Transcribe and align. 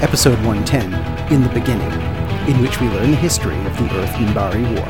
Episode 0.00 0.38
110, 0.46 1.32
In 1.32 1.42
the 1.42 1.48
Beginning, 1.48 1.90
in 2.48 2.62
which 2.62 2.80
we 2.80 2.86
learn 2.86 3.10
the 3.10 3.16
history 3.16 3.58
of 3.66 3.76
the 3.76 3.92
Earth 3.96 4.12
Minbari 4.12 4.62
War. 4.76 4.86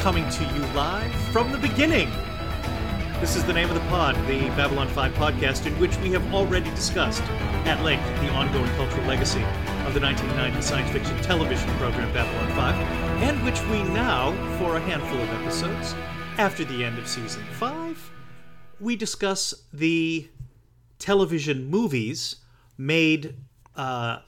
coming 0.00 0.28
to 0.30 0.44
you 0.54 0.60
live 0.72 1.12
from 1.32 1.50
the 1.50 1.58
beginning. 1.58 2.08
This 3.18 3.34
is 3.34 3.42
the 3.42 3.52
name 3.52 3.68
of 3.68 3.74
the 3.74 3.80
pod, 3.88 4.14
the 4.28 4.42
Babylon 4.50 4.86
5 4.86 5.12
podcast, 5.14 5.66
in 5.66 5.76
which 5.80 5.96
we 5.96 6.12
have 6.12 6.32
already 6.32 6.70
discussed 6.70 7.24
at 7.64 7.82
length 7.82 8.06
the 8.20 8.28
ongoing 8.28 8.70
cultural 8.76 9.04
legacy 9.08 9.44
of 9.86 9.94
the 9.94 10.00
1990 10.00 10.62
science 10.62 10.90
fiction 10.90 11.16
television 11.22 11.70
program 11.76 12.12
Babylon 12.12 12.56
5, 12.56 12.74
and 13.22 13.44
which 13.44 13.62
we 13.68 13.84
now, 13.94 14.32
for 14.58 14.76
a 14.76 14.80
handful 14.80 15.16
of 15.20 15.28
episodes, 15.40 15.94
after 16.38 16.64
the 16.64 16.84
end 16.84 16.98
of 16.98 17.06
season 17.06 17.44
5, 17.52 18.10
we 18.80 18.96
discuss 18.96 19.54
the 19.72 20.28
television 20.98 21.66
movies 21.66 22.36
made 22.76 23.36
uh, 23.76 24.18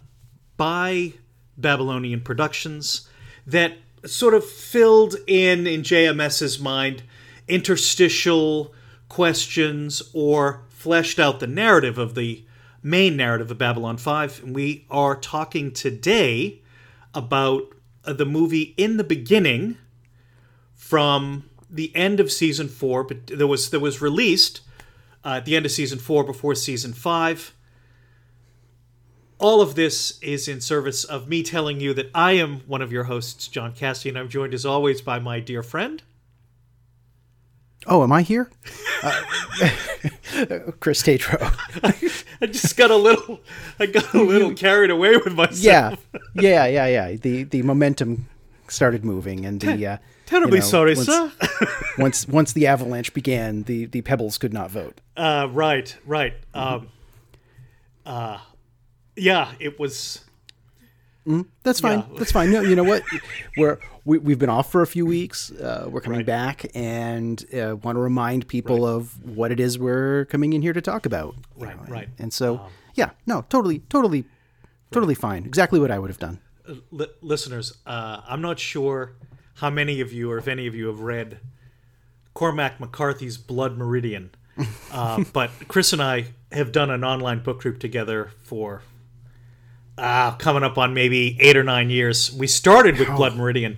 by 0.56 1.14
Babylonian 1.56 2.20
Productions 2.20 3.08
that 3.44 3.78
sort 4.06 4.34
of 4.34 4.44
filled 4.44 5.16
in 5.27 5.66
in 5.66 5.82
JMS's 5.82 6.60
mind 6.60 7.02
interstitial 7.48 8.72
questions 9.08 10.02
or 10.12 10.62
fleshed 10.68 11.18
out 11.18 11.40
the 11.40 11.48
narrative 11.48 11.98
of 11.98 12.14
the 12.14 12.44
main 12.82 13.16
narrative 13.16 13.50
of 13.50 13.58
Babylon 13.58 13.96
5. 13.96 14.44
And 14.44 14.54
we 14.54 14.86
are 14.90 15.16
talking 15.16 15.72
today 15.72 16.62
about 17.14 17.74
uh, 18.04 18.12
the 18.12 18.26
movie 18.26 18.74
In 18.76 18.96
the 18.96 19.04
Beginning 19.04 19.76
from 20.74 21.48
the 21.70 21.94
end 21.94 22.20
of 22.20 22.32
season 22.32 22.68
4, 22.68 23.04
but 23.04 23.26
there 23.26 23.46
was 23.46 23.70
there 23.70 23.80
was 23.80 24.00
released 24.00 24.60
uh, 25.24 25.34
at 25.36 25.44
the 25.44 25.56
end 25.56 25.66
of 25.66 25.72
season 25.72 25.98
4 25.98 26.24
before 26.24 26.54
season 26.54 26.92
5 26.92 27.54
all 29.38 29.60
of 29.60 29.74
this 29.74 30.18
is 30.20 30.48
in 30.48 30.60
service 30.60 31.04
of 31.04 31.28
me 31.28 31.42
telling 31.42 31.80
you 31.80 31.94
that 31.94 32.10
I 32.14 32.32
am 32.32 32.60
one 32.66 32.82
of 32.82 32.90
your 32.90 33.04
hosts, 33.04 33.48
John 33.48 33.72
Cassidy, 33.72 34.10
and 34.10 34.18
I'm 34.18 34.28
joined 34.28 34.52
as 34.52 34.66
always 34.66 35.00
by 35.00 35.18
my 35.18 35.40
dear 35.40 35.62
friend. 35.62 36.02
Oh, 37.86 38.02
am 38.02 38.12
I 38.12 38.22
here? 38.22 38.50
Uh, 39.02 39.22
Chris 40.80 41.02
Tatro. 41.02 41.38
I 42.40 42.46
just 42.46 42.76
got 42.76 42.90
a 42.90 42.96
little, 42.96 43.40
I 43.78 43.86
got 43.86 44.12
a 44.14 44.22
little 44.22 44.54
carried 44.54 44.90
away 44.90 45.16
with 45.16 45.34
myself. 45.34 45.58
Yeah, 45.62 45.94
yeah, 46.34 46.66
yeah, 46.66 46.86
yeah. 46.86 47.16
The 47.16 47.44
the 47.44 47.62
momentum 47.62 48.28
started 48.68 49.04
moving, 49.04 49.46
and 49.46 49.60
the 49.60 49.86
uh, 49.86 49.96
Terribly 50.28 50.58
you 50.58 50.60
know, 50.60 50.68
sorry, 50.68 50.94
Once-ler. 50.94 51.32
once 51.98 52.28
once 52.28 52.52
the 52.52 52.66
avalanche 52.66 53.14
began, 53.14 53.62
the 53.62 53.86
the 53.86 54.02
pebbles 54.02 54.36
could 54.36 54.52
not 54.52 54.70
vote. 54.70 55.00
Uh, 55.16 55.48
right, 55.50 55.96
right. 56.04 56.34
Um, 56.52 56.88
uh, 58.04 58.38
yeah, 59.16 59.52
it 59.58 59.80
was. 59.80 60.24
That's 61.62 61.80
fine. 61.80 62.00
Yeah. 62.00 62.18
That's 62.18 62.32
fine. 62.32 62.52
No, 62.52 62.60
you 62.60 62.76
know 62.76 62.84
what? 62.84 63.02
We're 63.56 63.78
we, 64.09 64.17
we've 64.19 64.39
been 64.39 64.48
off 64.48 64.73
for 64.73 64.81
a 64.81 64.87
few 64.87 65.05
weeks. 65.05 65.51
Uh, 65.53 65.87
we're 65.91 66.01
coming 66.01 66.20
Right. 66.20 66.27
back, 66.27 66.67
and 66.75 67.45
uh, 67.55 67.77
want 67.77 67.97
to 67.97 68.01
remind 68.01 68.48
people 68.48 68.87
of 68.87 69.23
what 69.37 69.53
it 69.53 69.61
is 69.61 69.78
we're 69.78 70.25
coming 70.27 70.55
in 70.55 70.62
here 70.62 70.73
to 70.73 70.81
talk 70.81 71.05
about. 71.05 71.34
Right, 71.56 71.77
know, 71.77 71.92
right. 71.92 72.06
Um, 72.09 72.14
And 72.19 72.33
so, 72.33 72.61
yeah, 72.95 73.11
no, 73.27 73.45
totally, 73.51 73.81
totally, 73.91 74.25
totally 74.91 75.14
fine. 75.14 75.45
Exactly 75.45 75.79
what 75.79 75.91
I 75.91 75.98
would 75.98 76.09
have 76.09 76.18
done. 76.18 76.39
li- 76.91 77.07
listeners, 77.20 77.77
uh, 77.86 78.23
I'm 78.27 78.41
not 78.41 78.58
sure 78.58 79.13
how 79.57 79.68
many 79.68 80.01
of 80.01 80.11
you 80.13 80.30
or 80.30 80.39
if 80.39 80.48
any 80.48 80.67
of 80.67 80.74
you 80.74 80.86
have 80.86 81.01
read 81.01 81.41
Cormac 82.35 82.80
McCarthy's 82.80 83.36
Blood 83.36 83.77
Meridian, 83.77 84.30
uh, 84.92 85.23
but 85.35 85.51
Chris 85.68 85.92
and 85.92 86.01
I 86.02 86.29
have 86.52 86.73
done 86.73 86.91
an 86.91 87.05
online 87.05 87.42
book 87.42 87.61
group 87.61 87.79
together 87.79 88.30
for 88.42 88.83
uh, 89.98 90.33
coming 90.36 90.63
up 90.63 90.79
on 90.79 90.95
maybe 90.95 91.36
eight 91.41 91.57
or 91.58 91.64
nine 91.64 91.91
years. 91.91 92.33
We 92.33 92.47
started 92.47 92.98
with 92.98 93.08
Blood 93.17 93.36
Meridian 93.36 93.77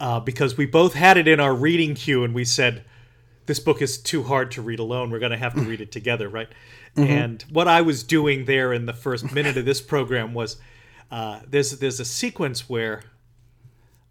uh, 0.00 0.20
because 0.20 0.56
we 0.56 0.66
both 0.66 0.94
had 0.94 1.16
it 1.16 1.28
in 1.28 1.40
our 1.40 1.54
reading 1.54 1.94
queue, 1.94 2.24
and 2.24 2.34
we 2.34 2.44
said 2.44 2.84
this 3.46 3.60
book 3.60 3.82
is 3.82 3.98
too 3.98 4.22
hard 4.22 4.50
to 4.52 4.62
read 4.62 4.78
alone. 4.78 5.10
We're 5.10 5.18
going 5.18 5.32
to 5.32 5.38
have 5.38 5.54
to 5.54 5.60
read 5.60 5.80
it 5.80 5.92
together, 5.92 6.28
right? 6.28 6.48
And 6.96 7.44
what 7.50 7.66
I 7.66 7.82
was 7.82 8.02
doing 8.04 8.44
there 8.44 8.72
in 8.72 8.86
the 8.86 8.92
first 8.92 9.32
minute 9.32 9.56
of 9.56 9.64
this 9.64 9.80
program 9.80 10.32
was 10.32 10.56
uh, 11.10 11.40
there's 11.48 11.72
there's 11.78 12.00
a 12.00 12.04
sequence 12.04 12.68
where 12.68 13.02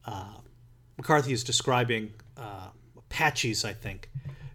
uh, 0.06 0.34
McCarthy 0.98 1.34
is 1.34 1.44
describing 1.44 2.14
uh, 2.38 2.68
Apaches, 2.98 3.64
I 3.64 3.74
think, 3.74 4.10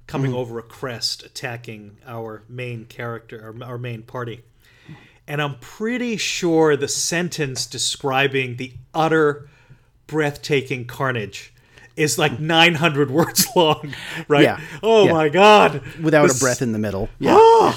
coming 0.06 0.34
over 0.34 0.58
a 0.58 0.62
crest, 0.62 1.22
attacking 1.22 1.98
our 2.06 2.44
main 2.48 2.84
character, 2.84 3.54
our, 3.62 3.70
our 3.70 3.78
main 3.78 4.02
party. 4.02 4.42
And 5.26 5.42
I'm 5.42 5.58
pretty 5.58 6.16
sure 6.16 6.76
the 6.76 6.88
sentence 6.88 7.66
describing 7.66 8.56
the 8.56 8.72
utter 8.94 9.48
breathtaking 10.08 10.86
carnage 10.86 11.52
is 11.96 12.18
like 12.18 12.40
900 12.40 13.10
words 13.12 13.46
long, 13.54 13.94
right? 14.26 14.42
Yeah. 14.42 14.60
Oh 14.82 15.06
Yeah. 15.06 15.12
my 15.12 15.28
God. 15.28 15.82
Without 16.02 16.24
This- 16.28 16.36
a 16.38 16.40
breath 16.44 16.60
in 16.62 16.72
the 16.72 16.78
middle. 16.80 17.08
Yeah. 17.20 17.74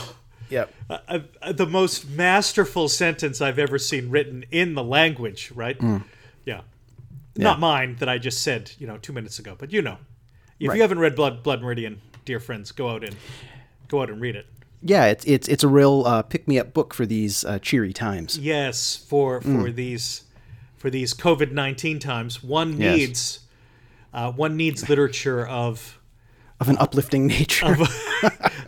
yep. 0.50 0.74
uh, 0.90 1.20
uh, 1.42 1.52
the 1.54 1.66
most 1.66 2.10
masterful 2.10 2.90
sentence 2.90 3.40
I've 3.40 3.58
ever 3.60 3.78
seen 3.80 4.10
written 4.10 4.44
in 4.52 4.74
the 4.74 4.84
language, 4.84 5.52
right? 5.56 5.78
Mm. 5.80 6.04
Yeah. 6.46 6.62
Not 7.38 7.60
mine 7.62 7.96
that 8.00 8.10
I 8.10 8.18
just 8.18 8.42
said, 8.44 8.72
you 8.78 8.86
know, 8.88 8.98
two 8.98 9.14
minutes 9.14 9.40
ago, 9.40 9.56
but 9.58 9.72
you 9.72 9.82
know. 9.82 9.98
If 10.60 10.68
Right. 10.70 10.76
you 10.76 10.82
haven't 10.82 11.00
read 11.00 11.16
Blood 11.16 11.42
Blood 11.44 11.62
Meridian, 11.62 12.02
dear 12.26 12.40
friends, 12.42 12.72
go 12.74 12.90
out 12.90 13.04
and 13.04 13.16
go 13.88 14.02
out 14.02 14.10
and 14.10 14.20
read 14.22 14.36
it. 14.36 14.46
Yeah, 14.84 15.06
it's 15.06 15.24
it's 15.26 15.48
it's 15.48 15.64
a 15.64 15.68
real 15.68 16.04
uh, 16.06 16.22
pick 16.24 16.48
me 16.48 16.60
up 16.60 16.74
book 16.74 16.94
for 16.94 17.06
these 17.06 17.44
uh, 17.46 17.58
cheery 17.60 17.94
times. 17.94 18.38
Yes, 18.38 18.96
for 18.98 19.40
for 19.42 19.72
these 19.72 20.24
for 20.82 20.90
these 20.90 21.14
COVID 21.14 21.52
nineteen 21.52 22.00
times, 22.00 22.44
one 22.44 22.80
Yes. 22.80 22.98
needs 22.98 23.40
uh, 24.14 24.32
one 24.32 24.58
needs 24.58 24.90
literature 24.90 25.48
of 25.48 26.00
Of 26.60 26.68
an 26.70 26.78
uplifting 26.80 27.28
nature. 27.36 27.78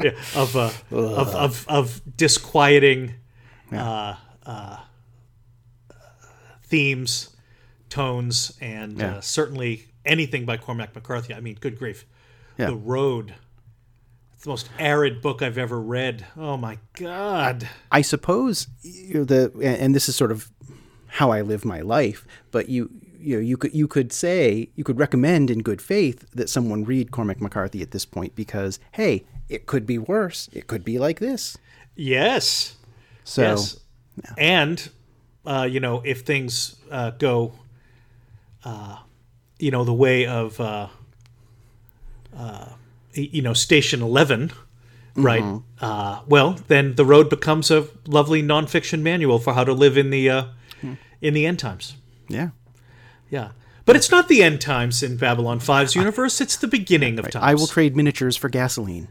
yeah, 0.02 0.12
of, 0.36 0.56
uh, 0.56 0.70
of 0.92 1.36
of 1.36 1.66
of 1.68 2.02
disquieting 2.18 3.16
uh, 3.72 4.16
uh, 4.46 4.78
themes, 6.64 7.36
tones, 7.90 8.58
and 8.62 8.98
Yeah. 9.00 9.16
uh, 9.18 9.22
certainly 9.22 9.86
anything 10.06 10.46
by 10.46 10.58
Cormac 10.58 10.94
McCarthy. 10.96 11.34
I 11.34 11.40
mean, 11.40 11.58
good 11.60 11.78
grief, 11.78 12.06
Yeah. 12.58 12.68
The 12.68 12.76
Road. 12.76 13.34
It's 14.36 14.44
the 14.44 14.50
most 14.50 14.70
arid 14.78 15.22
book 15.22 15.42
I've 15.42 15.58
ever 15.58 15.80
read. 15.80 16.26
Oh 16.36 16.58
my 16.58 16.78
god! 16.94 17.68
I 17.92 18.02
suppose 18.02 18.68
you 18.82 19.14
know, 19.16 19.24
the 19.24 19.52
and 19.64 19.96
this 19.96 20.08
is 20.10 20.16
sort 20.16 20.32
of 20.32 20.50
how 21.14 21.32
I 21.32 21.42
live 21.42 21.64
my 21.64 21.82
life. 21.82 22.26
But 22.52 22.70
you 22.70 22.90
you 23.20 23.36
know 23.36 23.42
you 23.42 23.58
could 23.58 23.74
you 23.74 23.88
could 23.88 24.12
say 24.12 24.70
you 24.76 24.84
could 24.84 25.00
recommend 25.00 25.50
in 25.50 25.60
good 25.60 25.82
faith 25.82 26.26
that 26.34 26.50
someone 26.50 26.84
read 26.84 27.12
Cormac 27.12 27.40
McCarthy 27.40 27.82
at 27.82 27.92
this 27.92 28.06
point 28.06 28.36
because 28.36 28.80
hey, 28.94 29.24
it 29.50 29.66
could 29.66 29.86
be 29.86 29.98
worse. 29.98 30.50
It 30.54 30.68
could 30.68 30.84
be 30.84 30.98
like 31.00 31.20
this. 31.20 31.58
Yes, 31.96 32.76
So 33.24 33.44
yes, 33.44 33.78
and 34.38 34.90
uh, 35.46 35.68
you 35.70 35.80
know, 35.80 36.02
if 36.04 36.22
things 36.22 36.76
uh, 36.90 37.12
go, 37.12 37.54
uh, 38.64 38.98
you 39.60 39.72
know, 39.72 39.84
the 39.84 39.94
way 39.94 40.26
of, 40.26 40.60
uh, 40.60 40.88
uh, 42.36 42.70
you 43.14 43.42
know, 43.42 43.54
Station 43.54 44.02
Eleven, 44.02 44.52
right? 45.16 45.62
Uh, 45.80 46.22
well, 46.28 46.58
then 46.68 46.96
the 46.96 47.06
road 47.06 47.30
becomes 47.30 47.70
a 47.70 47.88
lovely 48.08 48.42
nonfiction 48.42 49.02
manual 49.02 49.38
for 49.38 49.54
how 49.54 49.64
to 49.64 49.74
live 49.74 49.98
in 49.98 50.10
the 50.10 50.30
uh, 50.30 50.44
in 51.24 51.34
the 51.34 51.48
end 51.48 51.58
times. 51.58 51.96
yeah, 52.28 52.50
Yeah, 53.32 53.52
but 53.86 53.96
it's 53.96 54.12
not 54.12 54.28
the 54.28 54.44
end 54.44 54.62
times 54.62 55.02
in 55.02 55.18
Babylon 55.18 55.60
5's 55.60 55.96
universe; 55.96 56.40
it's 56.40 56.56
the 56.58 56.68
beginning 56.68 57.18
of 57.18 57.32
times. 57.32 57.44
I 57.44 57.56
will 57.56 57.66
trade 57.68 57.96
miniatures 57.96 58.38
for 58.38 58.50
gasoline. 58.50 59.08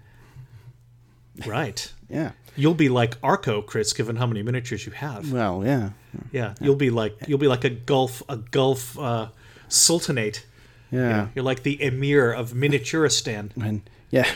right. 1.47 1.93
Yeah. 2.09 2.32
You'll 2.55 2.75
be 2.75 2.91
like 2.91 3.17
Arco, 3.23 3.62
Chris, 3.62 3.94
given 3.94 4.17
how 4.17 4.26
many 4.26 4.43
miniatures 4.43 4.85
you 4.85 4.93
have. 4.93 5.32
Well, 5.32 5.64
yeah. 5.64 5.91
Yeah, 6.31 6.53
you'll 6.61 6.76
be 6.76 6.91
like 6.91 7.17
you'll 7.26 7.38
be 7.38 7.49
like 7.49 7.64
a 7.64 7.70
Gulf 7.70 8.23
a 8.29 8.37
Gulf 8.37 8.99
uh, 8.99 9.29
sultanate. 9.69 10.44
Yeah. 10.91 11.29
You're 11.35 11.44
like 11.44 11.62
the 11.62 11.82
emir 11.82 12.31
of 12.31 12.53
Miniaturistan. 12.53 13.56
And 13.56 13.88
yeah. 14.11 14.31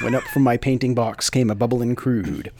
When 0.00 0.14
up 0.14 0.22
from 0.22 0.44
my 0.44 0.56
painting 0.56 0.94
box 0.94 1.28
came 1.28 1.50
a 1.50 1.56
bubbling 1.56 1.96
crude. 1.96 2.52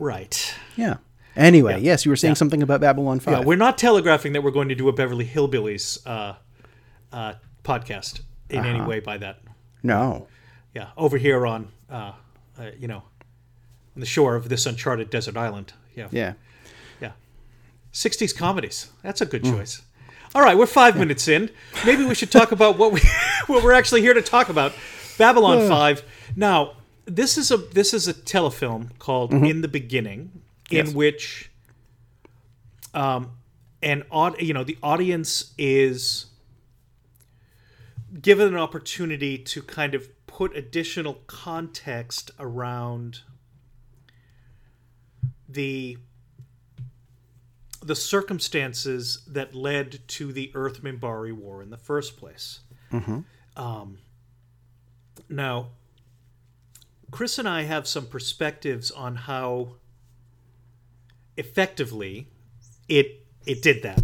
Right. 0.00 0.54
Yeah. 0.76 0.96
Anyway, 1.40 1.80
yes, 1.80 2.04
you 2.04 2.10
were 2.10 2.16
saying 2.16 2.32
Yeah. 2.32 2.34
something 2.36 2.62
about 2.62 2.80
Babylon 2.82 3.18
5. 3.18 3.32
Yeah, 3.38 3.44
we're 3.44 3.56
not 3.56 3.78
telegraphing 3.78 4.34
that 4.34 4.42
we're 4.42 4.50
going 4.50 4.68
to 4.68 4.74
do 4.74 4.88
a 4.88 4.92
Beverly 4.92 5.24
Hillbillies 5.26 6.06
uh, 6.06 6.34
uh, 7.12 7.34
podcast 7.64 8.20
in 8.50 8.64
any 8.64 8.80
way 8.82 9.00
by 9.00 9.16
that. 9.18 9.40
no. 9.82 10.28
Yeah, 10.74 10.88
over 10.96 11.16
here 11.18 11.46
on 11.48 11.66
uh, 11.90 12.12
uh, 12.56 12.70
you 12.78 12.86
know 12.86 13.02
on 13.96 14.00
the 14.00 14.06
shore 14.06 14.36
of 14.36 14.48
this 14.48 14.66
uncharted 14.66 15.10
desert 15.10 15.36
island. 15.36 15.72
Yeah. 15.96 16.06
Yeah. 16.12 16.34
Yeah. 17.00 17.12
60s 17.92 18.36
comedies. 18.36 18.88
That's 19.02 19.20
a 19.20 19.26
good 19.26 19.42
choice. 19.42 19.82
All 20.32 20.42
right, 20.42 20.56
we're 20.56 20.66
five 20.66 20.96
minutes 20.96 21.26
in. 21.26 21.50
Maybe 21.84 22.04
we 22.04 22.14
should 22.14 22.30
talk 22.30 22.52
about 22.52 22.78
what 22.78 22.92
we 22.92 23.00
what 23.48 23.64
we're 23.64 23.72
actually 23.72 24.02
here 24.02 24.14
to 24.14 24.22
talk 24.22 24.48
about. 24.48 24.72
Babylon 25.18 25.68
Five. 25.68 26.04
Now, 26.36 26.74
this 27.04 27.36
is 27.36 27.50
a 27.50 27.56
this 27.56 27.92
is 27.92 28.06
a 28.06 28.14
telefilm 28.14 28.96
called 29.00 29.32
In 29.34 29.62
the 29.62 29.68
Beginning, 29.68 30.42
in 30.70 30.86
Yes. 30.86 30.94
which, 30.94 31.50
um, 32.94 33.32
an 33.82 34.04
odd 34.10 34.40
you 34.40 34.52
know 34.54 34.64
the 34.64 34.78
audience 34.82 35.52
is 35.58 36.26
given 38.20 38.48
an 38.48 38.56
opportunity 38.56 39.38
to 39.38 39.62
kind 39.62 39.94
of 39.94 40.08
put 40.26 40.56
additional 40.56 41.14
context 41.26 42.30
around 42.38 43.20
the 45.48 45.96
the 47.82 47.96
circumstances 47.96 49.22
that 49.26 49.54
led 49.54 50.00
to 50.06 50.32
the 50.32 50.50
Earth 50.54 50.82
Minbari 50.82 51.32
War 51.32 51.62
in 51.62 51.70
the 51.70 51.78
first 51.78 52.16
place. 52.18 52.60
Um, 53.56 53.98
now, 55.28 55.68
Chris 57.10 57.38
and 57.38 57.48
I 57.48 57.62
have 57.62 57.86
some 57.88 58.06
perspectives 58.06 58.90
on 58.90 59.16
how 59.16 59.76
effectively 61.40 62.28
it 62.88 63.26
it 63.46 63.62
did 63.62 63.82
that, 63.82 64.02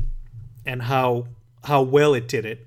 and 0.64 0.82
how 0.82 1.28
how 1.64 1.82
well 1.82 2.14
it 2.14 2.26
did 2.26 2.44
it, 2.44 2.66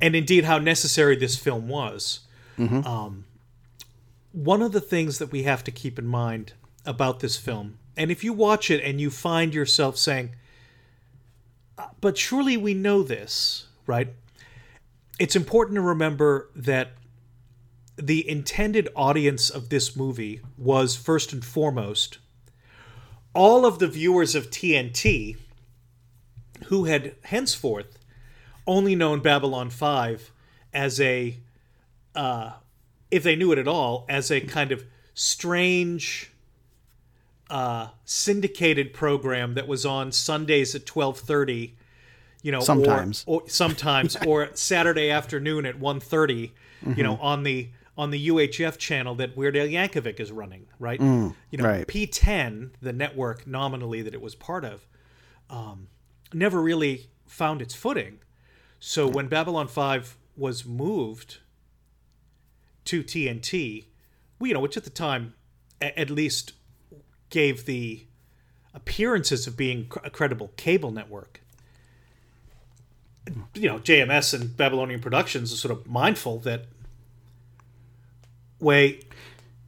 and 0.00 0.14
indeed 0.14 0.44
how 0.44 0.58
necessary 0.58 1.16
this 1.16 1.36
film 1.36 1.68
was. 1.68 2.20
Um, 2.86 3.24
one 4.32 4.62
of 4.62 4.72
the 4.72 4.80
things 4.80 5.18
that 5.18 5.32
we 5.32 5.42
have 5.42 5.64
to 5.64 5.70
keep 5.70 5.98
in 5.98 6.06
mind 6.06 6.52
about 6.86 7.20
this 7.20 7.36
film, 7.36 7.78
and 7.96 8.10
if 8.10 8.22
you 8.22 8.32
watch 8.32 8.70
it 8.70 8.82
and 8.82 9.00
you 9.00 9.10
find 9.10 9.52
yourself 9.52 9.96
saying, 9.96 10.30
"Uh, 11.76 11.88
"But 12.00 12.16
surely 12.16 12.56
we 12.56 12.74
know 12.74 13.02
this," 13.02 13.66
right? 13.86 14.14
It's 15.18 15.36
important 15.36 15.76
to 15.76 15.82
remember 15.82 16.48
that 16.54 16.92
the 17.96 18.26
intended 18.26 18.88
audience 18.94 19.50
of 19.50 19.68
this 19.68 19.94
movie 19.96 20.40
was 20.56 20.96
first 20.96 21.32
and 21.32 21.44
foremost 21.44 22.18
all 23.34 23.64
of 23.64 23.78
the 23.78 23.88
viewers 23.88 24.34
of 24.34 24.50
TNT 24.50 25.36
who 26.66 26.84
had 26.84 27.14
henceforth 27.24 27.98
only 28.66 28.94
known 28.94 29.20
Babylon 29.20 29.70
5 29.70 30.30
as 30.72 31.00
a 31.00 31.36
uh, 32.14 32.52
if 33.10 33.22
they 33.22 33.36
knew 33.36 33.52
it 33.52 33.58
at 33.58 33.68
all 33.68 34.04
as 34.08 34.30
a 34.30 34.40
kind 34.40 34.72
of 34.72 34.84
strange 35.14 36.30
uh, 37.48 37.88
syndicated 38.04 38.92
program 38.92 39.54
that 39.54 39.66
was 39.66 39.84
on 39.84 40.12
Sundays 40.12 40.74
at 40.74 40.84
12:30 40.84 41.72
you 42.42 42.52
know 42.52 42.60
Sometimes. 42.60 43.24
or, 43.26 43.42
sometimes 43.48 44.16
or 44.26 44.50
Saturday 44.54 45.10
afternoon 45.10 45.66
at 45.66 45.78
1:30 45.78 46.50
you 46.96 47.02
know 47.02 47.16
on 47.16 47.42
the 47.42 47.68
on 48.00 48.10
the 48.10 48.28
UHF 48.28 48.78
channel 48.78 49.14
that 49.16 49.36
Weird 49.36 49.56
Al 49.56 49.66
Yankovic 49.66 50.18
is 50.20 50.32
running 50.32 50.66
right 50.78 51.00
you 51.50 51.58
know 51.58 51.64
right. 51.64 51.86
PTEN 51.86 52.70
the 52.80 52.92
network 52.92 53.46
nominally 53.46 54.02
that 54.02 54.14
it 54.14 54.20
was 54.20 54.34
part 54.34 54.64
of 54.64 54.86
um, 55.48 55.88
never 56.32 56.60
really 56.62 57.10
found 57.26 57.60
its 57.60 57.74
footing 57.74 58.18
so 58.80 59.06
when 59.06 59.28
Babylon 59.28 59.68
5 59.68 60.16
was 60.36 60.64
moved 60.64 61.38
to 62.86 63.02
TNT, 63.04 63.84
you 64.40 64.54
know, 64.54 64.60
which 64.60 64.76
at 64.76 64.84
the 64.84 64.90
time 64.90 65.34
a- 65.82 65.96
at 65.98 66.08
least 66.08 66.54
gave 67.28 67.66
the 67.66 68.06
appearances 68.72 69.46
of 69.46 69.56
being 69.56 69.86
cr- 69.86 69.98
a 70.02 70.10
credible 70.10 70.48
cable 70.56 70.90
network. 70.90 71.42
You 73.54 73.68
know, 73.68 73.78
JMS 73.78 74.32
and 74.32 74.56
Babylonian 74.56 75.00
Productions 75.00 75.52
are 75.52 75.56
sort 75.56 75.72
of 75.72 75.86
mindful 75.86 76.38
that 76.40 76.64
wait, 78.60 79.06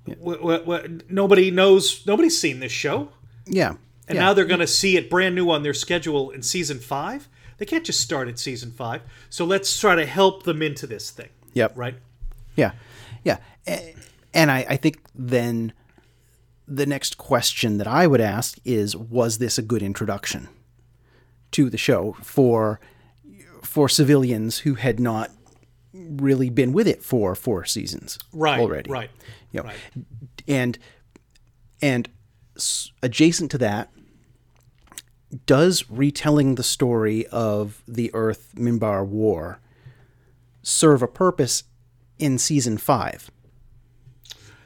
w- 0.07 0.37
w- 0.39 0.59
w- 0.61 1.01
nobody 1.09 1.51
knows, 1.51 2.05
nobody's 2.07 2.39
seen 2.39 2.61
this 2.61 2.73
show, 2.73 3.09
Yeah. 3.47 3.71
and 4.09 4.17
yeah. 4.17 4.21
now 4.23 4.33
they're 4.35 4.45
going 4.45 4.61
to 4.61 4.67
see 4.67 4.97
it 4.97 5.09
brand 5.11 5.35
new 5.35 5.51
on 5.51 5.63
their 5.63 5.75
schedule 5.75 6.31
in 6.31 6.43
season 6.43 6.79
five. 6.79 7.29
They 7.59 7.67
can't 7.67 7.85
just 7.85 8.01
start 8.01 8.29
at 8.29 8.39
season 8.39 8.73
five, 8.73 9.03
so 9.31 9.45
let's 9.45 9.79
try 9.79 9.95
to 9.95 10.05
help 10.07 10.43
them 10.45 10.63
into 10.63 10.87
this 10.87 11.11
thing. 11.11 11.29
Yep. 11.55 11.73
Right. 11.77 11.95
Yeah, 12.57 12.73
yeah, 13.25 13.39
and 14.35 14.51
I, 14.51 14.67
I 14.69 14.77
think 14.77 15.01
then 15.15 15.73
the 16.69 16.87
next 16.87 17.17
question 17.19 17.79
that 17.79 17.87
I 17.87 18.07
would 18.07 18.21
ask 18.21 18.59
is: 18.65 18.97
Was 18.97 19.39
this 19.39 19.59
a 19.59 19.63
good 19.63 19.83
introduction 19.83 20.49
to 21.53 21.71
the 21.71 21.79
show 21.79 22.17
for 22.23 22.81
for 23.63 23.89
civilians 23.89 24.59
who 24.61 24.75
had 24.75 24.99
not 25.01 25.31
really 25.95 26.49
been 26.51 26.73
with 26.73 26.87
it 26.89 27.03
for 27.03 27.35
four 27.35 27.65
seasons 27.65 28.19
Right. 28.33 28.59
already? 28.59 28.91
Right. 28.91 29.11
You 29.51 29.61
know, 29.61 29.69
Right. 29.69 29.77
and 30.49 30.79
and 31.81 32.09
adjacent 33.03 33.51
to 33.51 33.59
that 33.59 33.91
does 35.47 35.89
retelling 35.91 36.55
the 36.57 36.63
story 36.63 37.27
of 37.29 37.83
the 37.89 38.11
earth 38.15 38.53
minbar 38.57 39.05
war 39.07 39.61
serve 40.63 41.03
a 41.03 41.09
purpose 41.09 41.65
in 42.19 42.39
season 42.39 42.79
5 42.79 43.31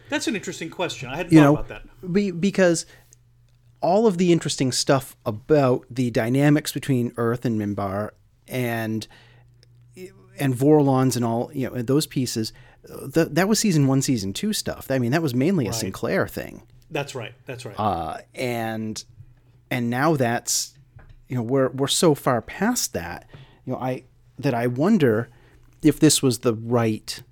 That's 0.08 0.26
an 0.28 0.36
interesting 0.36 0.68
question. 0.70 1.08
I 1.08 1.16
hadn't 1.16 1.32
you 1.32 1.38
thought 1.38 1.44
know 1.44 1.54
about 1.54 1.68
that. 1.68 2.12
be, 2.12 2.30
because 2.30 2.84
all 3.80 4.06
of 4.06 4.18
the 4.18 4.32
interesting 4.32 4.72
stuff 4.72 5.16
about 5.24 5.84
the 5.90 6.10
dynamics 6.10 6.72
between 6.72 7.12
earth 7.16 7.44
and 7.44 7.58
minbar 7.60 8.10
and 8.48 9.06
and 10.38 10.54
vorlons 10.54 11.16
and 11.16 11.24
all 11.24 11.50
you 11.54 11.68
know 11.68 11.82
those 11.82 12.06
pieces 12.06 12.52
th- 13.14 13.28
that 13.30 13.48
was 13.48 13.58
season 13.58 13.86
1 13.86 14.02
season 14.02 14.32
2 14.32 14.52
stuff 14.52 14.90
i 14.90 14.98
mean 14.98 15.12
that 15.12 15.22
was 15.22 15.34
mainly 15.34 15.66
a 15.66 15.72
sinclair 15.72 16.26
thing 16.28 16.62
That's 16.90 17.14
right. 17.14 17.34
That's 17.46 17.64
right. 17.64 17.74
uh, 17.78 18.18
and 18.34 19.02
and 19.70 19.90
now 19.90 20.14
that's 20.16 20.74
you 21.28 21.36
know 21.36 21.42
we're 21.42 21.70
we're 21.70 21.88
so 21.88 22.14
far 22.14 22.40
past 22.42 22.92
that 22.92 23.28
you 23.64 23.72
know 23.72 23.78
I 23.80 24.04
that 24.38 24.54
I 24.54 24.66
wonder 24.68 25.28
if 25.82 25.98
this 25.98 26.22
was 26.22 26.40
the 26.40 26.54
right 26.54 27.22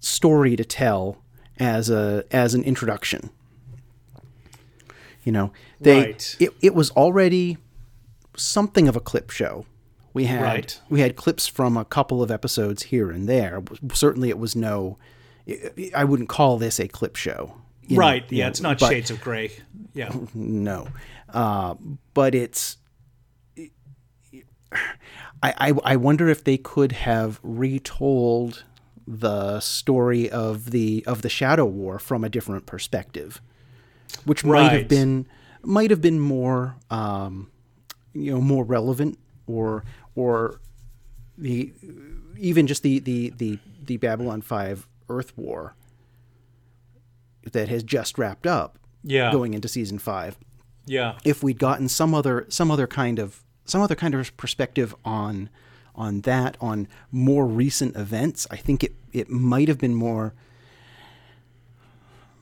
story 0.00 0.54
to 0.56 0.64
tell 0.64 1.22
as 1.58 1.90
a 1.90 2.24
as 2.30 2.54
an 2.54 2.62
introduction. 2.62 3.30
You 5.24 5.32
know, 5.32 5.52
they 5.80 6.00
Right. 6.02 6.36
it, 6.38 6.50
it 6.62 6.74
was 6.74 6.90
already 6.92 7.58
something 8.36 8.88
of 8.88 8.96
a 8.96 9.00
clip 9.00 9.30
show. 9.30 9.66
We 10.14 10.24
had 10.24 10.42
Right. 10.42 10.80
we 10.88 11.00
had 11.00 11.16
clips 11.16 11.46
from 11.46 11.76
a 11.76 11.84
couple 11.84 12.22
of 12.22 12.30
episodes 12.30 12.84
here 12.84 13.10
and 13.10 13.28
there. 13.28 13.62
Certainly, 13.92 14.30
it 14.30 14.38
was 14.38 14.56
no. 14.56 14.98
I- 15.94 16.04
wouldn't 16.04 16.28
call 16.28 16.58
this 16.58 16.78
a 16.78 16.88
clip 16.88 17.16
show. 17.16 17.54
know, 17.88 17.96
right. 17.96 18.24
you 18.30 18.38
Yeah. 18.38 18.44
know, 18.44 18.48
It's 18.50 18.60
not 18.60 18.78
but- 18.80 18.88
Shades 18.90 19.10
of 19.10 19.20
Grey. 19.20 19.50
Yeah. 19.94 20.12
no, 20.34 20.88
uh, 21.32 21.74
but 22.14 22.34
it's. 22.34 22.76
I, 25.42 25.54
I 25.70 25.72
I 25.84 25.96
wonder 25.96 26.28
if 26.28 26.44
they 26.44 26.58
could 26.58 26.92
have 26.92 27.40
retold 27.42 28.64
the 29.06 29.60
story 29.60 30.28
of 30.28 30.70
the 30.72 31.02
of 31.06 31.22
the 31.22 31.28
Shadow 31.30 31.64
War 31.64 31.98
from 31.98 32.24
a 32.24 32.28
different 32.28 32.66
perspective, 32.66 33.40
which 34.24 34.44
might 34.44 34.72
have 34.72 34.88
been 34.88 35.26
might 35.62 35.90
have 35.90 36.02
been 36.02 36.20
more 36.20 36.76
um, 36.90 37.50
you 38.12 38.32
know 38.32 38.40
more 38.40 38.64
relevant 38.64 39.18
or 39.48 39.84
or 40.14 40.60
the 41.36 41.72
even 42.38 42.66
just 42.66 42.82
the 42.82 42.98
the 43.00 43.30
the 43.36 43.58
the 43.84 43.96
Babylon 43.96 44.42
Five 44.42 44.86
Earth 45.08 45.36
War 45.36 45.74
that 47.52 47.68
has 47.68 47.82
just 47.82 48.18
wrapped 48.18 48.46
up 48.46 48.78
Yeah. 49.02 49.32
going 49.32 49.54
into 49.54 49.68
season 49.68 49.98
five 49.98 50.36
Yeah. 50.86 51.16
if 51.24 51.42
we'd 51.42 51.58
gotten 51.58 51.88
some 51.88 52.14
other 52.14 52.44
some 52.48 52.70
other 52.70 52.86
kind 52.86 53.18
of 53.18 53.42
some 53.64 53.80
other 53.80 53.94
kind 53.94 54.14
of 54.14 54.36
perspective 54.36 54.94
on 55.04 55.48
on 55.94 56.20
that 56.22 56.56
on 56.60 56.86
more 57.10 57.46
recent 57.46 57.96
events 57.96 58.46
i 58.50 58.56
think 58.56 58.84
it 58.84 58.94
it 59.12 59.28
might 59.30 59.66
have 59.68 59.78
been 59.78 59.94
more 59.94 60.34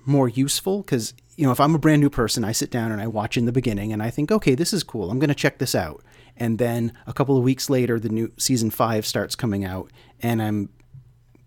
more 0.05 0.29
useful 0.29 0.83
because 0.83 1.15
you 1.37 1.45
know 1.47 1.53
if 1.53 1.59
i'm 1.61 1.75
a 1.75 1.79
brand 1.79 2.01
new 2.01 2.11
person 2.11 2.45
i 2.45 2.53
sit 2.53 2.71
down 2.71 2.93
and 2.93 3.01
i 3.01 3.07
watch 3.07 3.37
in 3.37 3.45
the 3.45 3.53
beginning 3.53 3.93
and 3.93 4.03
i 4.03 4.11
think 4.11 4.31
okay 4.31 4.55
this 4.55 4.73
is 4.73 4.83
cool 4.83 5.11
i'm 5.11 5.19
going 5.19 5.29
to 5.29 5.35
check 5.35 5.59
this 5.59 5.75
out 5.75 6.03
and 6.37 6.59
then 6.59 6.93
a 7.07 7.13
couple 7.13 7.37
of 7.37 7.43
weeks 7.45 7.69
later 7.71 7.99
the 7.99 8.09
new 8.09 8.31
season 8.37 8.71
5 8.71 9.07
starts 9.07 9.35
coming 9.35 9.65
out 9.65 9.91
and 10.21 10.43
i'm 10.43 10.69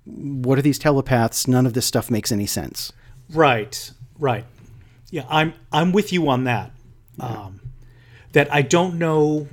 what 0.06 0.58
are 0.58 0.62
these 0.62 0.80
telepaths 0.80 1.48
none 1.48 1.66
of 1.66 1.74
this 1.74 1.86
stuff 1.86 2.10
makes 2.10 2.32
any 2.32 2.46
sense 2.48 2.92
Right. 3.32 3.92
Right. 4.18 4.46
Yeah. 5.12 5.26
I'm 5.30 5.54
I'm 5.72 5.92
with 5.92 6.12
you 6.12 6.28
on 6.30 6.46
that. 6.46 6.72
Um, 7.20 7.62
that 8.32 8.52
I 8.52 8.64
don't 8.64 8.98
know 8.98 9.48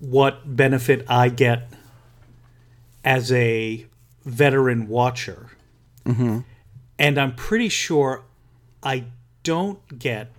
what 0.00 0.56
benefit 0.56 1.04
I 1.08 1.28
get 1.28 1.68
as 3.04 3.30
a 3.30 3.86
veteran 4.24 4.88
watcher, 4.88 5.50
and 6.98 7.18
I'm 7.18 7.34
pretty 7.36 7.68
sure 7.68 8.24
I 8.82 9.04
don't 9.44 9.98
get 9.98 10.32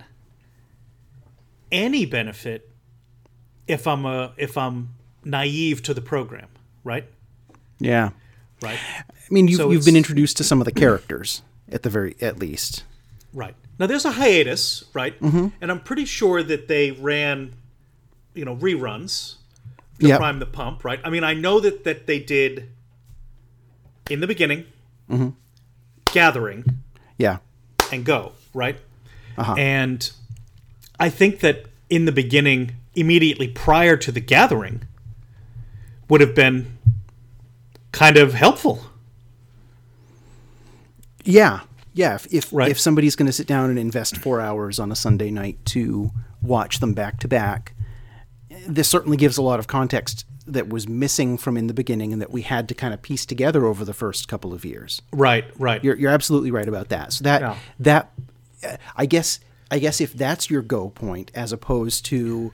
any 1.72 2.06
benefit 2.06 2.70
if 3.68 3.88
I'm 3.88 4.06
a 4.06 4.34
if 4.38 4.58
I'm 4.58 4.90
naive 5.24 5.82
to 5.84 5.94
the 5.94 6.02
program, 6.02 6.48
right? 6.84 7.06
Yeah. 7.80 8.12
Right. 8.62 8.80
I 9.10 9.34
mean, 9.34 9.48
you, 9.48 9.58
So 9.58 9.72
you've 9.72 9.86
been 9.86 9.96
introduced 9.96 10.38
to 10.38 10.44
some 10.44 10.62
of 10.62 10.66
the 10.66 10.72
characters 10.72 11.42
at 11.72 11.84
the 11.84 11.90
very 11.90 12.16
at 12.22 12.40
least. 12.40 12.84
Right. 13.34 13.56
Now 13.80 13.88
there's 13.88 14.06
a 14.06 14.12
hiatus, 14.12 14.86
right? 14.94 15.20
Mm-hmm. 15.20 15.48
And 15.62 15.72
I'm 15.72 15.82
pretty 15.82 16.06
sure 16.06 16.42
that 16.44 16.68
they 16.68 16.92
ran, 16.92 17.54
you 18.34 18.46
know, 18.46 18.56
reruns 18.56 19.36
to 20.00 20.08
Yep. 20.08 20.20
prime 20.20 20.40
the 20.40 20.46
pump, 20.46 20.86
right? 20.86 21.00
I 21.04 21.10
mean, 21.10 21.24
I 21.24 21.34
know 21.34 21.60
that 21.60 21.84
that 21.84 22.06
they 22.08 22.20
did 22.20 22.70
in 24.10 24.20
the 24.20 24.28
beginning, 24.28 24.66
Mm-hmm. 25.10 25.30
gathering 26.14 26.64
Yeah. 27.18 27.38
and 27.92 28.06
go, 28.06 28.32
right? 28.54 28.78
Uh-huh. 29.38 29.54
And 29.58 30.10
I 31.00 31.10
think 31.10 31.42
that 31.42 31.66
in 31.90 32.06
the 32.06 32.12
beginning, 32.12 32.72
immediately 32.96 33.48
prior 33.48 33.98
to 33.98 34.12
the 34.12 34.20
gathering, 34.20 34.84
would 36.10 36.22
have 36.22 36.36
been 36.36 36.78
kind 37.92 38.18
of 38.18 38.34
helpful. 38.34 38.86
Yeah. 41.24 41.62
Yeah. 41.94 42.16
If 42.16 42.28
if, 42.34 42.50
Right. 42.54 42.70
if 42.70 42.80
somebody's 42.80 43.16
going 43.16 43.26
to 43.28 43.32
sit 43.34 43.48
down 43.48 43.70
and 43.70 43.80
invest 43.80 44.18
four 44.18 44.42
hours 44.42 44.80
on 44.80 44.92
a 44.92 44.96
Sunday 44.96 45.32
night 45.32 45.58
to 45.66 46.12
watch 46.42 46.80
them 46.80 46.94
back 46.94 47.20
to 47.22 47.28
back, 47.28 47.74
this 48.68 48.88
certainly 48.88 49.18
gives 49.18 49.38
a 49.38 49.42
lot 49.42 49.60
of 49.60 49.68
context 49.68 50.26
that 50.48 50.70
was 50.70 50.88
missing 50.88 51.38
from 51.40 51.58
in 51.58 51.66
the 51.66 51.74
beginning 51.74 52.14
and 52.14 52.22
that 52.22 52.30
we 52.30 52.44
had 52.44 52.70
to 52.70 52.76
kind 52.76 52.94
of 52.94 53.02
piece 53.02 53.26
together 53.26 53.66
over 53.66 53.84
the 53.84 53.94
first 53.94 54.28
couple 54.28 54.54
of 54.54 54.64
years. 54.64 55.02
Right, 55.12 55.46
right. 55.58 55.84
You're 55.84 55.96
you're 55.96 56.12
absolutely 56.12 56.52
right 56.52 56.68
about 56.68 56.90
that. 56.90 57.14
So 57.14 57.24
that 57.24 57.42
Yeah. 57.42 57.56
that 57.80 58.12
I 58.96 59.06
guess 59.08 59.40
I 59.72 59.80
guess 59.80 60.00
if 60.00 60.14
that's 60.14 60.50
your 60.50 60.62
go 60.62 60.90
point 60.90 61.32
as 61.34 61.52
opposed 61.52 62.06
to 62.06 62.52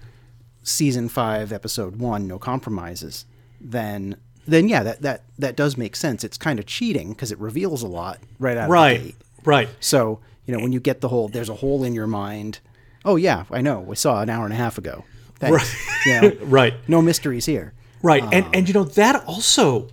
season 0.63 1.09
5 1.09 1.51
episode 1.51 1.95
1 1.95 2.27
no 2.27 2.37
compromises 2.37 3.25
then 3.59 4.15
then 4.47 4.67
yeah 4.69 4.83
that 4.83 5.01
that 5.01 5.23
that 5.37 5.55
does 5.55 5.77
make 5.77 5.95
sense. 5.95 6.23
It's 6.23 6.37
kind 6.37 6.59
of 6.59 6.65
cheating 6.65 7.09
because 7.09 7.31
it 7.31 7.39
reveals 7.39 7.83
a 7.83 7.87
lot 7.87 8.19
right 8.39 8.57
out 8.57 8.63
of 8.63 8.67
the 8.69 8.73
right, 8.73 9.03
gate. 9.03 9.15
right. 9.45 9.69
So, 9.79 10.19
you 10.45 10.55
know, 10.55 10.61
when 10.63 10.71
you 10.71 10.79
get 10.79 11.01
the 11.01 11.09
whole 11.09 11.27
there's 11.29 11.49
a 11.49 11.55
hole 11.55 11.83
in 11.83 11.93
your 11.93 12.07
mind. 12.07 12.59
Oh 13.05 13.15
yeah, 13.17 13.45
I 13.51 13.61
know. 13.61 13.79
We 13.79 13.95
saw 13.95 14.21
an 14.21 14.29
hour 14.29 14.43
and 14.45 14.53
a 14.53 14.57
half 14.57 14.77
ago. 14.77 15.03
Thanks. 15.35 15.75
Right. 16.05 16.05
You 16.05 16.21
know, 16.21 16.45
Right. 16.45 16.73
no 16.87 17.01
mysteries 17.01 17.45
here. 17.45 17.73
Right. 18.01 18.23
and 18.23 18.45
um, 18.45 18.51
and 18.53 18.67
you 18.67 18.73
know 18.73 18.83
that 18.83 19.23
also 19.25 19.89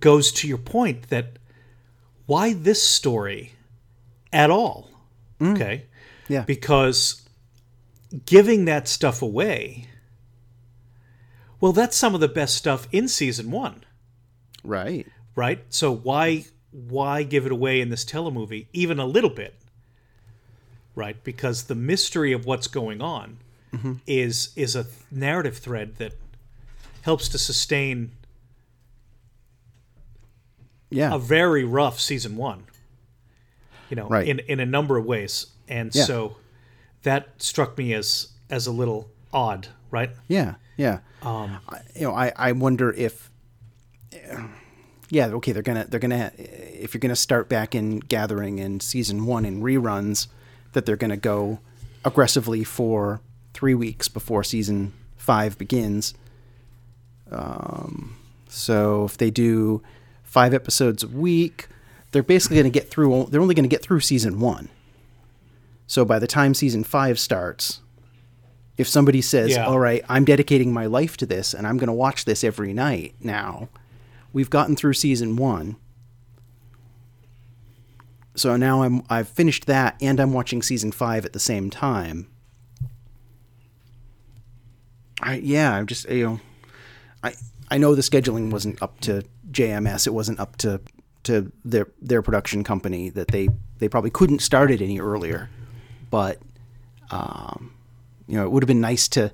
goes 0.00 0.32
to 0.32 0.48
your 0.48 0.58
point 0.58 1.08
that 1.10 1.38
why 2.26 2.54
this 2.54 2.82
story 2.82 3.52
at 4.32 4.50
all? 4.50 4.90
Mm. 5.40 5.54
Okay? 5.54 5.84
Yeah. 6.28 6.42
Because 6.44 7.22
giving 8.24 8.64
that 8.64 8.88
stuff 8.88 9.20
away 9.22 9.86
well, 11.64 11.72
that's 11.72 11.96
some 11.96 12.14
of 12.14 12.20
the 12.20 12.28
best 12.28 12.56
stuff 12.56 12.86
in 12.92 13.08
season 13.08 13.50
1, 13.50 13.84
Right. 14.62 15.06
right? 15.34 15.64
So 15.70 15.90
why 15.90 16.44
why 16.72 17.22
give 17.22 17.46
it 17.46 17.52
away 17.52 17.80
in 17.80 17.88
this 17.88 18.04
telemovie 18.04 18.66
even 18.74 18.98
a 18.98 19.06
little 19.06 19.30
bit? 19.30 19.54
Right? 20.94 21.16
Because 21.24 21.62
the 21.62 21.74
mystery 21.74 22.32
of 22.34 22.44
what's 22.44 22.66
going 22.66 23.00
on 23.00 23.38
mm-hmm. 23.72 23.94
is 24.06 24.50
is 24.56 24.76
a 24.76 24.84
narrative 25.10 25.56
thread 25.56 25.96
that 25.96 26.12
helps 27.00 27.30
to 27.30 27.38
sustain 27.38 28.10
Yeah. 30.90 31.14
a 31.14 31.18
very 31.18 31.64
rough 31.64 31.98
season 31.98 32.36
one. 32.36 32.64
You 33.88 33.96
know, 33.96 34.08
Right. 34.08 34.28
in 34.28 34.40
in 34.40 34.60
a 34.60 34.66
number 34.66 34.98
of 34.98 35.06
ways, 35.06 35.46
and 35.66 35.94
Yeah. 35.94 36.04
so 36.04 36.36
that 37.04 37.40
struck 37.42 37.78
me 37.78 37.94
as 37.94 38.28
as 38.50 38.66
a 38.66 38.70
little 38.70 39.08
odd, 39.32 39.68
right? 39.90 40.10
Yeah, 40.28 40.56
yeah. 40.76 40.98
Um, 41.22 41.58
I, 41.68 41.80
you 41.94 42.02
know, 42.02 42.14
I, 42.14 42.32
I 42.36 42.52
wonder 42.52 42.92
if, 42.92 43.30
yeah, 45.10 45.26
okay, 45.26 45.52
they're 45.52 45.62
gonna 45.62 45.86
they're 45.88 46.00
gonna 46.00 46.32
if 46.36 46.94
you're 46.94 47.00
gonna 47.00 47.16
start 47.16 47.48
back 47.48 47.74
in 47.74 48.00
Gathering 48.00 48.58
in 48.58 48.80
season 48.80 49.26
one 49.26 49.44
in 49.44 49.62
reruns, 49.62 50.28
that 50.72 50.86
they're 50.86 50.96
gonna 50.96 51.16
go 51.16 51.60
aggressively 52.04 52.64
for 52.64 53.20
three 53.52 53.74
weeks 53.74 54.08
before 54.08 54.42
season 54.44 54.92
five 55.16 55.56
begins. 55.56 56.14
Um, 57.30 58.16
so 58.48 59.04
if 59.04 59.16
they 59.16 59.30
do 59.30 59.82
five 60.22 60.52
episodes 60.52 61.02
a 61.02 61.08
week, 61.08 61.68
they're 62.12 62.22
basically 62.22 62.56
gonna 62.56 62.70
get 62.70 62.90
through. 62.90 63.28
They're 63.30 63.40
only 63.40 63.54
gonna 63.54 63.68
get 63.68 63.82
through 63.82 64.00
season 64.00 64.40
one. 64.40 64.68
So 65.86 66.04
by 66.04 66.18
the 66.18 66.26
time 66.26 66.54
season 66.54 66.82
five 66.82 67.18
starts, 67.18 67.80
if 68.76 68.88
somebody 68.88 69.20
says, 69.22 69.50
Yeah. 69.50 69.66
"All 69.66 69.78
right, 69.78 70.04
I'm 70.08 70.24
dedicating 70.24 70.72
my 70.72 70.86
life 70.86 71.16
to 71.18 71.26
this 71.26 71.54
and 71.54 71.66
I'm 71.66 71.76
going 71.76 71.88
to 71.88 71.92
watch 71.92 72.24
this 72.24 72.42
every 72.44 72.72
night 72.72 73.14
now," 73.20 73.68
we've 74.32 74.50
gotten 74.50 74.76
through 74.76 74.94
season 74.94 75.36
1. 75.36 75.76
So 78.36 78.56
now 78.56 78.82
I'm 78.82 79.02
I've 79.08 79.28
finished 79.28 79.66
that 79.66 79.96
and 80.00 80.18
I'm 80.18 80.32
watching 80.32 80.60
season 80.62 80.90
5 80.92 81.24
at 81.24 81.32
the 81.32 81.38
same 81.38 81.70
time. 81.70 82.26
I 85.20 85.36
yeah, 85.36 85.72
I'm 85.74 85.86
just 85.86 86.08
you 86.10 86.24
know 86.24 86.40
I 87.22 87.34
I 87.70 87.78
know 87.78 87.94
the 87.94 88.02
scheduling 88.02 88.50
wasn't 88.50 88.82
up 88.82 89.00
to 89.00 89.22
JMS, 89.50 90.06
it 90.06 90.10
wasn't 90.14 90.40
up 90.40 90.56
to 90.58 90.80
to 91.24 91.52
their 91.64 91.86
their 92.02 92.22
production 92.22 92.64
company 92.64 93.08
that 93.10 93.28
they 93.28 93.48
they 93.78 93.88
probably 93.88 94.10
couldn't 94.10 94.40
start 94.40 94.70
it 94.70 94.80
any 94.82 94.98
earlier. 95.00 95.48
But 96.10 96.40
um 97.10 97.73
you 98.26 98.36
know, 98.36 98.44
it 98.44 98.50
would 98.50 98.62
have 98.62 98.68
been 98.68 98.80
nice 98.80 99.08
to. 99.08 99.32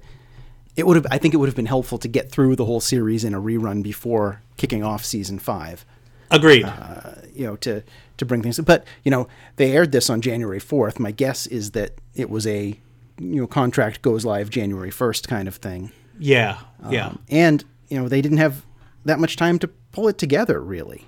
It 0.77 0.87
would 0.87 0.97
have. 0.97 1.07
I 1.11 1.19
think 1.19 1.35
it 1.35 1.39
would 1.39 1.49
have 1.49 1.57
been 1.57 1.67
helpful 1.67 1.99
to 1.99 2.09
get 2.09 2.31
through 2.31 2.57
the 2.57 2.65
whole 2.65 2.81
series 2.81 3.25
in 3.25 3.35
a 3.35 3.41
rerun 3.41 3.83
before 3.83 4.43
kicking 4.57 4.83
off 4.83 5.05
season 5.05 5.39
five. 5.39 5.85
Agreed. 6.31 6.65
Uh, 6.65 7.15
you 7.35 7.47
know, 7.47 7.57
to 7.57 7.83
to 8.17 8.25
bring 8.25 8.43
things. 8.43 8.59
But 8.61 8.85
you 9.05 9.11
know, 9.11 9.29
they 9.57 9.73
aired 9.73 9.93
this 9.93 10.09
on 10.09 10.21
January 10.21 10.61
fourth. 10.61 11.01
My 11.01 11.11
guess 11.11 11.47
is 11.47 11.73
that 11.73 11.95
it 12.15 12.31
was 12.31 12.47
a 12.47 12.79
you 13.19 13.41
know 13.41 13.47
contract 13.47 14.03
goes 14.03 14.25
live 14.25 14.49
January 14.51 14.91
first 14.91 15.29
kind 15.29 15.49
of 15.49 15.57
thing. 15.57 15.93
yeah, 16.19 16.59
yeah. 16.89 17.09
Um, 17.09 17.23
and 17.29 17.65
you 17.89 18.01
know, 18.01 18.09
they 18.09 18.23
didn't 18.23 18.39
have 18.39 18.65
that 19.05 19.19
much 19.19 19.37
time 19.37 19.59
to 19.59 19.69
pull 19.93 20.07
it 20.09 20.19
together, 20.19 20.61
really. 20.61 21.07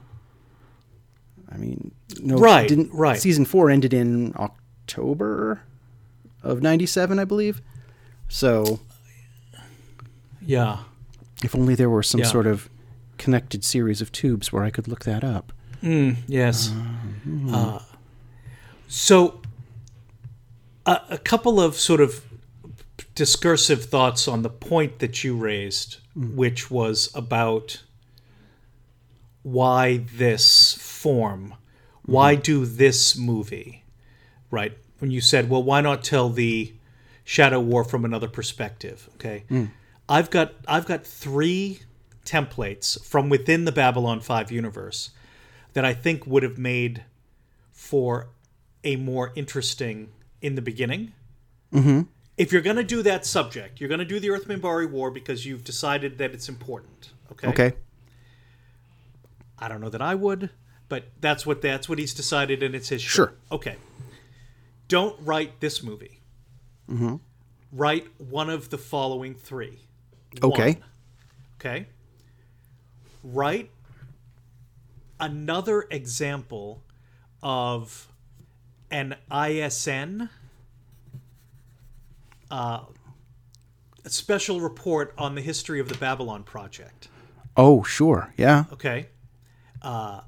I 1.50 1.56
mean, 1.58 1.92
no, 2.20 2.36
Right, 2.36 2.68
Didn't 2.68 2.92
right. 2.92 3.20
Season 3.20 3.44
four 3.44 3.70
ended 3.70 3.92
in 3.94 4.34
October 4.36 5.62
of 6.42 6.62
'97, 6.62 7.18
I 7.18 7.24
believe. 7.24 7.60
So, 8.32 8.80
yeah. 10.40 10.78
if 11.44 11.54
only 11.54 11.74
there 11.74 11.90
were 11.90 12.02
some 12.02 12.22
Yeah. 12.22 12.28
sort 12.28 12.46
of 12.46 12.70
connected 13.18 13.62
series 13.62 14.00
of 14.00 14.10
tubes 14.10 14.50
where 14.50 14.64
I 14.64 14.70
could 14.70 14.88
look 14.88 15.04
that 15.04 15.22
up. 15.22 15.52
Mm, 15.82 16.16
yes. 16.26 16.70
Uh-huh. 16.70 17.56
Uh, 17.56 17.82
so, 18.88 19.42
a, 20.86 21.00
a 21.10 21.18
couple 21.18 21.60
of 21.60 21.74
sort 21.74 22.00
of 22.00 22.24
discursive 23.14 23.84
thoughts 23.84 24.26
on 24.26 24.40
the 24.40 24.48
point 24.48 25.00
that 25.00 25.22
you 25.22 25.36
raised, 25.36 25.98
mm. 26.16 26.34
which 26.34 26.70
was 26.70 27.10
about 27.14 27.82
why 29.42 29.98
this 29.98 30.72
form, 30.80 31.52
why 32.06 32.32
mm-hmm. 32.32 32.42
do 32.42 32.64
this 32.64 33.14
movie, 33.14 33.84
right? 34.50 34.72
When 35.00 35.10
you 35.10 35.20
said, 35.20 35.50
well, 35.50 35.62
why 35.62 35.82
not 35.82 36.02
tell 36.02 36.30
the 36.30 36.72
Shadow 37.24 37.60
War 37.60 37.84
from 37.84 38.04
another 38.04 38.28
perspective? 38.28 39.08
Okay, 39.14 39.44
I've 40.08 40.30
got 40.30 40.54
I've 40.66 40.86
got 40.86 41.06
three 41.06 41.80
templates 42.24 43.02
from 43.04 43.28
within 43.28 43.64
the 43.64 43.72
Babylon 43.72 44.20
Five 44.20 44.50
universe 44.50 45.10
that 45.72 45.84
I 45.84 45.94
think 45.94 46.26
would 46.26 46.42
have 46.42 46.58
made 46.58 47.04
for 47.72 48.28
a 48.84 48.96
more 48.96 49.32
interesting 49.34 50.10
in 50.40 50.54
the 50.54 50.62
beginning. 50.62 51.12
Mm-hmm. 51.72 52.02
If 52.36 52.52
you're 52.52 52.62
going 52.62 52.76
to 52.76 52.84
do 52.84 53.02
that 53.02 53.24
subject, 53.26 53.80
you're 53.80 53.88
going 53.88 53.98
to 53.98 54.04
do 54.04 54.18
the 54.18 54.30
Earth 54.30 54.48
Minbari 54.48 54.90
War 54.90 55.10
because 55.10 55.46
you've 55.46 55.64
decided 55.64 56.18
that 56.18 56.32
it's 56.32 56.48
important. 56.48 57.10
Okay. 57.32 57.48
Okay. 57.48 57.72
I 59.58 59.68
don't 59.68 59.80
know 59.80 59.90
that 59.90 60.02
I 60.02 60.14
would, 60.14 60.50
but 60.88 61.04
that's 61.20 61.46
what 61.46 61.62
that's 61.62 61.88
what 61.88 61.98
he's 61.98 62.14
decided, 62.14 62.62
and 62.62 62.74
it's 62.74 62.88
his 62.88 63.00
show. 63.00 63.08
Sure. 63.08 63.34
Okay. 63.50 63.76
Don't 64.88 65.16
write 65.20 65.60
this 65.60 65.82
movie. 65.82 66.21
Mm-hmm. 66.92 67.16
Write 67.72 68.06
one 68.18 68.50
of 68.50 68.68
the 68.70 68.78
following 68.78 69.34
three. 69.34 69.78
Okay. 70.42 70.72
One. 70.74 70.84
Okay. 71.60 71.86
Write 73.24 73.70
another 75.18 75.86
example 75.90 76.82
of 77.42 78.08
an 78.90 79.16
ISN 79.32 80.28
uh, 82.52 82.80
a 84.04 84.10
special 84.10 84.60
report 84.60 85.14
on 85.16 85.34
the 85.34 85.40
history 85.40 85.80
of 85.80 85.88
the 85.88 85.96
Babylon 85.96 86.42
Project. 86.42 87.08
Oh, 87.56 87.82
sure. 87.82 88.34
Yeah. 88.36 88.64
Okay. 88.72 89.06
Uh, 89.80 90.20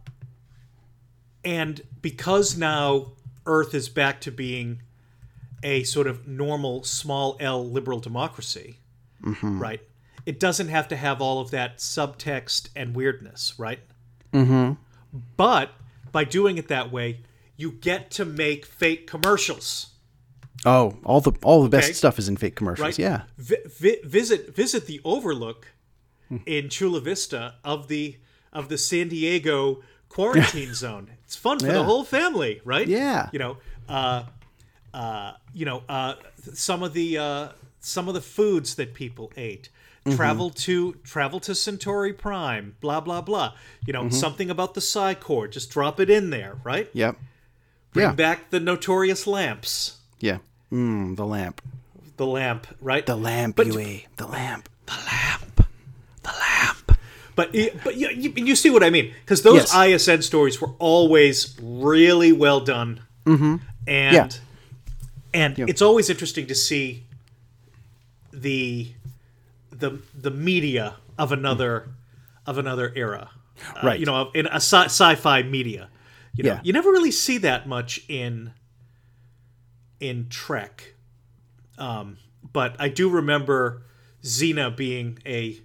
and 1.44 1.83
because 2.00 2.56
now 2.56 3.12
Earth 3.44 3.75
is 3.75 3.88
back 3.90 4.23
to 4.23 4.33
being 4.33 4.80
a 5.64 5.83
sort 5.83 6.06
of 6.06 6.28
normal 6.28 6.85
small 6.85 7.37
L 7.40 7.68
liberal 7.68 7.99
democracy, 7.99 8.78
right? 9.42 9.80
it 10.26 10.38
doesn't 10.40 10.68
have 10.68 10.88
to 10.88 10.97
have 10.97 11.21
all 11.21 11.40
of 11.40 11.50
that 11.50 11.78
subtext 11.78 12.68
and 12.76 12.94
weirdness, 12.94 13.54
right? 13.59 13.80
Mm-hmm. 14.33 14.73
But 15.37 15.71
by 16.12 16.25
doing 16.25 16.56
it 16.59 16.68
that 16.68 16.90
way, 16.92 17.21
you 17.56 17.73
get 17.73 18.11
to 18.12 18.25
make 18.25 18.64
fake 18.64 19.06
commercials. 19.06 19.90
Oh, 20.64 20.97
all 21.04 21.21
the 21.21 21.33
all 21.42 21.62
the 21.62 21.68
best 21.68 21.88
Okay. 21.88 21.92
stuff 21.94 22.18
is 22.18 22.28
in 22.28 22.37
fake 22.37 22.56
commercials. 22.56 22.85
right? 22.87 22.99
Yeah. 22.99 23.23
Vi- 23.37 23.64
vi- 23.66 24.00
visit 24.04 24.54
visit 24.56 24.87
the 24.87 25.00
Overlook 25.04 25.66
in 26.47 26.68
Chula 26.71 27.00
Vista 27.00 27.56
of 27.64 27.88
the 27.88 28.16
of 28.52 28.68
the 28.68 28.78
San 28.78 29.09
Diego 29.09 29.83
quarantine 30.09 30.73
zone. 30.85 31.11
It's 31.25 31.37
fun 31.37 31.59
for 31.59 31.66
the 31.66 31.85
whole 31.85 32.04
family, 32.04 32.61
right? 32.64 32.87
Yeah. 32.88 33.28
You 33.33 33.38
know, 33.40 33.56
uh, 33.88 34.23
uh, 34.94 35.32
you 35.52 35.64
know, 35.66 35.82
uh, 35.88 36.14
some 36.54 36.82
of 36.82 36.92
the 36.94 37.18
uh, 37.18 37.48
some 37.80 38.08
of 38.08 38.14
the 38.14 38.20
foods 38.20 38.74
that 38.76 38.94
people 38.94 39.32
ate. 39.36 39.68
Mm-hmm. 40.06 40.16
Travel 40.16 40.50
to 40.50 40.94
travel 41.02 41.40
to 41.40 41.54
Centauri 41.54 42.12
Prime, 42.12 42.76
blah 42.80 43.00
blah 43.00 43.20
blah. 43.22 43.54
You 43.86 43.92
know, 43.94 44.02
Mm-hmm. 44.04 44.14
something 44.18 44.50
about 44.50 44.74
the 44.74 44.80
Psi 44.82 45.14
Corps. 45.14 45.48
Just 45.48 45.70
drop 45.70 45.98
it 45.98 46.10
in 46.10 46.28
there, 46.30 46.56
right? 46.62 46.88
Yep. 46.92 47.16
Bring 47.94 48.06
Yeah. 48.08 48.12
back 48.12 48.50
the 48.50 48.60
notorious 48.60 49.26
lamps. 49.26 49.96
Yeah. 50.20 50.38
Mm, 50.70 51.16
the 51.16 51.24
lamp. 51.24 51.62
The 52.18 52.26
lamp, 52.26 52.66
right? 52.82 53.04
The 53.06 53.16
lamp, 53.16 53.56
But- 53.56 53.66
Yui. 53.68 54.06
The 54.16 54.26
lamp. 54.26 54.68
the 54.86 54.92
lamp, 55.10 55.66
the 56.22 56.32
lamp. 56.38 56.98
But 57.34 57.52
but 57.82 57.96
you, 57.96 58.10
you, 58.36 58.54
see 58.54 58.68
what 58.70 58.84
I 58.84 58.90
mean? 58.90 59.12
Because 59.24 59.42
those 59.42 59.72
Yes. 59.72 60.06
ISN 60.08 60.22
stories 60.22 60.60
were 60.60 60.70
always 60.78 61.56
really 61.62 62.32
well 62.32 62.60
done, 62.60 63.00
mm-hmm. 63.24 63.56
and 63.88 64.14
Yeah. 64.14 64.28
And 65.34 65.58
it's 65.58 65.82
always 65.82 66.08
interesting 66.08 66.46
to 66.46 66.54
see 66.54 67.02
the 68.32 68.92
the 69.70 69.98
the 70.14 70.30
media 70.30 70.94
of 71.18 71.32
another 71.32 71.88
of 72.46 72.58
another 72.58 72.92
era, 72.94 73.30
Uh, 73.76 73.80
Right. 73.86 74.00
you 74.00 74.06
know, 74.06 74.30
in 74.34 74.46
a 74.46 74.56
sci- 74.60 74.84
sci-fi 74.86 75.42
media. 75.42 75.88
You 76.34 76.44
know, 76.44 76.54
Yeah. 76.54 76.60
you 76.64 76.72
never 76.72 76.90
really 76.90 77.10
see 77.12 77.38
that 77.38 77.66
much 77.68 78.00
in 78.08 78.52
in 80.00 80.28
Trek. 80.28 80.94
Um, 81.78 82.18
but 82.52 82.76
I 82.78 82.88
do 82.88 83.08
remember 83.08 83.82
Xena 84.22 84.74
being 84.76 85.18
a 85.26 85.60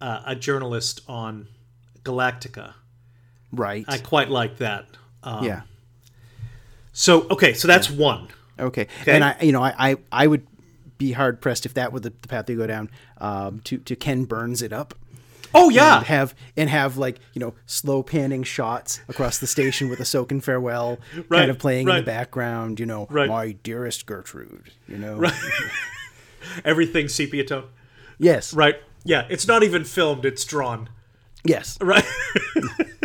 uh, 0.00 0.22
a 0.26 0.36
journalist 0.36 1.00
on 1.08 1.48
Galactica. 2.04 2.74
Right. 3.52 3.84
I 3.88 3.98
quite 3.98 4.30
like 4.30 4.58
that. 4.58 4.86
Um, 5.22 5.44
yeah. 5.44 5.62
So 6.92 7.26
okay, 7.28 7.52
so 7.54 7.66
that's 7.68 7.90
one. 7.90 8.28
Okay. 8.58 8.88
And 9.06 9.24
I, 9.24 9.36
you 9.40 9.52
know, 9.52 9.62
I, 9.62 9.74
I, 9.90 9.96
I 10.12 10.26
would 10.26 10.46
be 10.98 11.12
hard 11.12 11.40
pressed 11.40 11.66
if 11.66 11.74
that 11.74 11.92
were 11.92 12.00
the, 12.00 12.12
the 12.22 12.28
path 12.28 12.46
they 12.46 12.54
go 12.54 12.66
down. 12.66 12.90
Um, 13.18 13.60
to 13.64 13.78
to 13.78 13.96
Ken 13.96 14.24
burns 14.24 14.62
it 14.62 14.72
up. 14.72 14.94
Oh 15.54 15.70
yeah, 15.70 15.98
And 15.98 16.06
have 16.06 16.34
and 16.56 16.68
have 16.68 16.96
like 16.96 17.18
you 17.32 17.40
know 17.40 17.54
slow 17.66 18.02
panning 18.02 18.42
shots 18.42 19.00
across 19.08 19.38
the 19.38 19.46
station 19.46 19.88
with 19.88 20.00
Ashokan 20.00 20.42
farewell 20.42 20.98
Right, 21.28 21.38
kind 21.40 21.50
of 21.50 21.58
playing 21.58 21.88
in 21.88 21.96
the 21.96 22.02
background. 22.02 22.80
You 22.80 22.86
know, 22.86 23.06
Right. 23.10 23.28
my 23.28 23.52
dearest 23.52 24.06
Gertrude. 24.06 24.70
You 24.88 24.98
know. 24.98 25.16
right. 25.16 25.32
everything 26.64 27.08
sepia 27.08 27.44
tone. 27.44 27.64
Yes. 28.18 28.52
Right. 28.54 28.76
Yeah, 29.04 29.26
it's 29.30 29.46
not 29.46 29.62
even 29.62 29.84
filmed; 29.84 30.24
it's 30.24 30.44
drawn. 30.44 30.88
Yes. 31.44 31.78
Right. 31.80 32.04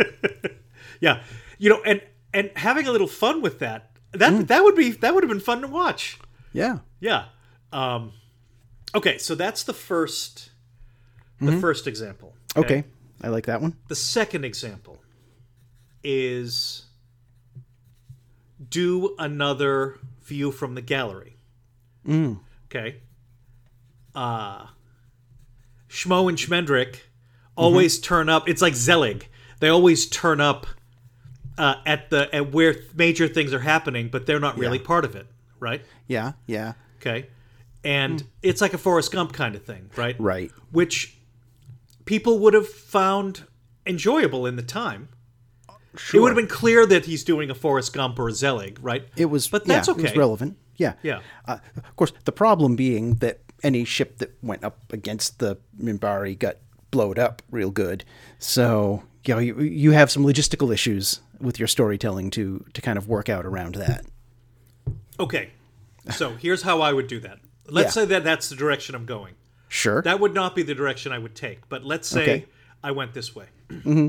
yeah, 1.00 1.22
you 1.58 1.70
know, 1.70 1.80
and 1.84 2.00
and 2.34 2.50
having 2.56 2.86
a 2.86 2.90
little 2.92 3.06
fun 3.06 3.40
with 3.40 3.60
that. 3.60 3.91
That 4.12 4.48
that 4.48 4.62
would 4.62 4.76
be 4.76 4.90
that 4.92 5.14
would 5.14 5.22
have 5.24 5.30
been 5.30 5.40
fun 5.40 5.62
to 5.62 5.68
watch. 5.68 6.18
Yeah. 6.52 6.78
Yeah. 7.00 7.26
Um, 7.72 8.12
okay, 8.94 9.18
so 9.18 9.34
that's 9.34 9.64
the 9.64 9.72
first 9.72 10.50
the 11.40 11.58
first 11.58 11.86
example. 11.86 12.34
Okay. 12.56 12.84
I 13.22 13.28
like 13.28 13.46
that 13.46 13.60
one. 13.60 13.76
The 13.88 13.96
second 13.96 14.44
example 14.44 15.00
is 16.04 16.84
do 18.68 19.14
another 19.18 19.98
view 20.22 20.52
from 20.52 20.74
the 20.74 20.82
gallery. 20.82 21.36
Okay. 22.66 22.96
Uh 24.14 24.66
Schmo 25.88 26.28
and 26.28 26.38
Schmendrick 26.38 27.00
always 27.56 27.98
turn 27.98 28.28
up. 28.28 28.48
It's 28.48 28.62
like 28.62 28.74
Zelig. 28.74 29.28
They 29.60 29.68
always 29.68 30.06
turn 30.06 30.40
up 30.40 30.66
uh, 31.58 31.76
at 31.86 32.10
the 32.10 32.34
at 32.34 32.52
where 32.52 32.76
major 32.94 33.28
things 33.28 33.52
are 33.52 33.60
happening, 33.60 34.08
but 34.08 34.26
they're 34.26 34.40
not 34.40 34.58
really 34.58 34.78
part 34.78 35.04
of 35.04 35.14
it, 35.16 35.26
right? 35.60 35.82
Yeah. 36.06 36.32
Yeah. 36.46 36.74
Okay. 36.98 37.28
And 37.84 38.22
it's 38.42 38.60
like 38.60 38.74
a 38.74 38.78
Forrest 38.78 39.10
Gump 39.10 39.32
kind 39.32 39.54
of 39.54 39.64
thing, 39.64 39.90
right? 39.96 40.14
Right. 40.18 40.50
Which 40.70 41.18
people 42.04 42.38
would 42.38 42.54
have 42.54 42.68
found 42.68 43.44
enjoyable 43.86 44.46
in 44.46 44.56
the 44.56 44.62
time. 44.62 45.08
Sure. 45.96 46.18
It 46.18 46.22
would 46.22 46.28
have 46.28 46.36
been 46.36 46.46
clear 46.46 46.86
that 46.86 47.04
he's 47.06 47.24
doing 47.24 47.50
a 47.50 47.54
Forrest 47.54 47.92
Gump 47.92 48.18
or 48.18 48.28
a 48.28 48.32
Zelig, 48.32 48.78
right? 48.80 49.04
It 49.16 49.26
was, 49.26 49.48
But 49.48 49.66
yeah, 49.66 49.74
that's 49.74 49.88
It 49.88 49.96
was 49.96 50.06
okay. 50.06 50.18
relevant. 50.18 50.56
Yeah. 50.76 50.94
Yeah. 51.02 51.20
Uh, 51.46 51.58
of 51.76 51.96
course, 51.96 52.12
the 52.24 52.32
problem 52.32 52.76
being 52.76 53.16
that 53.16 53.40
any 53.62 53.84
ship 53.84 54.18
that 54.18 54.36
went 54.42 54.64
up 54.64 54.92
against 54.92 55.38
the 55.38 55.58
Minbari 55.78 56.38
got 56.38 56.56
blowed 56.90 57.18
up 57.18 57.42
real 57.50 57.70
good. 57.70 58.04
So, 58.38 59.02
you 59.26 59.34
know, 59.34 59.40
you, 59.40 59.60
you 59.60 59.90
have 59.90 60.10
some 60.10 60.24
logistical 60.24 60.72
issues 60.72 61.20
with 61.42 61.58
your 61.58 61.68
storytelling 61.68 62.30
to 62.30 62.64
to 62.72 62.80
kind 62.80 62.96
of 62.96 63.08
work 63.08 63.28
out 63.28 63.44
around 63.44 63.74
that. 63.76 64.06
Okay. 65.20 65.50
So 66.10 66.34
here's 66.34 66.62
how 66.62 66.80
I 66.80 66.92
would 66.92 67.06
do 67.06 67.20
that. 67.20 67.38
Let's 67.66 67.94
Yeah. 67.96 68.02
say 68.02 68.04
that 68.06 68.24
that's 68.24 68.48
the 68.48 68.56
direction 68.56 68.94
I'm 68.94 69.06
going. 69.06 69.34
Sure. 69.68 70.02
That 70.02 70.20
would 70.20 70.34
not 70.34 70.54
be 70.54 70.62
the 70.62 70.74
direction 70.74 71.12
I 71.12 71.18
would 71.18 71.34
take, 71.34 71.68
but 71.68 71.84
let's 71.84 72.08
say 72.08 72.22
Okay. 72.22 72.46
I 72.82 72.90
went 72.90 73.14
this 73.14 73.34
way. 73.34 73.46
Mm-hmm. 73.68 74.08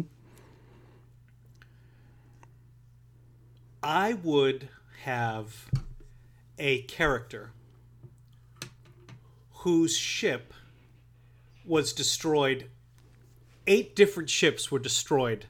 I 3.82 4.14
would 4.14 4.70
have 5.04 5.70
a 6.58 6.82
character 6.84 7.52
whose 9.58 9.98
ship 9.98 10.54
was 11.66 11.94
destroyed. 11.94 12.70
Eight 13.68 13.96
different 13.96 14.30
ships 14.30 14.72
were 14.72 14.80
destroyed 14.80 15.46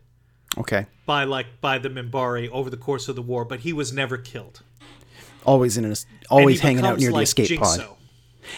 okay. 0.58 0.86
by 1.06 1.24
like 1.24 1.62
by 1.62 1.78
the 1.78 1.90
Minbari 1.90 2.50
over 2.50 2.70
the 2.70 2.78
course 2.78 3.08
of 3.08 3.16
the 3.16 3.22
war, 3.22 3.46
but 3.46 3.62
he 3.62 3.74
was 3.74 3.94
never 3.94 4.18
killed. 4.18 4.62
Always 5.46 5.78
in 5.78 5.86
an, 5.86 5.96
always 6.30 6.62
hanging 6.62 6.86
out 6.86 7.00
near 7.00 7.12
the 7.12 7.20
escape 7.20 7.50
Jinxo, 7.50 7.78
pod. 7.88 7.98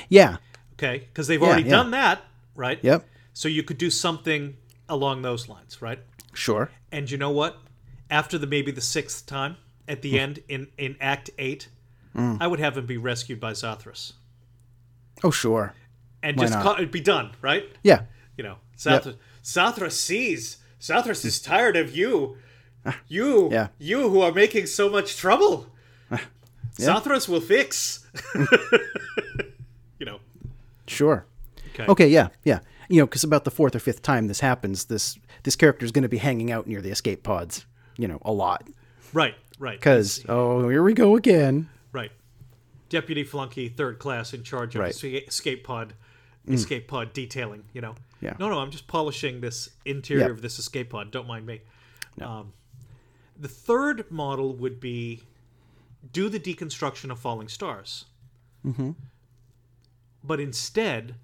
Yeah. 0.09 0.37
Okay, 0.73 0.99
because 0.99 1.27
they've 1.27 1.41
already 1.41 1.63
yeah. 1.63 1.69
done 1.69 1.91
that, 1.91 2.21
right? 2.55 2.79
Yep. 2.81 3.07
So 3.33 3.47
you 3.47 3.63
could 3.63 3.77
do 3.77 3.89
something 3.89 4.57
along 4.87 5.21
those 5.21 5.49
lines, 5.49 5.81
right? 5.81 5.99
Sure. 6.33 6.69
And 6.91 7.09
you 7.09 7.17
know 7.17 7.31
what? 7.31 7.57
After 8.09 8.37
the 8.37 8.45
maybe 8.45 8.71
the 8.71 8.81
sixth 8.81 9.25
time 9.25 9.57
at 9.87 10.01
the 10.01 10.11
hmm. 10.11 10.17
end 10.17 10.39
in 10.47 10.67
in 10.77 10.95
Act 11.01 11.29
Eight, 11.39 11.69
hmm. 12.13 12.37
I 12.39 12.47
would 12.47 12.59
have 12.59 12.77
him 12.77 12.85
be 12.85 12.97
rescued 12.97 13.39
by 13.39 13.53
Zathras 13.53 14.13
Oh, 15.23 15.31
sure. 15.31 15.73
and 16.21 16.37
Why 16.37 16.47
just 16.47 16.59
call, 16.59 16.73
it'd 16.73 16.91
be 16.91 16.99
done, 16.99 17.31
right? 17.41 17.65
Yeah. 17.83 18.03
You 18.37 18.43
know, 18.43 18.57
Zathras, 18.77 19.15
Zathras 19.43 19.93
sees. 19.93 20.57
Zathras 20.85 21.25
is 21.25 21.41
tired 21.41 21.75
of 21.75 21.95
you, 21.95 22.37
you, 23.07 23.47
Ah. 23.47 23.49
Yeah. 23.51 23.67
you 23.79 24.09
who 24.09 24.21
are 24.21 24.31
making 24.31 24.67
so 24.67 24.89
much 24.89 25.17
trouble. 25.17 25.67
Zathras 26.77 27.27
will 27.29 27.41
fix. 27.41 28.05
you 29.99 30.05
know. 30.05 30.19
Sure. 30.87 31.25
Okay. 31.73 31.85
Okay. 31.87 32.07
Yeah. 32.07 32.27
Yeah. 32.43 32.59
You 32.89 32.99
know, 33.01 33.05
because 33.07 33.23
about 33.23 33.43
the 33.45 33.51
fourth 33.51 33.75
or 33.75 33.79
fifth 33.79 34.01
time 34.01 34.27
this 34.27 34.41
happens, 34.41 34.85
this 34.85 35.17
this 35.43 35.55
character 35.55 35.85
is 35.85 35.91
going 35.91 36.03
to 36.03 36.09
be 36.09 36.17
hanging 36.17 36.51
out 36.51 36.67
near 36.67 36.81
the 36.81 36.91
escape 36.91 37.23
pods. 37.23 37.65
You 37.97 38.07
know, 38.07 38.19
a 38.23 38.31
lot. 38.31 38.67
Right. 39.13 39.35
Right. 39.57 39.79
Because 39.79 40.23
oh, 40.27 40.67
here 40.69 40.83
we 40.83 40.93
go 40.93 41.15
again. 41.15 41.69
Right. 41.93 42.11
Deputy 42.89 43.23
flunky, 43.23 43.69
third 43.69 43.97
class, 43.99 44.33
in 44.33 44.43
charge 44.43 44.75
of 44.75 44.81
Right. 44.81 44.91
escape, 44.91 45.27
escape 45.27 45.63
pod, 45.63 45.93
escape 46.47 46.87
pod 46.87 47.13
detailing. 47.13 47.63
You 47.73 47.81
know. 47.81 47.95
Yeah. 48.25 48.35
No, 48.39 48.49
no, 48.49 48.59
I'm 48.59 48.71
just 48.71 48.87
polishing 48.87 49.41
this 49.41 49.69
interior 49.85 50.25
Yeah. 50.25 50.31
of 50.31 50.41
this 50.41 50.59
escape 50.59 50.89
pod. 50.89 51.11
Don't 51.11 51.27
mind 51.27 51.45
me. 51.45 51.61
Um, 52.21 52.53
the 53.37 53.47
third 53.47 54.09
model 54.09 54.53
would 54.53 54.79
be 54.79 55.23
do 56.11 56.29
the 56.29 56.39
deconstruction 56.39 57.11
of 57.11 57.19
falling 57.19 57.47
stars. 57.47 58.05
Mm-hmm. 58.65 58.91
But 60.23 60.39
instead, 60.39 61.15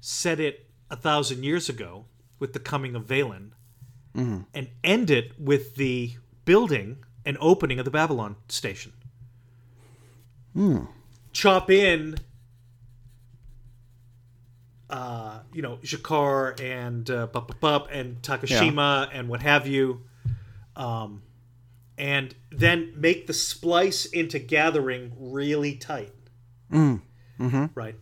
set 0.00 0.40
it 0.40 0.66
a 0.90 0.96
thousand 0.96 1.44
years 1.44 1.68
ago 1.68 2.06
with 2.38 2.52
the 2.52 2.58
coming 2.58 2.94
of 2.96 3.06
Valen, 3.06 3.50
and 4.14 4.68
end 4.82 5.10
it 5.10 5.38
with 5.38 5.76
the 5.76 6.14
building 6.44 6.98
and 7.24 7.36
opening 7.40 7.78
of 7.78 7.84
the 7.84 7.90
Babylon 7.90 8.36
station 8.48 8.92
chop 11.32 11.70
in 11.70 12.16
uh, 14.90 15.40
you 15.54 15.62
know, 15.62 15.78
G'Kar 15.82 16.60
and 16.60 17.08
uh, 17.10 17.26
Bup 17.28 17.58
Bup 17.60 17.88
and 17.90 18.20
Takashima 18.22 19.08
and 19.12 19.28
what 19.28 19.40
have 19.42 19.66
you, 19.66 20.02
um, 20.76 21.22
and 21.96 22.34
then 22.50 22.92
make 22.96 23.26
the 23.26 23.32
splice 23.32 24.04
into 24.06 24.38
gathering 24.38 25.12
really 25.16 25.74
tight, 25.76 26.12
right? 27.74 27.94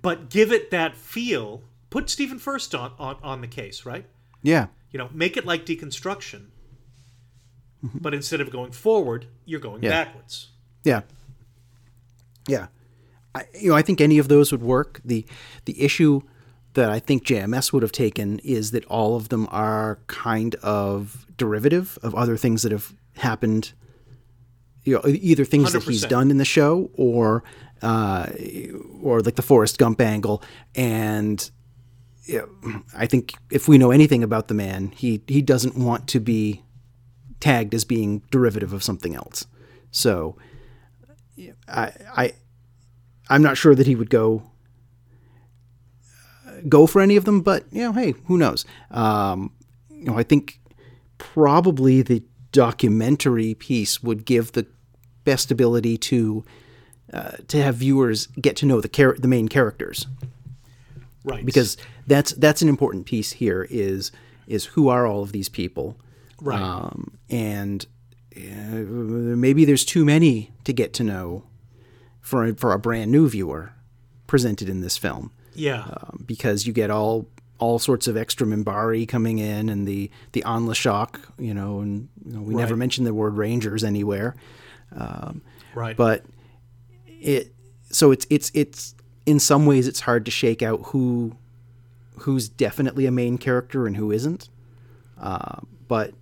But 0.00 0.30
give 0.30 0.52
it 0.52 0.70
that 0.70 0.96
feel 0.96 1.62
put 1.90 2.10
Stephen 2.10 2.38
first 2.38 2.74
on, 2.74 2.92
on 2.98 3.16
on 3.22 3.40
the 3.40 3.46
case, 3.46 3.86
right? 3.86 4.06
Yeah. 4.42 4.66
You 4.90 4.98
know, 4.98 5.08
make 5.12 5.36
it 5.36 5.44
like 5.46 5.64
deconstruction, 5.66 6.46
but 8.00 8.14
instead 8.14 8.40
of 8.40 8.50
going 8.50 8.72
forward, 8.72 9.26
you're 9.44 9.60
going 9.60 9.82
backwards. 9.90 10.48
Yeah. 10.84 11.02
Yeah. 12.46 12.66
I, 13.34 13.44
you 13.58 13.70
know, 13.70 13.76
I 13.76 13.82
think 13.82 14.00
any 14.00 14.18
of 14.18 14.28
those 14.28 14.52
would 14.52 14.62
work. 14.62 15.00
The 15.04 15.26
the 15.64 15.80
issue 15.82 16.22
that 16.74 16.90
I 16.90 16.98
think 16.98 17.24
JMS 17.24 17.72
would 17.72 17.82
have 17.82 17.92
taken 17.92 18.40
is 18.40 18.72
that 18.72 18.84
all 18.86 19.16
of 19.16 19.28
them 19.28 19.48
are 19.50 19.98
kind 20.06 20.54
of 20.56 21.26
derivative 21.36 21.98
of 22.02 22.14
other 22.14 22.36
things 22.36 22.62
that 22.62 22.72
have 22.72 22.92
happened. 23.16 23.72
You 24.84 24.96
know, 24.96 25.02
either 25.06 25.44
things 25.44 25.72
that 25.72 25.82
he's 25.84 26.04
done 26.04 26.30
in 26.30 26.36
the 26.36 26.44
show 26.44 26.90
or 26.94 27.42
uh, 27.82 28.26
or 29.02 29.20
like 29.20 29.36
the 29.36 29.42
Forrest 29.42 29.78
Gump 29.78 30.00
angle. 30.00 30.42
And 30.74 31.50
you 32.24 32.38
know, 32.62 32.82
I 32.96 33.06
think 33.06 33.34
if 33.50 33.68
we 33.68 33.78
know 33.78 33.90
anything 33.90 34.22
about 34.22 34.48
the 34.48 34.54
man, 34.54 34.92
he 34.96 35.22
he 35.26 35.42
doesn't 35.42 35.76
want 35.76 36.06
to 36.08 36.20
be 36.20 36.62
tagged 37.40 37.74
as 37.74 37.84
being 37.84 38.22
derivative 38.30 38.72
of 38.72 38.82
something 38.82 39.14
else. 39.14 39.46
So 39.90 40.36
I, 41.68 41.92
I 42.16 42.32
I'm 43.28 43.42
not 43.42 43.56
sure 43.56 43.74
that 43.74 43.86
he 43.86 43.94
would 43.96 44.10
go 44.10 44.42
go 46.68 46.86
for 46.86 47.00
any 47.00 47.16
of 47.16 47.24
them, 47.24 47.40
but 47.40 47.64
you 47.72 47.82
know, 47.82 47.92
hey, 47.92 48.14
who 48.26 48.38
knows? 48.38 48.64
Um, 48.90 49.52
you 49.90 50.04
know, 50.04 50.18
I 50.18 50.22
think 50.22 50.60
probably 51.18 52.02
the 52.02 52.22
documentary 52.52 53.54
piece 53.54 54.02
would 54.02 54.24
give 54.24 54.52
the 54.52 54.66
best 55.24 55.50
ability 55.50 55.96
to 55.98 56.44
uh, 57.12 57.32
to 57.48 57.62
have 57.62 57.76
viewers 57.76 58.26
get 58.40 58.56
to 58.56 58.66
know 58.66 58.80
the 58.80 58.88
char- 58.88 59.16
the 59.18 59.28
main 59.28 59.48
characters 59.48 60.06
Right. 61.24 61.44
because 61.44 61.76
that's 62.06 62.32
that's 62.32 62.60
an 62.62 62.68
important 62.68 63.06
piece 63.06 63.32
here 63.32 63.66
is 63.70 64.12
is 64.46 64.66
who 64.66 64.88
are 64.88 65.06
all 65.06 65.22
of 65.22 65.32
these 65.32 65.48
people 65.48 65.96
Right. 66.40 66.60
um, 66.60 67.16
and 67.30 67.86
uh, 68.36 68.40
maybe 68.76 69.64
there's 69.64 69.84
too 69.84 70.04
many 70.04 70.50
to 70.64 70.72
get 70.72 70.92
to 70.94 71.04
know 71.04 71.44
for 72.24 72.44
a, 72.46 72.54
for 72.54 72.72
a 72.72 72.78
brand 72.78 73.12
new 73.12 73.28
viewer 73.28 73.72
presented 74.26 74.68
in 74.68 74.80
this 74.80 74.96
film 74.96 75.30
yeah. 75.54 75.82
um, 75.82 76.24
because 76.26 76.66
you 76.66 76.72
get 76.72 76.90
all 76.90 77.28
all 77.58 77.78
sorts 77.78 78.08
of 78.08 78.16
extra 78.16 78.46
Minbari 78.46 79.06
coming 79.06 79.38
in 79.38 79.68
and 79.68 79.86
the 79.86 80.10
the 80.32 80.42
Anla'shok 80.42 81.20
you 81.38 81.54
know 81.54 81.80
and 81.80 82.08
you 82.26 82.32
know, 82.32 82.40
we 82.40 82.54
never 82.54 82.74
Right. 82.74 82.78
mentioned 82.78 83.06
the 83.06 83.14
word 83.14 83.36
rangers 83.36 83.84
anywhere 83.84 84.34
right. 85.74 85.96
but 85.96 86.24
it 87.06 87.54
so 87.90 88.10
it's 88.10 88.26
it's 88.30 88.50
it's 88.54 88.94
in 89.26 89.38
some 89.38 89.66
ways 89.66 89.86
it's 89.86 90.00
hard 90.00 90.24
to 90.24 90.30
shake 90.30 90.62
out 90.62 90.80
who 90.86 91.36
who's 92.20 92.48
definitely 92.48 93.06
a 93.06 93.10
main 93.12 93.36
character 93.38 93.86
and 93.86 93.96
who 93.96 94.10
isn't 94.10 94.48
uh, 95.20 95.60
but 95.88 96.14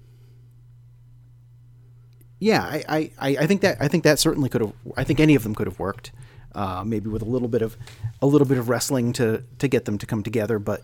yeah 2.42 2.62
I, 2.62 3.10
I 3.18 3.36
I 3.40 3.46
think 3.46 3.60
that 3.60 3.76
I 3.80 3.88
think 3.88 4.04
that 4.04 4.18
certainly 4.18 4.48
could 4.48 4.60
have 4.60 4.72
I 4.96 5.04
think 5.04 5.20
any 5.20 5.34
of 5.34 5.42
them 5.42 5.54
could 5.54 5.66
have 5.66 5.78
worked 5.78 6.12
uh, 6.54 6.82
maybe 6.84 7.08
with 7.08 7.22
a 7.22 7.30
little 7.34 7.48
bit 7.48 7.62
of 7.62 7.76
a 8.20 8.26
little 8.26 8.46
bit 8.46 8.58
of 8.58 8.68
wrestling 8.68 9.12
to 9.14 9.44
to 9.58 9.68
get 9.68 9.84
them 9.84 9.96
to 9.98 10.06
come 10.06 10.22
together 10.22 10.58
but 10.58 10.82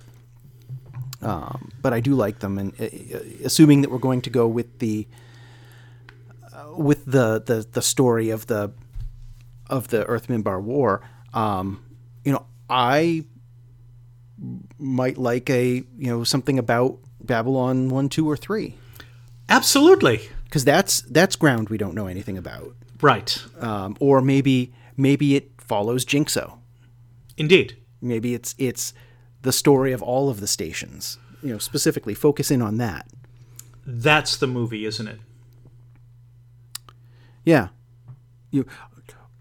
um, 1.20 1.72
but 1.82 1.92
I 1.92 1.98
do 1.98 2.14
like 2.14 2.38
them 2.38 2.58
and 2.58 2.80
uh, 2.80 2.86
assuming 3.44 3.82
that 3.82 3.90
we're 3.90 3.98
going 3.98 4.22
to 4.22 4.30
go 4.30 4.46
with 4.46 4.78
the 4.78 5.08
with 6.76 7.04
the, 7.06 7.42
the 7.44 7.66
the 7.72 7.82
story 7.82 8.30
of 8.30 8.46
the 8.46 8.70
of 9.68 9.88
the 9.88 10.04
Earth 10.06 10.28
Minbar 10.28 10.62
War, 10.62 11.02
um, 11.34 11.82
you 12.24 12.32
know, 12.32 12.46
I 12.70 13.24
might 14.78 15.18
like 15.18 15.50
a 15.50 15.64
you 15.74 15.86
know 15.98 16.24
something 16.24 16.58
about 16.58 16.98
Babylon 17.20 17.88
one, 17.88 18.08
two, 18.08 18.30
or 18.30 18.36
three 18.36 18.76
Absolutely. 19.48 20.28
Because 20.48 20.64
that's 20.64 21.02
that's 21.02 21.36
ground 21.36 21.68
we 21.68 21.78
don't 21.78 21.94
know 21.94 22.06
anything 22.06 22.36
about, 22.38 22.74
Right. 23.00 23.38
um, 23.60 23.96
or 24.00 24.20
maybe 24.20 24.72
maybe 24.96 25.36
it 25.36 25.50
follows 25.58 26.04
Jinxo. 26.04 26.58
Indeed. 27.36 27.76
Maybe 28.00 28.34
it's 28.34 28.54
it's 28.58 28.92
the 29.42 29.52
story 29.52 29.92
of 29.92 30.02
all 30.02 30.28
of 30.30 30.40
the 30.40 30.46
stations. 30.46 31.18
You 31.42 31.52
know, 31.52 31.58
specifically 31.58 32.14
focus 32.14 32.50
in 32.50 32.60
on 32.62 32.78
that. 32.78 33.06
That's 33.86 34.36
the 34.36 34.46
movie, 34.48 34.84
isn't 34.84 35.06
it? 35.06 35.20
Yeah. 37.44 37.68
You 38.50 38.66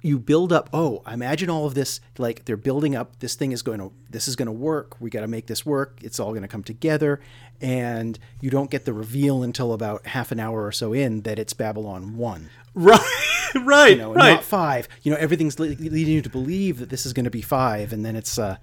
you 0.02 0.20
build 0.20 0.54
up 0.54 0.70
oh, 0.74 1.02
imagine 1.12 1.50
all 1.50 1.66
of 1.66 1.74
this 1.74 2.00
like 2.18 2.46
they're 2.46 2.56
building 2.56 2.96
up 2.96 3.20
this 3.20 3.36
thing 3.36 3.52
is 3.52 3.62
going 3.62 3.80
to 3.80 3.92
this 4.10 4.28
is 4.28 4.36
going 4.36 4.46
to 4.46 4.52
work. 4.52 4.96
We 5.00 5.10
got 5.10 5.22
to 5.22 5.28
make 5.28 5.48
this 5.48 5.66
work. 5.66 6.00
It's 6.04 6.20
all 6.20 6.30
going 6.30 6.44
to 6.44 6.48
come 6.48 6.64
together 6.64 7.20
and 7.60 8.18
you 8.40 8.50
don't 8.50 8.70
get 8.70 8.86
the 8.86 8.94
reveal 8.94 9.44
until 9.44 9.74
about 9.74 10.06
half 10.06 10.32
an 10.32 10.40
hour 10.40 10.66
or 10.66 10.72
so 10.72 10.94
in 10.94 11.22
that 11.22 11.40
it's 11.40 11.54
Babylon 11.54 12.16
1. 12.18 12.50
Right. 12.76 13.00
right. 13.64 13.92
You 13.92 13.98
know, 13.98 14.14
right. 14.14 14.34
not 14.34 14.44
5. 14.44 14.88
You 15.02 15.12
know, 15.12 15.18
everything's 15.18 15.60
le- 15.60 15.66
leading 15.66 16.14
you 16.14 16.22
to 16.22 16.30
believe 16.30 16.78
that 16.80 16.90
this 16.90 17.06
is 17.06 17.14
going 17.14 17.26
to 17.26 17.32
be 17.32 17.42
5 17.42 17.92
and 17.94 18.06
then 18.06 18.16
it's 18.16 18.38
uh 18.38 18.58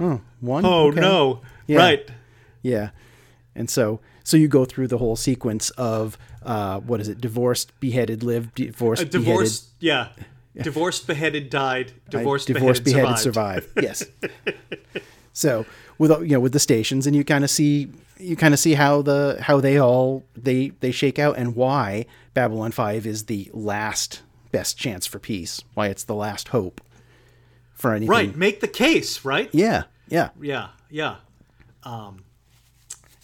oh, 0.00 0.20
1. 0.40 0.64
oh 0.64 0.86
Okay. 0.88 1.00
no. 1.00 1.42
Yeah. 1.66 1.78
Right. 1.78 2.10
Yeah. 2.62 2.90
And 3.54 3.68
so 3.68 4.00
so 4.24 4.36
you 4.36 4.48
go 4.48 4.64
through 4.64 4.88
the 4.88 4.98
whole 4.98 5.16
sequence 5.16 5.70
of 5.70 6.18
uh, 6.42 6.80
what 6.80 7.00
is 7.00 7.08
it? 7.08 7.20
Divorced, 7.20 7.78
beheaded, 7.80 8.22
lived, 8.22 8.54
divorced, 8.54 9.02
A 9.02 9.04
divorced. 9.06 9.68
Yeah. 9.80 10.08
Divorced, 10.62 11.06
beheaded, 11.06 11.50
died. 11.50 11.92
Divorced, 12.10 12.48
divorced, 12.48 12.84
beheaded, 12.84 13.04
beheaded, 13.04 13.22
survived. 13.22 13.66
survived. 13.74 13.82
Yes. 13.82 14.04
so 15.32 15.64
with 15.98 16.10
you 16.22 16.28
know 16.28 16.40
with 16.40 16.52
the 16.52 16.60
stations, 16.60 17.06
and 17.06 17.14
you 17.14 17.24
kind 17.24 17.44
of 17.44 17.50
see 17.50 17.90
you 18.18 18.36
kind 18.36 18.52
of 18.54 18.60
see 18.60 18.74
how 18.74 19.02
the 19.02 19.38
how 19.40 19.60
they 19.60 19.78
all 19.78 20.24
they 20.36 20.70
they 20.80 20.90
shake 20.90 21.18
out 21.18 21.36
and 21.38 21.54
why 21.54 22.06
Babylon 22.34 22.72
Five 22.72 23.06
is 23.06 23.24
the 23.26 23.50
last 23.52 24.22
best 24.50 24.76
chance 24.78 25.06
for 25.06 25.18
peace. 25.18 25.62
Why 25.74 25.88
it's 25.88 26.04
the 26.04 26.14
last 26.14 26.48
hope 26.48 26.80
for 27.74 27.92
anything. 27.92 28.10
Right. 28.10 28.36
Make 28.36 28.60
the 28.60 28.68
case. 28.68 29.24
Right. 29.24 29.48
Yeah. 29.52 29.84
Yeah. 30.08 30.30
Yeah. 30.40 30.68
Yeah. 30.90 31.16
Um, 31.84 32.24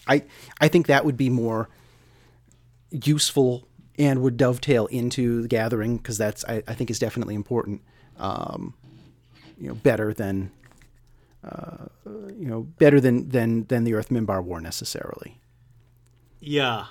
I 0.07 0.23
I 0.61 0.69
think 0.69 0.87
that 0.87 1.05
would 1.05 1.17
be 1.17 1.31
more 1.31 1.69
useful 2.91 3.67
and 3.99 4.23
would 4.23 4.37
dovetail 4.37 4.87
into 4.87 5.43
the 5.43 5.49
gathering 5.49 5.97
because 5.97 6.19
that's 6.19 6.45
I, 6.47 6.63
I 6.67 6.75
think 6.75 6.91
is 6.91 6.99
definitely 6.99 7.35
important. 7.35 7.83
Um, 8.17 8.75
you 9.59 9.69
know, 9.69 9.75
better 9.75 10.13
than 10.13 10.51
uh, 11.45 11.87
you 12.07 12.47
know 12.47 12.63
better 12.63 13.01
than 13.01 13.29
than 13.29 13.65
than 13.67 13.85
the 13.85 13.95
Earth 13.95 14.09
Minbar 14.09 14.43
War 14.43 14.61
necessarily. 14.61 15.41
Yeah. 16.41 16.87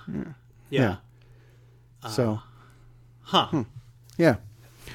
Yeah. 0.69 0.97
so 2.09 2.39
Huh. 3.25 3.63
yeah, 4.17 4.35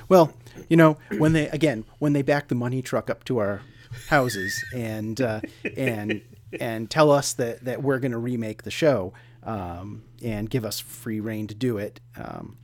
well, 0.08 0.32
you 0.68 0.76
know 0.76 0.98
when 1.16 1.32
they 1.32 1.48
again 1.48 1.84
when 1.98 2.12
they 2.12 2.22
back 2.22 2.48
the 2.48 2.54
money 2.54 2.82
truck 2.82 3.08
up 3.08 3.24
to 3.24 3.38
our 3.38 3.62
houses 4.08 4.62
and 4.74 5.20
uh, 5.20 5.40
and 5.76 6.22
and 6.60 6.90
tell 6.90 7.10
us 7.10 7.32
that 7.34 7.64
that 7.64 7.82
we're 7.82 7.98
going 7.98 8.12
to 8.12 8.18
remake 8.18 8.62
the 8.64 8.70
show 8.70 9.12
um, 9.44 10.02
and 10.22 10.48
give 10.50 10.64
us 10.64 10.80
free 10.80 11.20
reign 11.20 11.46
to 11.48 11.54
do 11.54 11.78
it. 11.78 12.00
Um, 12.16 12.56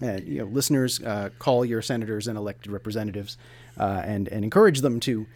and, 0.00 0.26
you 0.28 0.38
know, 0.38 0.44
listeners, 0.44 1.00
uh, 1.02 1.30
call 1.38 1.64
your 1.64 1.82
senators 1.82 2.28
and 2.28 2.38
elected 2.38 2.70
representatives 2.70 3.36
uh, 3.78 4.02
and 4.04 4.28
and 4.28 4.44
encourage 4.44 4.80
them 4.80 5.00
to 5.00 5.26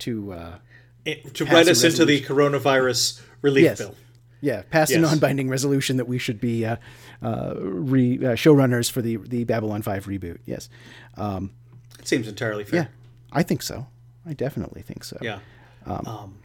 to 0.00 0.32
uh, 0.32 0.58
It- 1.04 1.34
to 1.34 1.44
write 1.46 1.68
us 1.68 1.82
into 1.84 2.04
the 2.04 2.20
coronavirus 2.20 3.20
relief 3.42 3.64
yes, 3.64 3.78
bill. 3.78 3.94
yeah, 4.42 4.62
pass 4.70 4.90
a 4.90 4.98
non-binding 4.98 5.48
resolution 5.48 5.96
that 5.96 6.06
we 6.08 6.18
should 6.18 6.40
be 6.40 6.64
uh, 6.66 6.76
uh, 7.22 7.54
re, 7.56 8.16
uh, 8.18 8.30
showrunners 8.36 8.90
for 8.90 9.00
the 9.02 9.16
the 9.16 9.44
Babylon 9.44 9.80
Five 9.82 10.04
reboot. 10.06 10.38
Yes, 10.44 10.68
um, 11.16 11.50
It 11.98 12.06
seems 12.08 12.28
entirely 12.28 12.64
fair. 12.64 12.80
yeah, 12.82 12.86
I 13.32 13.42
think 13.42 13.62
so. 13.62 13.86
I 14.26 14.34
definitely 14.34 14.82
think 14.82 15.04
so. 15.04 15.16
Yeah. 15.22 15.38
Um, 15.86 16.36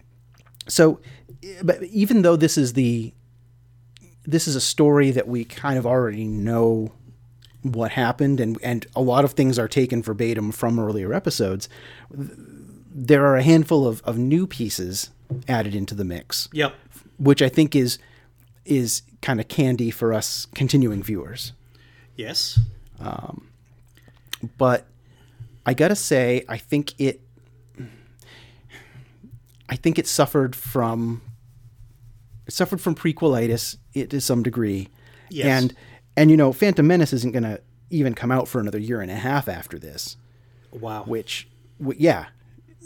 So, 0.68 1.00
but 1.62 1.84
even 1.84 2.22
though 2.24 2.36
this 2.38 2.58
is 2.58 2.74
the 2.74 3.14
this 4.26 4.48
is 4.48 4.56
a 4.56 4.62
story 4.62 5.12
that 5.12 5.28
we 5.28 5.46
kind 5.46 5.78
of 5.78 5.86
already 5.86 6.26
know 6.26 6.92
what 7.62 7.92
happened, 7.92 8.40
and 8.40 8.58
and 8.64 8.86
a 8.96 9.02
lot 9.02 9.26
of 9.26 9.34
things 9.34 9.58
are 9.58 9.68
taken 9.68 10.02
verbatim 10.04 10.52
from 10.52 10.80
earlier 10.80 11.14
episodes, 11.14 11.68
there 12.12 13.26
are 13.26 13.36
a 13.38 13.44
handful 13.44 13.88
of, 13.88 14.02
of 14.04 14.18
new 14.18 14.46
pieces 14.48 15.10
added 15.48 15.74
into 15.76 15.96
the 15.96 16.04
mix, 16.06 16.48
Yep. 16.54 16.74
which 17.18 17.42
I 17.42 17.50
think 17.50 17.76
is 17.76 17.98
is 18.66 19.02
kind 19.22 19.40
of 19.40 19.48
candy 19.48 19.90
for 19.92 20.14
us 20.14 20.46
continuing 20.56 21.02
viewers. 21.04 21.54
Yes. 22.16 22.60
um, 23.00 23.48
but 24.58 24.86
I 25.66 25.74
gotta 25.74 25.96
say, 25.96 26.46
I 26.48 26.58
think 26.58 26.94
it, 27.00 27.22
I 29.68 29.76
think 29.76 29.98
it 29.98 30.08
suffered 30.08 30.56
from, 30.56 31.22
it 32.46 32.54
suffered 32.54 32.80
from 32.82 32.94
prequelitis 32.96 33.78
it, 33.96 34.10
to 34.12 34.22
some 34.22 34.44
degree, 34.44 34.90
Yes. 35.30 35.48
and 35.48 35.76
and 36.18 36.30
you 36.32 36.38
know, 36.38 36.52
Phantom 36.54 36.86
Menace 36.86 37.14
isn't 37.14 37.32
gonna 37.32 37.60
even 37.90 38.14
come 38.14 38.32
out 38.32 38.48
for 38.48 38.60
another 38.60 38.80
year 38.80 39.02
and 39.02 39.10
a 39.12 39.16
half 39.16 39.48
after 39.48 39.78
this, 39.80 40.18
Wow. 40.72 41.04
which, 41.06 41.48
w- 41.80 41.98
yeah, 42.00 42.28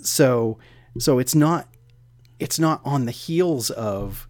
so 0.02 0.58
so 0.98 1.20
it's 1.20 1.36
not, 1.36 1.68
it's 2.40 2.60
not 2.60 2.82
on 2.84 3.06
the 3.06 3.12
heels 3.12 3.70
of 3.72 4.28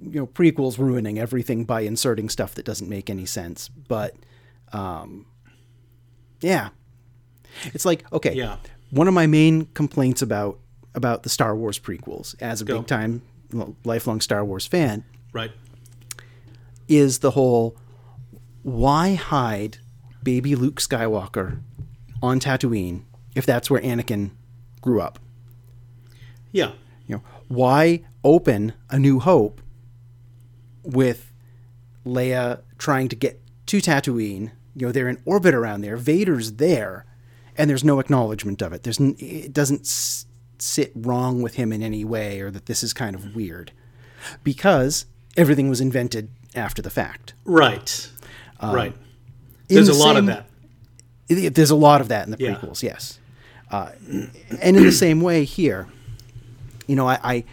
you 0.00 0.20
know 0.20 0.26
prequels 0.26 0.78
ruining 0.78 1.18
everything 1.18 1.64
by 1.64 1.80
inserting 1.80 2.28
stuff 2.28 2.54
that 2.54 2.64
doesn't 2.64 2.88
make 2.88 3.10
any 3.10 3.26
sense 3.26 3.68
but 3.68 4.14
um 4.72 5.26
yeah 6.40 6.68
it's 7.74 7.84
like 7.84 8.04
okay 8.12 8.32
Yeah. 8.34 8.58
one 8.90 9.08
of 9.08 9.14
my 9.14 9.26
main 9.26 9.66
complaints 9.74 10.22
about 10.22 10.60
about 10.94 11.24
the 11.24 11.28
star 11.28 11.56
wars 11.56 11.80
prequels 11.80 12.36
as 12.40 12.60
a 12.60 12.64
Go. 12.64 12.78
big 12.78 12.86
time 12.86 13.22
lifelong 13.84 14.20
star 14.20 14.44
wars 14.44 14.68
fan 14.68 15.02
Right. 15.32 15.52
is 16.88 17.18
the 17.18 17.32
whole 17.32 17.76
why 18.62 19.14
hide 19.14 19.78
baby 20.22 20.54
luke 20.56 20.80
skywalker 20.80 21.60
on 22.22 22.40
tatooine 22.40 23.02
if 23.34 23.44
that's 23.46 23.70
where 23.70 23.80
anakin 23.82 24.30
grew 24.80 25.00
up? 25.00 25.18
Yeah. 26.52 26.72
you 27.06 27.16
know 27.16 27.22
why 27.48 28.02
open 28.24 28.72
a 28.90 28.98
new 28.98 29.18
hope 29.20 29.60
with 30.82 31.32
leia 32.06 32.60
trying 32.78 33.08
to 33.08 33.16
get 33.16 33.40
to 33.66 33.78
tatooine? 33.78 34.52
You 34.74 34.86
know 34.86 34.92
they're 34.92 35.08
in 35.08 35.20
orbit 35.24 35.54
around 35.54 35.82
there. 35.82 35.96
Vader's 35.96 36.52
there 36.54 37.04
and 37.56 37.68
there's 37.68 37.84
no 37.84 37.98
acknowledgement 38.00 38.62
of 38.62 38.72
it. 38.72 38.82
There's 38.82 39.00
n- 39.00 39.16
it 39.18 39.52
doesn't 39.52 39.80
s- 39.82 40.26
sit 40.58 40.92
wrong 40.94 41.42
with 41.42 41.54
him 41.54 41.72
in 41.72 41.82
any 41.82 42.04
way 42.04 42.40
or 42.40 42.50
that 42.50 42.66
this 42.66 42.82
is 42.82 42.92
kind 42.92 43.14
of 43.14 43.34
weird. 43.36 43.72
Because 44.42 45.06
everything 45.38 45.68
was 45.68 45.80
invented 45.80 46.28
after 46.54 46.82
the 46.82 46.90
fact 46.90 47.32
Right. 47.44 48.08
right. 48.62 48.92
Um, 48.92 48.98
in 49.68 49.74
There's 49.76 49.88
a 49.88 49.92
the 49.92 49.98
lot 49.98 50.16
of 50.16 50.26
that. 50.26 50.46
it- 51.28 51.54
there's 51.54 51.70
a 51.70 51.76
lot 51.76 52.00
of 52.00 52.08
that 52.08 52.24
in 52.26 52.30
the 52.32 52.36
Yeah. 52.38 52.54
prequels, 52.56 52.82
yes. 52.82 53.18
Uh, 53.70 53.90
and 54.60 54.76
in 54.76 54.82
the 54.82 54.92
same 54.92 55.20
way 55.20 55.44
here, 55.44 55.86
you 56.86 56.96
know, 56.96 57.06
I 57.08 57.18
I, 57.22 57.44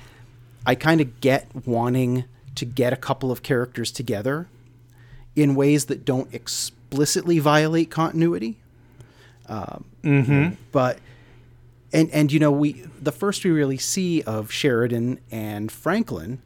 I 0.66 0.76
kind 0.76 1.02
of 1.02 1.20
get 1.22 1.48
wanting 1.66 2.24
to 2.56 2.66
get 2.66 2.94
a 2.94 2.96
couple 2.96 3.32
of 3.32 3.44
characters 3.44 3.92
together 3.92 4.48
in 5.36 5.56
ways 5.56 5.86
that 5.86 6.06
don't 6.06 6.34
explicitly 6.34 7.40
violate 7.40 7.92
continuity. 7.92 8.58
Um, 9.48 9.84
But 10.72 11.00
and 11.94 12.10
and 12.12 12.32
you 12.32 12.40
know 12.40 12.52
we 12.52 12.86
the 13.02 13.12
first 13.12 13.44
we 13.44 13.52
really 13.52 13.78
see 13.78 14.22
of 14.24 14.52
Sheridan 14.52 15.20
and 15.32 15.70
Franklin 15.72 16.40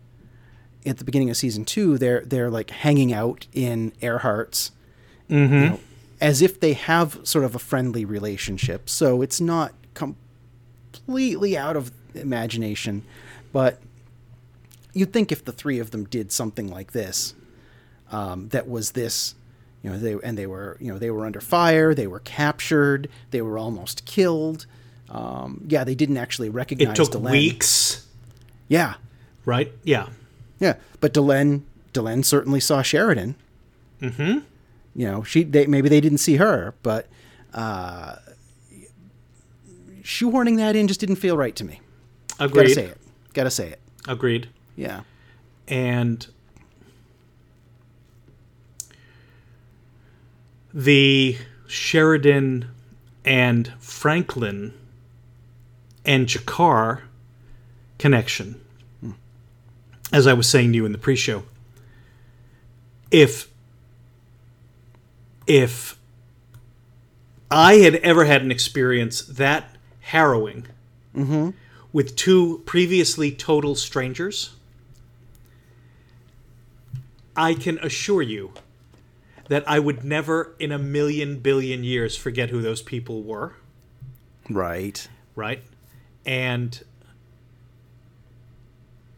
at 0.90 0.98
the 0.98 1.04
beginning 1.04 1.30
of 1.30 1.38
season 1.38 1.66
two, 1.66 1.98
they're 1.98 2.22
they're 2.26 2.50
like 2.50 2.72
hanging 2.72 3.14
out 3.14 3.48
in 3.54 3.92
Earhart's 4.02 4.72
you 5.62 5.70
know, 5.70 5.80
as 6.20 6.42
if 6.42 6.60
they 6.60 6.74
have 6.74 7.20
sort 7.24 7.46
of 7.46 7.56
a 7.56 7.60
friendly 7.60 8.04
relationship. 8.06 8.90
So 8.90 9.22
it's 9.22 9.40
not 9.40 9.74
completely 9.94 11.58
out 11.58 11.76
of 11.76 11.92
imagination, 12.16 13.04
but 13.54 13.80
you'd 14.94 15.14
think 15.14 15.32
if 15.32 15.46
the 15.46 15.52
three 15.52 15.80
of 15.80 15.92
them 15.92 16.06
did 16.06 16.32
something 16.32 16.68
like 16.68 16.92
this, 16.92 17.36
um, 18.12 18.50
that 18.50 18.68
was 18.68 18.92
this, 18.92 19.36
you 19.84 19.92
know, 19.92 20.00
they 20.00 20.18
and 20.24 20.38
they 20.38 20.48
were, 20.48 20.78
you 20.80 20.92
know, 20.92 20.98
they 20.98 21.12
were 21.12 21.26
under 21.26 21.40
fire, 21.40 21.94
they 21.94 22.08
were 22.08 22.20
captured, 22.22 23.08
they 23.32 23.42
were 23.42 23.58
almost 23.58 24.06
killed. 24.06 24.66
Um, 25.10 25.66
yeah, 25.68 25.84
they 25.84 25.96
didn't 25.96 26.18
actually 26.18 26.50
recognize. 26.50 26.94
It 26.94 26.96
took 26.96 27.12
Delenn. 27.12 27.32
weeks. 27.32 28.06
Yeah, 28.68 28.96
Right. 29.50 29.72
Yeah. 29.84 30.10
Yeah, 30.60 30.76
but 31.00 31.14
Delenn, 31.14 31.64
Delenn 31.94 32.24
certainly 32.26 32.60
saw 32.60 32.82
Sheridan. 32.82 33.36
Mm-hmm. 34.02 34.40
You 34.96 35.08
know, 35.12 35.24
she 35.24 35.44
they 35.44 35.68
maybe 35.68 35.90
they 35.90 36.02
didn't 36.02 36.18
see 36.18 36.36
her, 36.38 36.74
but 36.84 37.08
uh, 37.54 38.16
shoehorning 40.02 40.58
that 40.58 40.76
in 40.76 40.88
just 40.88 41.00
didn't 41.00 41.18
feel 41.18 41.38
right 41.38 41.56
to 41.56 41.64
me. 41.64 41.80
Agreed. 42.40 42.64
Gotta 42.64 42.74
say 42.74 42.86
it. 42.86 42.98
Gotta 43.34 43.52
say 43.52 43.70
it. 43.70 43.80
Agreed. 44.08 44.50
Yeah. 44.76 45.02
and 45.68 46.26
the 50.74 51.38
Sheridan 51.68 52.70
and 53.26 53.74
Franklin 53.80 54.74
and 56.06 56.28
G'Kar 56.28 57.02
connection, 57.98 58.62
as 60.12 60.28
I 60.28 60.34
was 60.34 60.50
saying 60.50 60.72
to 60.72 60.76
you 60.76 60.86
in 60.86 60.92
the 60.92 60.98
pre-show, 60.98 61.44
if 63.12 63.50
if 65.48 65.98
I 67.50 67.76
had 67.76 67.96
ever 67.96 68.26
had 68.26 68.44
an 68.44 68.52
experience 68.52 69.22
that 69.24 69.76
harrowing 70.02 70.68
mm-hmm. 71.16 71.50
with 71.92 72.16
two 72.16 72.62
previously 72.66 73.32
total 73.32 73.74
strangers, 73.74 74.52
I 77.36 77.56
can 77.56 77.80
assure 77.80 78.22
you 78.22 78.54
that 79.48 79.68
I 79.68 79.80
would 79.80 80.04
never 80.04 80.56
in 80.60 80.72
a 80.72 80.78
million 80.78 81.40
billion 81.40 81.84
years 81.84 82.16
forget 82.16 82.50
who 82.52 82.62
those 82.62 82.84
people 82.84 83.24
were, 83.24 83.56
Right. 84.48 85.08
right? 85.36 85.64
And 86.26 86.80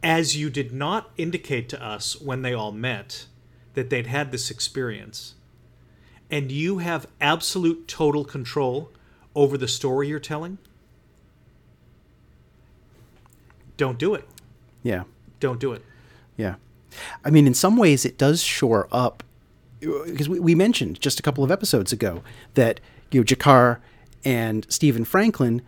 as 0.02 0.36
you 0.36 0.50
did 0.50 0.72
not 0.72 1.10
indicate 1.16 1.68
to 1.70 1.82
us 1.82 2.20
when 2.20 2.42
they 2.42 2.52
all 2.52 2.72
met 2.72 3.26
that 3.74 3.90
they'd 3.90 4.06
had 4.06 4.32
this 4.32 4.50
experience, 4.50 5.34
and 6.30 6.50
you 6.50 6.78
have 6.78 7.06
absolute 7.20 7.86
total 7.88 8.24
control 8.24 8.90
over 9.34 9.56
the 9.56 9.68
story 9.68 10.08
you're 10.08 10.18
telling, 10.18 10.58
don't 13.76 13.98
do 13.98 14.14
it. 14.14 14.28
Yeah. 14.82 15.04
Don't 15.40 15.58
do 15.58 15.72
it. 15.72 15.82
Yeah. 16.36 16.56
I 17.24 17.30
mean, 17.30 17.46
in 17.46 17.54
some 17.54 17.76
ways, 17.76 18.04
it 18.04 18.18
does 18.18 18.42
shore 18.42 18.88
up 18.92 19.22
because 19.80 20.28
we, 20.28 20.38
we 20.38 20.54
mentioned 20.54 21.00
just 21.00 21.18
a 21.18 21.22
couple 21.22 21.42
of 21.42 21.50
episodes 21.50 21.92
ago 21.92 22.22
that 22.54 22.78
you 23.10 23.20
know 23.20 23.24
G'Kar 23.24 23.78
and 24.24 24.66
Stephen 24.68 25.04
Franklin, 25.04 25.62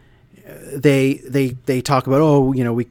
uh, 0.46 0.52
they 0.74 1.14
they 1.26 1.56
they 1.66 1.80
talk 1.80 2.06
about 2.06 2.20
oh 2.20 2.52
you 2.52 2.62
know 2.62 2.72
we 2.72 2.86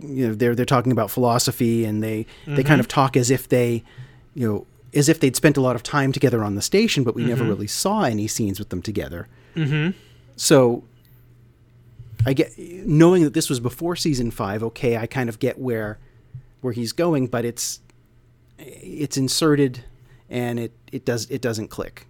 you 0.00 0.28
know 0.28 0.34
they're 0.34 0.54
they're 0.54 0.64
talking 0.64 0.92
about 0.92 1.10
philosophy 1.10 1.84
and 1.84 2.02
they 2.02 2.26
they 2.46 2.62
kind 2.62 2.80
of 2.80 2.88
talk 2.88 3.16
as 3.16 3.30
if 3.30 3.48
they 3.48 3.82
you 4.34 4.46
know 4.46 4.66
as 4.94 5.08
if 5.08 5.20
they'd 5.20 5.36
spent 5.36 5.56
a 5.56 5.60
lot 5.60 5.76
of 5.76 5.82
time 5.82 6.10
together 6.10 6.42
on 6.42 6.54
the 6.54 6.62
station, 6.62 7.04
but 7.04 7.14
we 7.14 7.24
never 7.24 7.44
really 7.44 7.66
saw 7.66 8.04
any 8.04 8.26
scenes 8.26 8.58
with 8.58 8.70
them 8.70 8.80
together. 8.80 9.28
Mm-hmm. 9.54 9.90
So 10.36 10.84
I 12.24 12.32
get 12.32 12.52
knowing 12.58 13.22
that 13.24 13.34
this 13.34 13.50
was 13.50 13.60
before 13.60 13.96
season 13.96 14.30
five. 14.30 14.62
Okay, 14.62 14.96
I 14.96 15.06
kind 15.06 15.28
of 15.28 15.38
get 15.38 15.58
where 15.58 15.98
where 16.60 16.72
he's 16.72 16.92
going, 16.92 17.26
but 17.26 17.44
it's 17.44 17.80
it's 18.58 19.16
inserted 19.16 19.84
and 20.30 20.58
it 20.58 20.72
it 20.92 21.04
does 21.04 21.30
it 21.30 21.40
doesn't 21.42 21.68
click. 21.68 22.06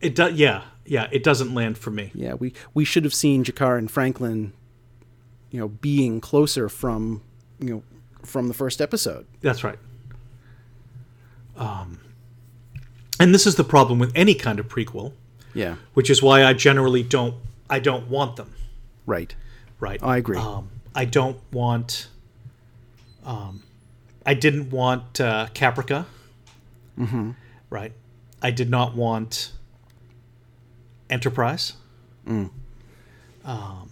It 0.00 0.14
does. 0.14 0.34
Yeah, 0.34 0.62
yeah. 0.84 1.08
It 1.12 1.22
doesn't 1.22 1.54
land 1.54 1.78
for 1.78 1.90
me. 1.90 2.10
Yeah, 2.14 2.34
we 2.34 2.52
we 2.72 2.84
should 2.84 3.04
have 3.04 3.14
seen 3.14 3.44
G'Kar 3.44 3.78
and 3.78 3.90
Franklin, 3.90 4.52
you 5.54 5.60
know, 5.60 5.68
being 5.68 6.20
closer 6.20 6.68
from 6.68 7.22
you 7.60 7.70
know 7.70 7.82
from 8.24 8.48
the 8.48 8.54
first 8.54 8.80
episode. 8.80 9.24
That's 9.40 9.62
right. 9.62 9.78
Um, 11.56 12.00
and 13.20 13.32
this 13.32 13.46
is 13.46 13.54
the 13.54 13.62
problem 13.62 14.00
with 14.00 14.10
any 14.16 14.34
kind 14.34 14.58
of 14.58 14.66
prequel, 14.66 15.12
Yeah, 15.54 15.76
which 15.92 16.10
is 16.10 16.20
why 16.20 16.44
I 16.44 16.54
generally 16.54 17.04
don't. 17.04 17.36
I 17.70 17.78
don't 17.78 18.08
want 18.08 18.34
them. 18.34 18.52
right. 19.06 19.32
Right. 19.78 20.02
I 20.02 20.16
agree. 20.16 20.38
Um, 20.38 20.70
I 20.94 21.04
don't 21.04 21.38
want. 21.52 22.08
Um, 23.24 23.62
I 24.26 24.34
didn't 24.34 24.70
want 24.70 25.20
uh, 25.20 25.46
Caprica. 25.54 26.06
Mm-hmm. 26.98 27.30
Right. 27.70 27.92
I 28.42 28.50
did 28.50 28.70
not 28.70 28.96
want 28.96 29.52
Enterprise. 31.10 31.74
Mm. 32.26 32.50
Um, 33.44 33.90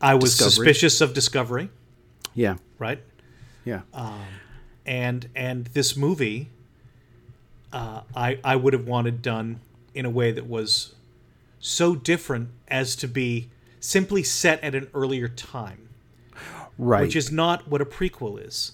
I 0.00 0.14
was 0.14 0.36
Discovery. 0.36 0.50
suspicious 0.52 1.00
of 1.00 1.14
Discovery. 1.14 1.70
Yeah, 2.34 2.56
Right. 2.78 3.00
yeah, 3.64 3.80
and 4.84 5.28
and 5.34 5.66
this 5.68 5.96
movie 5.96 6.50
uh, 7.72 8.02
I 8.14 8.38
I 8.44 8.56
would 8.56 8.72
have 8.74 8.86
wanted 8.86 9.22
done 9.22 9.60
in 9.94 10.04
a 10.04 10.10
way 10.10 10.30
that 10.32 10.46
was 10.46 10.94
so 11.58 11.94
different 11.96 12.50
as 12.68 12.94
to 12.96 13.08
be 13.08 13.48
simply 13.80 14.22
set 14.22 14.62
at 14.62 14.74
an 14.74 14.88
earlier 14.92 15.28
time, 15.28 15.88
right. 16.78 17.00
which 17.02 17.16
is 17.16 17.32
not 17.32 17.66
what 17.68 17.80
a 17.80 17.86
prequel 17.86 18.38
is. 18.44 18.72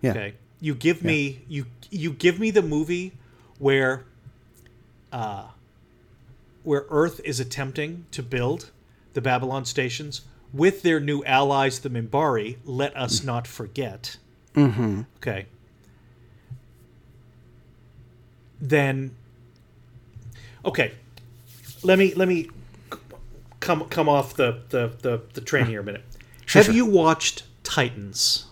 yeah, 0.00 0.10
Okay, 0.12 0.34
you 0.60 0.74
give 0.74 1.02
me 1.02 1.42
you 1.48 1.66
you 1.90 2.12
give 2.12 2.38
me 2.38 2.52
the 2.52 2.62
movie 2.62 3.12
where 3.58 4.04
uh, 5.12 5.48
where 6.62 6.86
Earth 6.90 7.20
is 7.24 7.40
attempting 7.40 8.06
to 8.12 8.22
build 8.22 8.70
the 9.14 9.20
Babylon 9.20 9.64
stations 9.64 10.22
with 10.54 10.82
their 10.82 11.00
new 11.00 11.22
allies, 11.24 11.80
the 11.80 11.90
Minbari. 11.90 12.56
Let 12.64 12.96
us 12.96 13.22
not 13.24 13.46
forget. 13.46 14.16
Mm-hmm. 14.54 15.02
Okay. 15.16 15.46
Then, 18.60 19.14
okay, 20.64 20.92
let 21.82 21.98
me 21.98 22.14
let 22.14 22.28
me 22.28 22.48
come 23.60 23.84
come 23.88 24.08
off 24.08 24.34
the 24.34 24.62
the 24.70 24.92
the, 25.02 25.20
the 25.34 25.40
train 25.40 25.66
here 25.66 25.80
a 25.80 25.84
minute. 25.84 26.04
Have 26.48 26.72
you 26.72 26.86
watched 26.86 27.42
Titans 27.62 28.46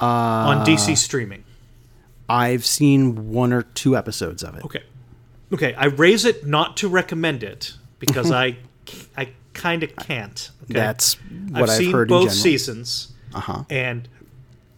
Uh, 0.00 0.04
on 0.06 0.66
DC 0.66 0.96
streaming? 0.96 1.44
I've 2.28 2.64
seen 2.64 3.32
one 3.32 3.52
or 3.52 3.62
two 3.62 3.96
episodes 3.96 4.42
of 4.42 4.54
it. 4.54 4.64
Okay. 4.64 4.82
Okay, 5.52 5.74
I 5.74 5.86
raise 5.86 6.24
it 6.26 6.46
not 6.46 6.76
to 6.78 6.88
recommend 6.88 7.42
it 7.42 7.74
because 7.98 8.30
I 8.44 8.56
I 9.16 9.30
kind 9.58 9.82
of 9.82 9.94
can't. 9.96 10.50
Okay? 10.64 10.74
That's 10.74 11.14
what 11.50 11.68
I've, 11.68 11.76
seen 11.76 11.92
heard 11.92 12.08
both 12.08 12.32
seasons, 12.32 13.12
Uh-huh. 13.34 13.64
and 13.68 14.08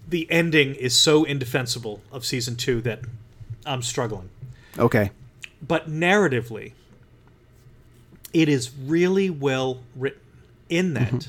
the 0.08 0.28
ending 0.30 0.74
is 0.74 0.94
so 0.94 1.24
indefensible 1.24 2.00
of 2.10 2.24
season 2.24 2.56
two 2.56 2.80
that 2.80 3.00
I'm 3.64 3.82
struggling. 3.82 4.28
Okay. 4.78 5.10
But 5.66 5.88
narratively, 5.90 6.72
it 8.32 8.48
is 8.48 8.70
really 8.76 9.30
well 9.30 9.80
written 9.94 10.20
in 10.68 10.94
that 10.94 11.28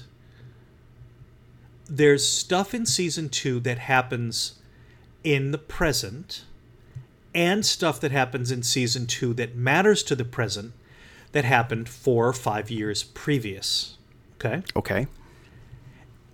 there's 1.90 2.26
stuff 2.28 2.74
in 2.74 2.86
season 2.86 3.28
two 3.30 3.60
that 3.60 3.80
happens 3.80 4.54
in 5.24 5.52
the 5.52 5.58
present 5.58 6.46
and 7.34 7.66
stuff 7.66 8.00
that 8.00 8.12
happens 8.12 8.52
in 8.52 8.64
season 8.64 9.06
two 9.08 9.34
that 9.34 9.56
matters 9.56 10.04
to 10.04 10.16
the 10.16 10.24
present 10.26 10.74
that 11.32 11.46
happened 11.46 11.88
four 11.88 12.28
or 12.28 12.34
five 12.34 12.70
years 12.70 13.04
previous. 13.04 13.98
Okay? 14.36 14.64
Okay. 14.76 15.08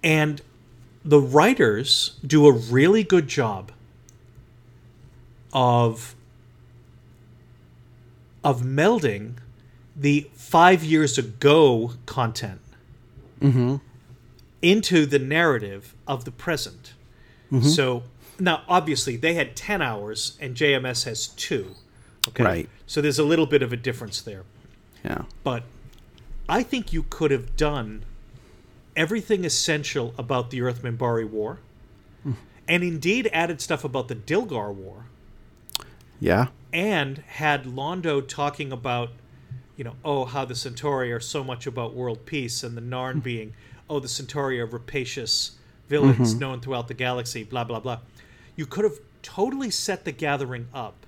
And 0.04 0.42
the 1.04 1.20
writers 1.20 2.18
do 2.26 2.48
a 2.48 2.52
really 2.52 3.04
good 3.04 3.28
job 3.28 3.72
of 5.54 6.16
of 8.44 8.62
melding 8.62 9.34
the 9.96 10.30
five 10.34 10.84
years 10.84 11.18
ago 11.18 11.94
content 12.06 12.62
mm-hmm. 13.42 13.78
into 14.62 15.06
the 15.06 15.20
narrative 15.20 15.96
of 16.08 16.24
the 16.24 16.32
present. 16.32 16.94
Mm-hmm. 17.52 17.68
So 17.68 18.04
now, 18.40 18.64
obviously, 18.68 19.18
they 19.18 19.34
had 19.34 19.56
ten 19.56 19.82
hours, 19.82 20.38
and 20.40 20.56
JMS 20.56 21.06
has 21.06 21.28
two. 21.30 21.72
Okay, 22.28 22.44
Right. 22.44 22.70
So 22.86 23.02
there's 23.02 23.20
a 23.20 23.24
little 23.24 23.46
bit 23.46 23.62
of 23.62 23.74
a 23.74 23.78
difference 23.78 24.22
there 24.22 24.44
Yeah. 25.04 25.24
but 25.44 25.64
I 26.50 26.64
think 26.64 26.92
you 26.92 27.04
could 27.04 27.32
have 27.32 27.56
done 27.56 28.04
everything 28.96 29.46
essential 29.46 30.14
about 30.18 30.50
the 30.50 30.62
Earth 30.62 30.82
Minbari 30.82 31.30
War, 31.30 31.60
hmm. 32.24 32.34
and 32.68 32.84
indeed 32.84 33.30
added 33.32 33.62
stuff 33.62 33.84
about 33.84 34.08
the 34.08 34.16
Dilgar 34.16 34.74
War, 34.74 35.06
Yeah. 36.20 36.48
and 36.74 37.20
had 37.20 37.66
Londo 37.66 38.28
talking 38.28 38.72
about, 38.72 39.12
you 39.76 39.84
know, 39.84 39.96
oh, 40.04 40.26
how 40.26 40.46
the 40.46 40.56
Centauri 40.56 41.12
are 41.12 41.20
so 41.20 41.44
much 41.44 41.68
about 41.68 41.94
world 41.94 42.26
peace, 42.26 42.64
and 42.64 42.76
the 42.76 42.82
Narn 42.82 43.14
hmm. 43.14 43.20
being, 43.20 43.54
oh, 43.90 44.00
the 44.00 44.08
Centauri 44.08 44.60
are 44.60 44.66
rapacious 44.66 45.52
villains 45.88 46.32
mm-hmm. 46.32 46.40
known 46.40 46.60
throughout 46.60 46.88
the 46.88 46.94
galaxy, 46.94 47.44
blah, 47.44 47.64
blah, 47.64 47.80
blah. 47.80 48.00
You 48.56 48.66
could 48.66 48.84
have 48.84 49.00
totally 49.22 49.70
set 49.70 50.06
the 50.06 50.12
gathering 50.12 50.68
up 50.74 51.06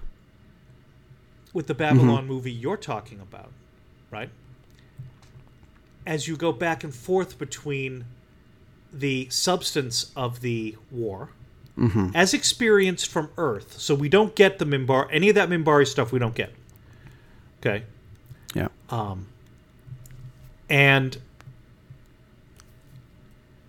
with 1.53 1.67
the 1.67 1.73
mm-hmm. 1.73 1.97
Babylon 1.97 2.27
movie 2.27 2.51
you're 2.51 2.77
talking 2.77 3.19
about, 3.19 3.51
right? 4.11 4.29
As 6.05 6.27
you 6.27 6.35
go 6.35 6.51
back 6.51 6.83
and 6.83 6.93
forth 6.93 7.37
between 7.37 8.05
the 8.91 9.27
substance 9.29 10.11
of 10.15 10.41
the 10.41 10.75
war, 10.91 11.29
as 12.13 12.33
experienced 12.33 13.07
from 13.07 13.29
Earth, 13.37 13.79
so 13.79 13.95
we 13.95 14.09
don't 14.09 14.35
get 14.35 14.59
the 14.59 14.65
Minbar, 14.65 15.07
any 15.11 15.29
of 15.29 15.35
that 15.35 15.47
Minbari 15.47 15.87
stuff 15.87 16.11
we 16.11 16.19
don't 16.19 16.35
get. 16.35 16.53
Okay, 17.61 17.83
Yeah. 18.53 18.67
Um. 18.89 19.27
and 20.69 21.17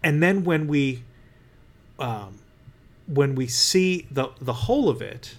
and 0.02 0.20
then 0.22 0.42
when 0.42 0.66
we 0.66 1.04
um, 2.00 2.38
when 3.06 3.36
we 3.36 3.46
see 3.46 4.08
the 4.10 4.30
the 4.40 4.52
whole 4.52 4.88
of 4.88 5.00
it, 5.00 5.36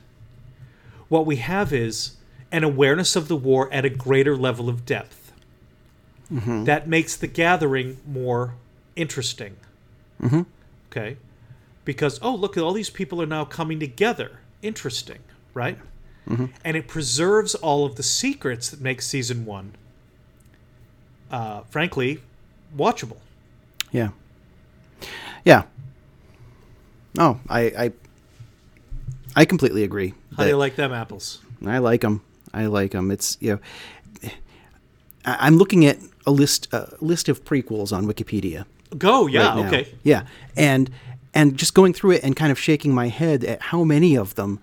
what 1.09 1.25
we 1.25 1.37
have 1.37 1.73
is 1.73 2.15
an 2.51 2.63
awareness 2.63 3.15
of 3.15 3.27
the 3.27 3.35
war 3.35 3.71
at 3.71 3.85
a 3.85 3.89
greater 3.89 4.35
level 4.35 4.69
of 4.69 4.85
depth. 4.85 5.31
Mm-hmm. 6.31 6.63
That 6.65 6.87
makes 6.87 7.15
the 7.15 7.27
gathering 7.27 7.97
more 8.05 8.55
interesting. 8.95 9.57
Mm-hmm. 10.21 10.41
Okay, 10.89 11.17
because 11.85 12.19
oh 12.21 12.35
look, 12.35 12.57
all 12.57 12.73
these 12.73 12.89
people 12.89 13.21
are 13.21 13.25
now 13.27 13.45
coming 13.45 13.79
together. 13.79 14.39
Interesting, 14.61 15.19
right? 15.53 15.77
Mm-hmm. 16.29 16.45
And 16.63 16.77
it 16.77 16.87
preserves 16.87 17.55
all 17.55 17.85
of 17.85 17.95
the 17.95 18.03
secrets 18.03 18.69
that 18.69 18.79
make 18.79 19.01
season 19.01 19.45
one, 19.45 19.73
uh, 21.31 21.61
frankly, 21.69 22.19
watchable. 22.75 23.17
Yeah. 23.91 24.09
Yeah. 25.43 25.63
Oh, 27.17 27.39
I 27.49 27.61
I 27.61 27.91
I 29.35 29.45
completely 29.45 29.83
agree. 29.83 30.13
How 30.37 30.43
do 30.43 30.49
you 30.49 30.57
like 30.57 30.75
them 30.75 30.93
apples? 30.93 31.41
I 31.65 31.79
like 31.79 32.01
them. 32.01 32.21
I 32.53 32.65
like 32.67 32.91
them. 32.91 33.11
It's 33.11 33.37
you 33.39 33.53
know, 34.23 34.29
I- 35.25 35.37
I'm 35.47 35.57
looking 35.57 35.85
at 35.85 35.97
a 36.25 36.31
list 36.31 36.71
a 36.73 36.93
list 36.99 37.29
of 37.29 37.43
prequels 37.45 37.91
on 37.95 38.05
Wikipedia. 38.05 38.65
Go, 38.97 39.27
yeah, 39.27 39.55
right 39.55 39.65
okay. 39.67 39.87
Yeah, 40.03 40.25
and 40.57 40.89
and 41.33 41.57
just 41.57 41.73
going 41.73 41.93
through 41.93 42.11
it 42.11 42.23
and 42.23 42.35
kind 42.35 42.51
of 42.51 42.59
shaking 42.59 42.93
my 42.93 43.07
head 43.07 43.43
at 43.43 43.61
how 43.61 43.83
many 43.83 44.15
of 44.17 44.35
them 44.35 44.59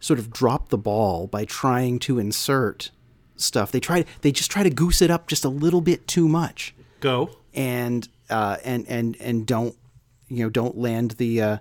sort 0.00 0.18
of 0.18 0.30
drop 0.30 0.68
the 0.68 0.78
ball 0.78 1.26
by 1.26 1.44
trying 1.44 1.98
to 2.00 2.18
insert 2.18 2.90
stuff. 3.36 3.70
They 3.70 3.80
try 3.80 4.04
they 4.22 4.32
just 4.32 4.50
try 4.50 4.62
to 4.62 4.70
goose 4.70 5.02
it 5.02 5.10
up 5.10 5.26
just 5.26 5.44
a 5.44 5.48
little 5.50 5.80
bit 5.82 6.06
too 6.08 6.26
much, 6.28 6.74
Go. 7.00 7.30
and 7.54 8.08
uh, 8.30 8.56
and 8.64 8.86
and 8.88 9.16
and 9.20 9.46
don't 9.46 9.76
you 10.28 10.44
know 10.44 10.50
don't 10.50 10.78
land 10.78 11.12
the 11.12 11.42
uh, 11.42 11.58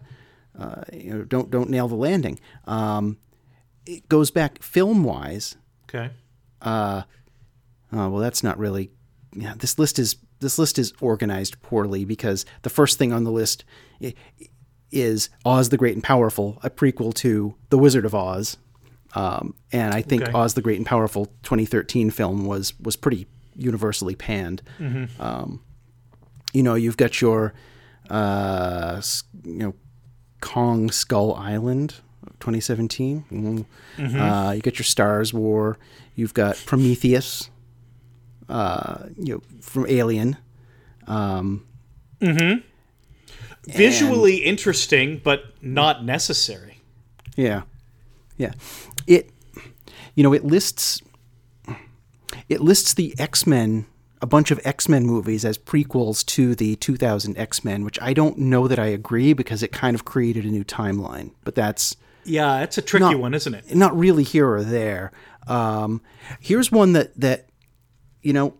uh, 0.57 0.83
you 0.93 1.13
know 1.13 1.23
don't 1.23 1.51
don't 1.51 1.69
nail 1.69 1.87
the 1.89 1.95
landing. 1.95 2.39
Um, 2.65 3.17
it 3.85 4.07
goes 4.07 4.31
back 4.31 4.63
film 4.63 5.03
wise. 5.03 5.57
Okay. 5.95 6.11
Oh 6.61 7.03
well, 7.91 8.17
that's 8.17 8.43
not 8.43 8.57
really. 8.57 8.91
Yeah, 9.33 9.53
this 9.57 9.77
list 9.79 9.99
is 9.99 10.15
this 10.39 10.57
list 10.59 10.77
is 10.79 10.93
organized 10.99 11.61
poorly 11.61 12.05
because 12.05 12.45
the 12.63 12.69
first 12.69 12.97
thing 12.97 13.13
on 13.13 13.23
the 13.23 13.31
list 13.31 13.63
is 14.91 15.29
Oz 15.45 15.69
the 15.69 15.77
Great 15.77 15.93
and 15.95 16.03
Powerful, 16.03 16.59
a 16.63 16.69
prequel 16.69 17.13
to 17.15 17.55
The 17.69 17.77
Wizard 17.77 18.05
of 18.05 18.13
Oz, 18.15 18.57
um, 19.13 19.55
and 19.71 19.93
I 19.93 20.01
think 20.01 20.23
Okay. 20.23 20.31
Oz 20.33 20.53
the 20.53 20.61
Great 20.61 20.77
and 20.77 20.85
Powerful 20.85 21.25
2013 21.43 22.11
film 22.11 22.45
was 22.45 22.77
was 22.79 22.95
pretty 22.95 23.27
universally 23.55 24.15
panned. 24.15 24.61
Um, 25.19 25.61
you 26.53 26.63
know, 26.63 26.75
you've 26.75 26.97
got 26.97 27.21
your 27.21 27.53
uh, 28.09 29.01
you 29.43 29.53
know 29.57 29.73
Kong 30.41 30.91
Skull 30.91 31.33
Island. 31.33 31.95
2017. 32.39 33.25
Mhm. 33.31 33.65
Uh, 33.99 34.51
you 34.53 34.61
got 34.61 34.77
your 34.77 34.83
Stars 34.85 35.33
War. 35.33 35.77
You've 36.15 36.33
got 36.33 36.57
Prometheus. 36.65 37.49
Uh, 38.47 39.07
you 39.17 39.33
know, 39.35 39.41
from 39.61 39.85
Alien. 39.89 40.37
Mhm. 41.07 42.63
Visually 43.67 44.37
interesting, 44.37 45.19
but 45.23 45.45
not 45.61 46.05
necessary. 46.05 46.81
Yeah, 47.35 47.63
yeah. 48.37 48.53
It, 49.07 49.31
you 50.13 50.23
know, 50.23 50.33
it 50.33 50.45
lists, 50.45 51.01
it 52.47 52.61
lists 52.61 52.93
the 52.93 53.15
X 53.17 53.47
Men, 53.47 53.87
a 54.21 54.27
bunch 54.27 54.51
of 54.51 54.59
X 54.63 54.87
Men 54.87 55.05
movies 55.05 55.43
as 55.43 55.57
prequels 55.57 56.23
to 56.27 56.53
the 56.55 56.75
2000 56.75 57.37
X 57.37 57.65
Men, 57.65 57.83
which 57.83 57.99
I 58.01 58.13
don't 58.13 58.37
know 58.37 58.67
that 58.67 58.77
I 58.79 58.85
agree 58.87 59.33
because 59.33 59.63
it 59.63 59.71
kind 59.71 59.95
of 59.95 60.05
created 60.05 60.45
a 60.45 60.49
new 60.49 60.63
timeline. 60.63 61.31
But 61.43 61.55
that's 61.55 61.95
Yeah, 62.25 62.61
it's 62.61 62.77
a 62.77 62.81
tricky 62.81 63.05
Not- 63.05 63.19
one, 63.19 63.33
isn't 63.33 63.53
it? 63.53 63.75
not 63.75 63.97
really 63.97 64.23
here 64.23 64.49
or 64.49 64.63
there. 64.63 65.11
Um, 65.47 66.01
here's 66.39 66.71
one 66.71 66.93
that 66.93 67.19
that 67.19 67.47
you 68.21 68.33
know 68.33 68.55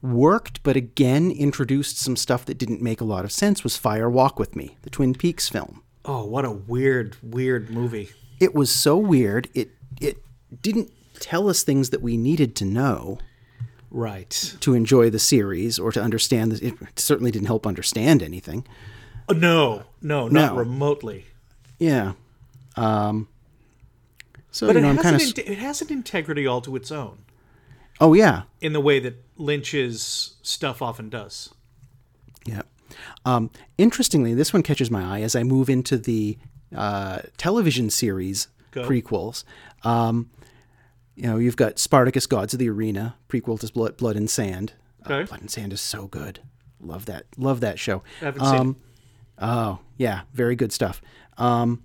worked, 0.00 0.62
but 0.62 0.76
again 0.76 1.30
introduced 1.30 1.98
some 1.98 2.16
stuff 2.16 2.44
that 2.46 2.56
didn't 2.58 2.80
make 2.82 3.00
a 3.00 3.04
lot 3.04 3.24
of 3.24 3.32
sense. 3.32 3.62
Was 3.64 3.76
Fire 3.76 4.08
Walk 4.08 4.38
with 4.38 4.56
Me, 4.56 4.76
the 4.82 4.90
Twin 4.90 5.14
Peaks 5.14 5.48
film? 5.48 5.82
Oh, 6.04 6.24
what 6.24 6.44
a 6.44 6.50
weird, 6.50 7.16
weird 7.22 7.68
movie. 7.70 8.10
It 8.40 8.54
was 8.54 8.70
so 8.70 8.96
weird. 8.96 9.48
It 9.54 9.70
it 10.00 10.18
didn't 10.62 10.90
tell 11.20 11.48
us 11.50 11.62
things 11.62 11.90
that 11.90 12.00
we 12.00 12.16
needed 12.16 12.54
to 12.56 12.64
know 12.64 13.18
Right. 13.90 14.54
to 14.60 14.74
enjoy 14.74 15.10
the 15.10 15.18
series 15.18 15.78
or 15.78 15.90
to 15.92 16.00
understand. 16.02 16.52
The, 16.52 16.68
it 16.68 16.98
certainly 17.00 17.30
didn't 17.30 17.46
help 17.48 17.66
understand 17.66 18.22
anything. 18.22 18.66
Oh, 19.28 19.34
no, 19.34 19.82
no, 20.00 20.28
not 20.28 20.52
No. 20.52 20.58
remotely. 20.58 21.26
Yeah. 21.78 22.12
Um, 22.78 23.28
so 24.50 24.66
But 24.66 24.74
you 24.74 24.78
it 24.78 24.82
know, 24.82 24.88
I'm 24.90 24.96
has, 24.96 25.02
kind 25.02 25.16
an 25.16 25.22
of. 25.28 25.38
in- 25.38 25.52
it 25.52 25.58
has 25.58 25.82
an 25.82 25.92
integrity 25.92 26.46
all 26.46 26.60
to 26.62 26.76
its 26.76 26.90
own 26.90 27.18
oh 28.00 28.14
yeah, 28.14 28.42
in 28.60 28.72
the 28.72 28.80
way 28.80 29.00
that 29.00 29.22
Lynch's 29.36 30.36
stuff 30.42 30.80
often 30.82 31.08
does. 31.08 31.52
Yeah. 32.46 32.62
Um, 33.24 33.50
interestingly, 33.76 34.34
this 34.34 34.52
one 34.52 34.62
catches 34.62 34.90
my 34.90 35.02
eye 35.18 35.20
as 35.22 35.36
I 35.36 35.42
move 35.42 35.68
into 35.68 35.98
the 35.98 36.38
uh, 36.74 37.20
television 37.36 37.90
series 37.90 38.48
Go. 38.70 38.88
prequels. 38.88 39.44
Um, 39.82 40.30
you 41.14 41.24
know, 41.24 41.36
you've 41.38 41.56
got 41.56 41.78
Spartacus: 41.78 42.26
Gods 42.26 42.52
of 42.54 42.58
the 42.58 42.68
Arena 42.70 43.16
prequel 43.28 43.58
to 43.60 43.72
Blood, 43.72 43.96
Blood 43.96 44.16
and 44.16 44.30
Sand. 44.30 44.72
Uh, 45.04 45.24
Blood 45.24 45.40
and 45.40 45.50
Sand 45.50 45.72
is 45.72 45.80
so 45.80 46.06
good. 46.06 46.40
love 46.80 47.06
that 47.06 47.26
love 47.36 47.60
that 47.60 47.78
show. 47.78 48.02
I 48.22 48.24
haven't 48.26 48.44
seen 48.46 48.70
it. 48.70 48.76
Oh, 49.40 49.78
yeah, 49.96 50.22
very 50.32 50.56
good 50.56 50.72
stuff. 50.72 51.00
Um, 51.36 51.84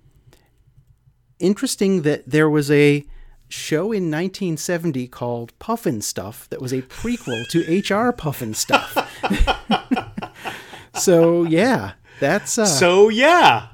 interesting 1.38 2.02
that 2.02 2.28
there 2.28 2.48
was 2.48 2.70
a 2.70 3.04
show 3.48 3.92
in 3.92 4.10
1970 4.10 5.06
called 5.08 5.56
Pufnstuf 5.58 6.48
that 6.48 6.60
was 6.60 6.72
a 6.72 6.82
prequel 6.82 7.48
to 7.50 7.60
HR 7.60 8.12
Pufnstuf. 8.12 9.06
so 10.94 11.44
yeah, 11.44 11.92
that's 12.20 12.58
uh, 12.58 12.66
So 12.66 13.08
yeah, 13.08 13.68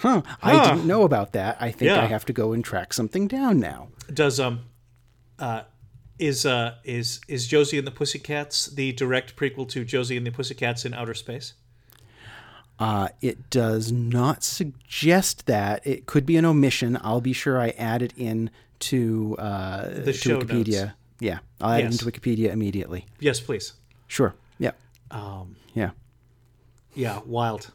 huh. 0.00 0.22
I 0.42 0.68
didn't 0.68 0.86
know 0.86 1.02
about 1.02 1.32
that. 1.32 1.56
I 1.60 1.70
think 1.70 1.90
Yeah. 1.90 2.02
I 2.02 2.06
have 2.06 2.24
to 2.26 2.32
go 2.32 2.52
and 2.52 2.64
track 2.64 2.92
something 2.92 3.28
down 3.28 3.60
now. 3.60 3.88
does 4.12 4.40
um, 4.40 4.60
uh, 5.38 5.62
is 6.18 6.44
uh 6.44 6.74
is 6.84 7.20
is 7.28 7.46
Josie 7.46 7.78
and 7.78 7.86
the 7.86 7.92
Pussycats 7.92 8.66
the 8.66 8.92
direct 8.92 9.36
prequel 9.36 9.68
to 9.70 9.84
Josie 9.84 10.16
and 10.16 10.26
the 10.26 10.30
Pussycats 10.32 10.84
in 10.84 10.92
outer 10.94 11.14
space? 11.14 11.54
Uh, 12.80 13.08
it 13.20 13.50
does 13.50 13.92
not 13.92 14.42
suggest 14.42 15.46
that. 15.46 15.86
It 15.86 16.06
could 16.06 16.24
be 16.24 16.36
an 16.38 16.44
omission. 16.46 16.98
I'll 17.02 17.20
be 17.20 17.34
sure 17.34 17.60
I 17.60 17.68
add 17.70 18.00
it 18.02 18.14
in 18.16 18.50
to 18.80 19.36
uh, 19.38 19.82
The 20.02 20.12
to 20.14 20.38
Wikipedia. 20.38 20.80
notes. 20.86 20.92
Yeah, 21.20 21.38
I'll 21.60 21.72
add 21.72 21.82
Yes. 21.84 21.94
it 22.00 22.06
into 22.06 22.20
Wikipedia 22.20 22.50
immediately. 22.50 23.04
Yes, 23.18 23.38
please. 23.38 23.74
Sure. 24.08 24.34
Yeah. 24.58 24.70
Um, 25.10 25.56
Yeah. 25.74 25.90
yeah, 26.94 27.20
wild. 27.26 27.70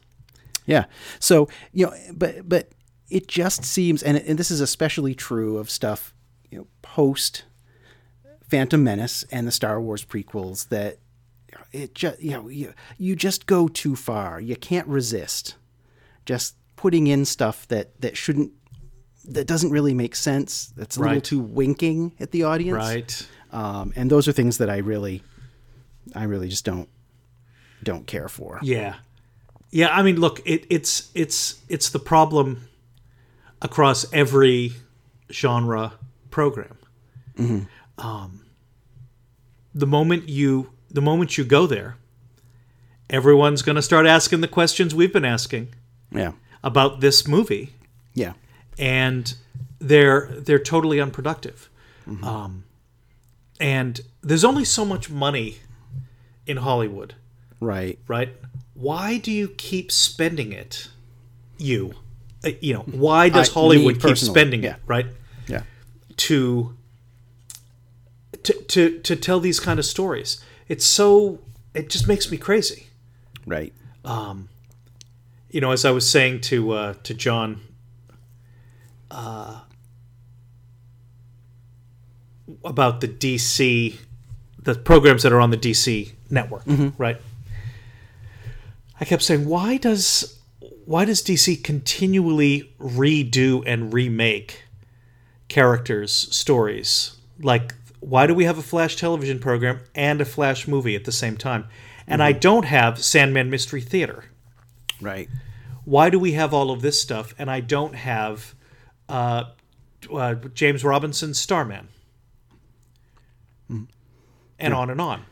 Yeah. 0.66 0.86
So 1.20 1.48
you 1.72 1.86
know, 1.86 1.94
but 2.12 2.48
but 2.48 2.70
it 3.08 3.28
just 3.28 3.64
seems, 3.64 4.02
and, 4.02 4.18
and 4.18 4.36
this 4.36 4.50
is 4.50 4.60
especially 4.60 5.14
true 5.14 5.58
of 5.58 5.70
stuff 5.70 6.12
you 6.50 6.58
know 6.58 6.66
post 6.82 7.44
Phantom 8.48 8.82
Menace 8.82 9.24
and 9.30 9.46
the 9.46 9.52
Star 9.52 9.80
Wars 9.80 10.04
prequels 10.04 10.68
that 10.70 10.98
it 11.76 11.94
just 11.94 12.20
you 12.20 12.32
know 12.32 12.48
you, 12.48 12.74
you 12.98 13.16
just 13.16 13.46
go 13.46 13.68
too 13.68 13.96
far. 13.96 14.40
You 14.40 14.56
can't 14.56 14.86
resist 14.86 15.56
just 16.24 16.56
putting 16.76 17.06
in 17.06 17.24
stuff 17.24 17.68
that 17.68 18.00
that 18.00 18.16
shouldn't 18.16 18.52
that 19.28 19.46
doesn't 19.46 19.70
really 19.70 19.94
make 19.94 20.14
sense. 20.14 20.72
That's 20.76 20.96
a 20.96 21.00
little 21.00 21.20
too 21.20 21.40
winking 21.40 22.12
at 22.20 22.30
the 22.30 22.44
audience. 22.44 22.76
Right. 22.76 23.28
Um, 23.52 23.92
and 23.96 24.10
those 24.10 24.28
are 24.28 24.32
things 24.32 24.58
that 24.58 24.70
I 24.70 24.78
really, 24.78 25.22
I 26.14 26.24
really 26.24 26.48
just 26.48 26.64
don't 26.64 26.88
don't 27.82 28.06
care 28.06 28.28
for. 28.28 28.58
Yeah, 28.62 28.94
yeah. 29.70 29.88
I 29.96 30.02
mean, 30.02 30.20
look, 30.20 30.40
it, 30.44 30.66
it's 30.70 31.10
it's 31.14 31.60
it's 31.68 31.90
the 31.90 31.98
problem 31.98 32.68
across 33.62 34.12
every 34.12 34.72
genre 35.30 35.94
program. 36.30 36.78
Um, 37.98 38.46
the 39.74 39.86
moment 39.86 40.28
you 40.28 40.70
the 40.90 41.00
moment 41.02 41.36
you 41.38 41.44
go 41.44 41.66
there, 41.66 41.96
everyone's 43.10 43.62
going 43.62 43.76
to 43.76 43.82
start 43.82 44.06
asking 44.06 44.40
the 44.40 44.48
questions 44.48 44.94
we've 44.94 45.12
been 45.12 45.24
asking 45.24 45.68
Yeah. 46.12 46.32
about 46.64 47.00
this 47.00 47.26
movie, 47.28 47.72
Yeah. 48.14 48.32
and 48.78 49.34
they're 49.78 50.26
they're 50.38 50.58
totally 50.58 51.00
unproductive. 51.00 51.68
Um, 52.22 52.64
and 53.58 54.00
there's 54.22 54.44
only 54.44 54.64
so 54.64 54.84
much 54.84 55.10
money 55.10 55.58
in 56.46 56.58
Hollywood 56.58 57.14
Right. 57.60 57.98
right? 58.06 58.36
Why 58.74 59.18
do 59.18 59.32
you 59.32 59.48
keep 59.48 59.90
spending 59.90 60.52
it? 60.52 60.88
You, 61.58 61.94
Uh, 62.44 62.50
you 62.60 62.74
know, 62.74 62.80
why 62.82 63.28
does 63.28 63.48
I- 63.48 63.52
Hollywood 63.54 64.00
keep 64.00 64.16
spending 64.18 64.62
yeah. 64.62 64.74
it? 64.76 64.80
Right 64.86 65.06
Yeah. 65.48 65.62
to, 66.18 66.76
to 68.42 68.52
to 68.68 68.98
to 69.00 69.16
tell 69.16 69.40
these 69.40 69.58
kind 69.60 69.78
of 69.78 69.84
stories. 69.84 70.40
It's 70.68 70.84
so 70.84 71.40
it 71.74 71.90
just 71.90 72.08
makes 72.08 72.30
me 72.30 72.38
crazy. 72.38 72.86
Right. 73.46 73.72
You 75.50 75.60
know, 75.60 75.72
as 75.72 75.84
I 75.84 75.90
was 75.90 76.08
saying 76.08 76.42
to 76.42 76.72
uh, 76.72 76.94
to 77.04 77.14
John. 77.14 77.60
Uh, 79.10 79.60
about 82.64 83.00
the 83.00 83.08
DC, 83.08 83.96
the 84.62 84.74
programs 84.74 85.22
that 85.22 85.32
are 85.32 85.40
on 85.40 85.50
the 85.50 85.56
DC 85.56 86.12
network, 86.30 86.62
right? 86.98 87.20
I 89.00 89.04
kept 89.04 89.22
saying, 89.22 89.46
why 89.46 89.76
does 89.76 90.38
why 90.84 91.04
does 91.04 91.22
DC 91.22 91.62
continually 91.64 92.72
redo 92.78 93.62
and 93.66 93.92
remake 93.92 94.64
characters' 95.48 96.12
stories? 96.12 97.16
Like, 97.40 97.74
why 98.06 98.28
do 98.28 98.34
we 98.34 98.44
have 98.44 98.56
a 98.56 98.62
Flash 98.62 98.94
television 98.94 99.40
program 99.40 99.80
and 99.96 100.20
a 100.20 100.24
Flash 100.24 100.68
movie 100.68 100.94
at 100.94 101.04
the 101.04 101.10
same 101.12 101.36
time? 101.36 101.66
And 102.06 102.22
I 102.22 102.30
don't 102.30 102.64
have 102.64 103.02
Sandman 103.02 103.50
Mystery 103.50 103.80
Theater. 103.80 104.26
Right. 105.00 105.28
Why 105.84 106.08
do 106.08 106.20
we 106.20 106.32
have 106.32 106.54
all 106.54 106.70
of 106.70 106.82
this 106.82 107.00
stuff 107.02 107.34
and 107.36 107.50
I 107.50 107.58
don't 107.58 107.96
have 107.96 108.54
uh, 109.08 109.44
uh, 110.12 110.34
James 110.54 110.84
Robinson's 110.84 111.40
Starman? 111.40 111.88
And 113.68 114.72
on 114.72 114.88
and 114.88 115.00
on. 115.00 115.24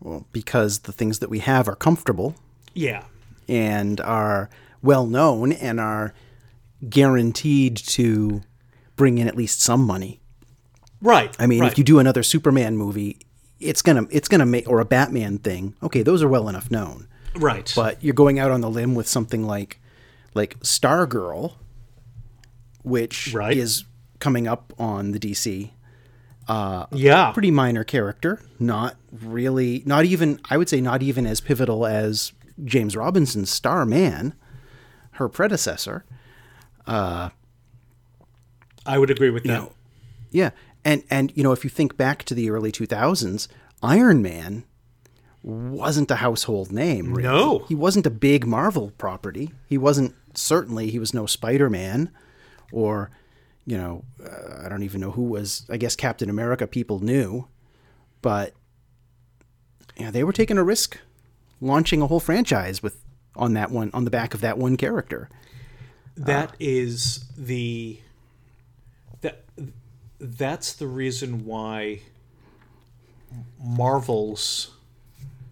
Well, 0.00 0.26
because 0.32 0.80
the 0.80 0.92
things 0.92 1.20
that 1.20 1.30
we 1.30 1.38
have 1.38 1.68
are 1.68 1.76
comfortable 1.76 2.34
Yeah. 2.74 3.04
and 3.48 4.00
are 4.00 4.50
well 4.82 5.06
known 5.06 5.52
and 5.52 5.78
are 5.80 6.12
guaranteed 6.88 7.76
to 7.76 8.42
bring 8.96 9.16
in 9.18 9.28
at 9.28 9.36
least 9.36 9.62
some 9.62 9.80
money. 9.86 10.20
Right. 11.00 11.34
I 11.38 11.46
mean, 11.46 11.60
right. 11.60 11.70
if 11.72 11.78
you 11.78 11.84
do 11.84 11.98
another 11.98 12.22
Superman 12.22 12.76
movie, 12.76 13.18
it's 13.60 13.82
gonna 13.82 14.06
it's 14.10 14.28
gonna 14.28 14.46
make 14.46 14.68
or 14.68 14.80
a 14.80 14.84
Batman 14.84 15.38
thing. 15.38 15.74
Okay, 15.82 16.02
those 16.02 16.22
are 16.22 16.28
well 16.28 16.48
enough 16.48 16.70
known. 16.70 17.08
right. 17.34 17.70
But 17.76 18.02
you're 18.02 18.14
going 18.14 18.38
out 18.38 18.50
on 18.50 18.60
the 18.60 18.70
limb 18.70 18.94
with 18.94 19.06
something 19.08 19.46
like 19.46 19.80
like 20.34 20.58
Stargirl, 20.60 21.54
which 22.82 23.32
Right. 23.34 23.56
is 23.56 23.84
coming 24.18 24.46
up 24.46 24.72
on 24.78 25.12
the 25.12 25.18
DC. 25.18 25.70
yeah. 26.48 27.30
Pretty 27.32 27.50
minor 27.50 27.84
character, 27.84 28.40
not 28.58 28.96
really, 29.12 29.82
not 29.86 30.04
even 30.04 30.40
I 30.48 30.56
would 30.56 30.68
say 30.68 30.80
not 30.80 31.02
even 31.02 31.26
as 31.26 31.40
pivotal 31.40 31.86
as 31.86 32.32
James 32.64 32.96
Robinson's 32.96 33.50
Starman, 33.50 34.34
her 35.12 35.28
predecessor. 35.28 36.04
Uh, 36.86 37.30
I 38.86 38.98
would 38.98 39.10
agree 39.10 39.30
with 39.30 39.42
that. 39.44 39.48
know, 39.48 39.72
Yeah, 40.30 40.50
and 40.86 41.02
and 41.10 41.32
you 41.34 41.42
know 41.42 41.52
if 41.52 41.64
you 41.64 41.68
think 41.68 41.96
back 41.96 42.22
to 42.24 42.34
the 42.34 42.48
early 42.48 42.70
2000s, 42.70 43.48
Iron 43.82 44.22
Man 44.22 44.64
wasn't 45.42 46.10
a 46.10 46.16
household 46.16 46.72
name. 46.72 47.12
Really. 47.12 47.28
No. 47.28 47.58
he 47.68 47.74
wasn't 47.74 48.06
a 48.06 48.10
big 48.10 48.46
Marvel 48.46 48.92
property. 48.96 49.52
He 49.66 49.76
wasn't 49.76 50.14
certainly 50.34 50.90
he 50.90 50.98
was 50.98 51.12
no 51.12 51.26
Spider 51.26 51.68
Man, 51.68 52.10
or 52.72 53.10
you 53.66 53.76
know 53.76 54.04
uh, 54.24 54.64
I 54.64 54.68
don't 54.68 54.84
even 54.84 55.00
know 55.00 55.10
who 55.10 55.24
was. 55.24 55.66
I 55.68 55.76
guess 55.76 55.96
Captain 55.96 56.30
America 56.30 56.68
people 56.68 57.00
knew, 57.00 57.48
but 58.22 58.54
yeah, 59.98 60.12
they 60.12 60.22
were 60.22 60.32
taking 60.32 60.56
a 60.56 60.64
risk, 60.64 60.98
launching 61.60 62.00
a 62.00 62.06
whole 62.06 62.20
franchise 62.20 62.80
with 62.80 63.02
on 63.34 63.54
that 63.54 63.72
one 63.72 63.90
on 63.92 64.04
the 64.04 64.10
back 64.10 64.34
of 64.34 64.40
that 64.40 64.56
one 64.56 64.76
character. 64.76 65.28
That 66.16 66.54
is 66.58 67.24
the 67.36 68.00
that's 70.18 70.72
the 70.72 70.86
reason 70.86 71.44
why 71.44 72.00
Marvel's 73.62 74.70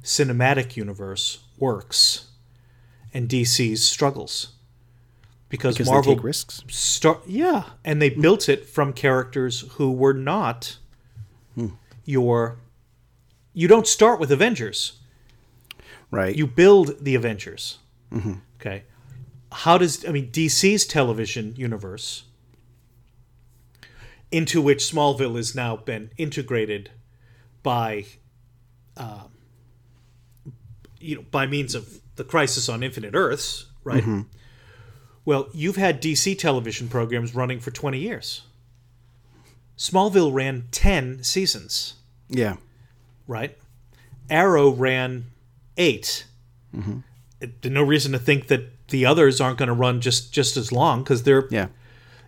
cinematic 0.02 0.76
universe 0.76 1.40
works 1.58 2.30
and 3.12 3.28
DC's 3.28 3.82
struggles. 3.82 4.48
Because, 5.48 5.76
Because 5.76 5.88
Marvel 5.88 6.12
they 6.12 6.16
take 6.16 6.24
risks. 6.24 6.64
start 6.68 7.20
yeah, 7.26 7.64
and 7.84 8.02
they 8.02 8.10
built 8.10 8.48
it 8.48 8.66
from 8.66 8.92
characters 8.92 9.60
who 9.74 9.92
were 9.92 10.14
not 10.14 10.78
hmm. 11.54 11.68
your 12.04 12.58
you 13.52 13.68
don't 13.68 13.86
start 13.86 14.18
with 14.18 14.32
Avengers. 14.32 14.98
Right. 16.10 16.36
you 16.36 16.46
build 16.46 17.04
the 17.04 17.14
Avengers. 17.14 17.78
Mm-hmm. 18.12 18.34
Okay. 18.60 18.84
How 19.52 19.78
does 19.78 20.04
I 20.04 20.10
mean 20.10 20.30
DC's 20.30 20.86
television 20.86 21.54
universe, 21.56 22.24
into 24.34 24.60
which 24.60 24.80
Smallville 24.82 25.36
has 25.36 25.54
now 25.54 25.76
been 25.76 26.10
integrated 26.16 26.90
by, 27.62 28.04
um, 28.96 29.30
you 30.98 31.14
know, 31.16 31.24
by 31.30 31.46
means 31.46 31.74
of 31.74 32.00
the 32.16 32.24
Crisis 32.24 32.68
on 32.68 32.82
Infinite 32.82 33.14
Earths, 33.14 33.66
right? 33.84 34.04
Well, 35.24 35.48
you've 35.54 35.76
had 35.76 36.02
DC 36.02 36.38
television 36.38 36.88
programs 36.88 37.34
running 37.34 37.60
for 37.60 37.70
twenty 37.70 37.98
years. 37.98 38.42
Smallville 39.78 40.32
ran 40.32 40.64
ten 40.70 41.22
seasons 41.22 41.94
yeah. 42.28 42.56
right? 43.26 43.56
Arrow 44.30 44.70
ran 44.70 45.26
8 45.76 46.24
It- 47.40 47.62
There's 47.62 47.72
no 47.74 47.82
reason 47.82 48.12
to 48.12 48.18
think 48.18 48.46
that 48.48 48.88
the 48.88 49.04
others 49.04 49.40
aren't 49.40 49.58
going 49.58 49.66
to 49.68 49.74
run 49.74 50.00
just 50.00 50.32
just 50.32 50.56
as 50.56 50.70
long 50.72 51.02
because 51.02 51.22
they're 51.24 51.46
Yeah. 51.50 51.68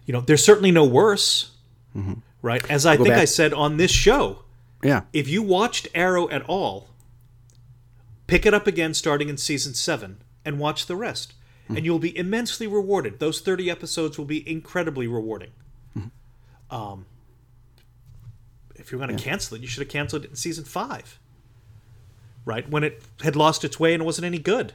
you 0.06 0.12
know 0.12 0.20
they're 0.20 0.36
certainly 0.36 0.70
no 0.72 0.84
worse, 0.84 1.50
Mm-hmm. 1.96 2.14
right? 2.42 2.68
As 2.70 2.84
I 2.84 2.96
think 2.96 3.10
I 3.14 3.24
said 3.24 3.52
on 3.54 3.78
this 3.78 3.90
show, 3.90 4.42
Yeah. 4.82 5.02
if 5.12 5.28
you 5.28 5.42
watched 5.42 5.88
Arrow 5.94 6.28
at 6.28 6.42
all, 6.42 6.88
pick 8.26 8.44
it 8.44 8.52
up 8.52 8.66
again 8.66 8.92
starting 8.92 9.28
in 9.28 9.36
season 9.38 9.72
seven, 9.74 10.18
and 10.44 10.58
watch 10.58 10.86
the 10.86 10.96
rest. 10.96 11.32
And 11.68 11.84
you'll 11.84 11.98
be 11.98 12.16
immensely 12.16 12.68
rewarded. 12.68 13.18
Those 13.18 13.40
30 13.40 13.68
episodes 13.68 14.16
will 14.18 14.24
be 14.24 14.48
incredibly 14.48 15.08
rewarding. 15.08 15.50
Um, 16.70 17.06
if 18.76 18.92
you're 18.92 19.00
going 19.00 19.16
to 19.16 19.22
cancel 19.22 19.56
it, 19.56 19.62
you 19.62 19.66
should 19.68 19.80
have 19.82 19.88
canceled 19.88 20.24
it 20.24 20.30
in 20.30 20.36
season 20.36 20.64
five, 20.64 21.18
right? 22.44 22.68
When 22.68 22.84
it 22.84 23.02
had 23.22 23.34
lost 23.34 23.64
its 23.64 23.80
way 23.80 23.94
and 23.94 24.02
it 24.02 24.06
wasn't 24.06 24.26
any 24.26 24.38
good. 24.38 24.74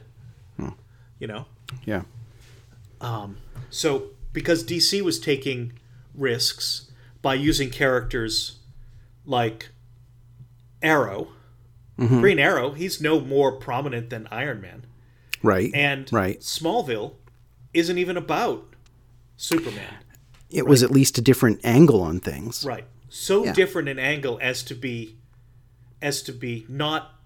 You 1.18 1.28
know? 1.28 1.46
Yeah. 1.86 2.02
Um, 3.00 3.36
so, 3.70 4.08
because 4.32 4.64
DC 4.64 5.00
was 5.02 5.18
taking 5.20 5.72
risks 6.14 6.90
by 7.22 7.34
using 7.34 7.70
characters 7.70 8.58
like 9.24 9.70
Arrow, 10.82 11.28
mm-hmm. 11.98 12.20
Green 12.20 12.38
Arrow, 12.38 12.72
he's 12.72 13.00
no 13.00 13.20
more 13.20 13.52
prominent 13.52 14.10
than 14.10 14.26
Iron 14.30 14.60
Man. 14.60 14.84
Right. 15.42 15.70
And 15.74 16.12
right. 16.12 16.40
Smallville 16.40 17.14
isn't 17.72 17.98
even 17.98 18.16
about 18.16 18.74
Superman. 19.36 19.94
It 20.50 20.66
was 20.66 20.82
at 20.82 20.90
least 20.90 21.16
a 21.18 21.22
different 21.22 21.60
angle 21.64 22.02
on 22.02 22.20
things. 22.20 22.64
Right. 22.64 22.84
So 23.08 23.44
Yeah. 23.44 23.52
different 23.52 23.88
an 23.88 23.98
angle 23.98 24.38
as 24.42 24.62
to 24.64 24.74
be 24.74 25.16
as 26.00 26.22
to 26.22 26.32
be 26.32 26.66
not 26.68 27.18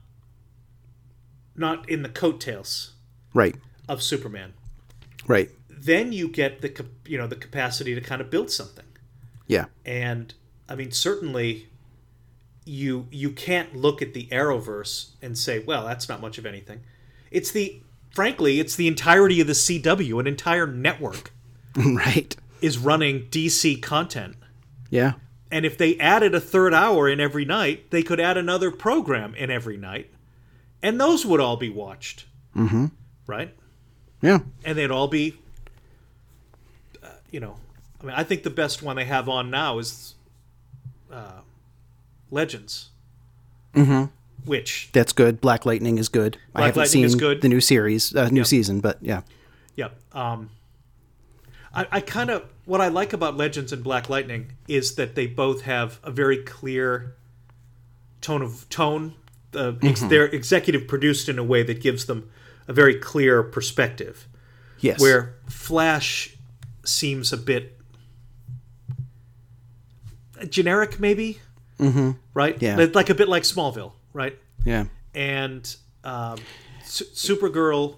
not 1.55 1.88
in 1.88 2.03
the 2.03 2.09
coattails 2.09 2.92
Right. 3.32 3.57
of 3.88 4.03
Superman. 4.03 4.53
Right. 5.26 5.51
Then 5.70 6.12
you 6.12 6.28
get 6.28 6.61
the 6.61 6.86
you 7.07 7.18
know 7.18 7.26
the 7.26 7.36
capacity 7.36 7.94
to 7.94 8.01
kind 8.01 8.20
of 8.20 8.30
build 8.30 8.51
something. 8.51 8.84
Yeah. 9.47 9.66
And 9.84 10.32
I 10.68 10.74
mean 10.74 10.92
certainly 10.92 11.68
you 12.64 13.07
you 13.11 13.30
can't 13.30 13.74
look 13.76 14.03
at 14.03 14.12
the 14.12 14.26
Arrowverse 14.30 15.11
and 15.22 15.38
say, 15.38 15.61
well, 15.61 15.86
that's 15.86 16.09
not 16.09 16.20
much 16.20 16.36
of 16.36 16.44
anything. 16.44 16.80
It's 17.30 17.51
the 17.51 17.80
frankly, 18.11 18.61
it's 18.61 18.76
the 18.76 18.88
entirety 18.88 19.40
of 19.40 19.47
the 19.47 19.53
CW, 19.53 20.18
an 20.20 20.26
entire 20.26 20.66
network 20.66 21.32
right. 21.76 22.34
is 22.61 22.78
running 22.78 23.26
DC 23.26 23.80
content. 23.82 24.36
Yeah. 24.90 25.12
And 25.51 25.64
if 25.64 25.78
they 25.78 25.97
added 25.99 26.34
a 26.34 26.40
third 26.40 26.74
hour 26.74 27.09
in 27.09 27.20
every 27.20 27.44
night, 27.44 27.90
they 27.90 28.03
could 28.03 28.18
add 28.18 28.36
another 28.36 28.70
program 28.70 29.34
in 29.34 29.51
every 29.51 29.76
night. 29.76 30.11
And 30.82 31.01
those 31.01 31.24
would 31.24 31.40
all 31.40 31.57
be 31.57 31.70
watched. 31.70 32.24
Mm-hmm. 32.57 32.86
Right? 33.26 33.55
Yeah. 34.22 34.40
And 34.64 34.76
they'd 34.76 34.90
all 34.90 35.09
be, 35.09 35.34
uh, 37.03 37.09
you 37.30 37.40
know, 37.40 37.57
I 38.01 38.05
mean, 38.05 38.14
I 38.14 38.24
think 38.24 38.42
the 38.42 38.51
best 38.51 38.82
one 38.82 38.97
they 38.97 39.05
have 39.05 39.28
on 39.28 39.51
now 39.51 39.78
is 39.78 40.14
uh, 41.11 41.40
Legends. 42.30 42.90
Mm-hmm. 43.74 44.05
Which, 44.44 44.90
That's 44.92 45.12
good. 45.12 45.40
Black 45.40 45.66
Lightning 45.66 45.99
is 45.99 46.09
good. 46.09 46.38
I 46.55 46.66
haven't 46.66 46.76
Lightning 46.76 46.92
seen 46.92 47.05
is 47.05 47.14
good. 47.16 47.42
the 47.42 47.49
new 47.49 47.61
series, 47.61 48.14
uh, 48.14 48.28
new 48.28 48.44
season, 48.44 48.80
but 48.80 48.99
yeah. 49.03 49.22
yeah. 49.74 49.88
Um, 50.12 50.51
I, 51.74 51.86
I 51.90 52.01
kind 52.01 52.30
of, 52.30 52.44
what 52.64 52.80
I 52.80 52.88
like 52.88 53.12
about 53.12 53.36
Legends 53.36 53.72
and 53.72 53.82
Black 53.82 54.09
Lightning 54.09 54.53
is 54.68 54.94
that 54.94 55.16
they 55.16 55.26
both 55.26 55.62
have 55.62 55.99
a 56.05 56.12
very 56.12 56.38
clear 56.38 57.16
tone 58.20 58.40
of 58.42 58.68
tone. 58.68 59.14
Uh, 59.53 59.72
ex- 59.82 60.03
they're 60.03 60.26
executive 60.26 60.86
produced 60.86 61.28
in 61.28 61.38
a 61.38 61.44
way 61.44 61.64
that 61.64 61.80
gives 61.80 62.05
them 62.05 62.30
a 62.68 62.72
very 62.72 62.94
clear 62.94 63.42
perspective. 63.42 64.28
Yes. 64.80 65.01
where 65.01 65.34
Flash 65.49 66.36
seems 66.84 67.32
a 67.32 67.36
bit 67.36 67.76
generic, 70.51 71.01
maybe. 71.01 71.41
Mm-hmm. 71.78 72.12
Right? 72.34 72.61
Yeah. 72.61 72.76
Like- 72.76 72.95
Like 72.95 73.11
a 73.11 73.14
bit 73.14 73.28
like 73.28 73.43
Smallville, 73.45 73.93
right? 74.12 74.39
Yeah. 74.64 74.87
And 75.14 75.74
um, 76.05 76.39
Su- 76.84 77.05
Supergirl, 77.37 77.97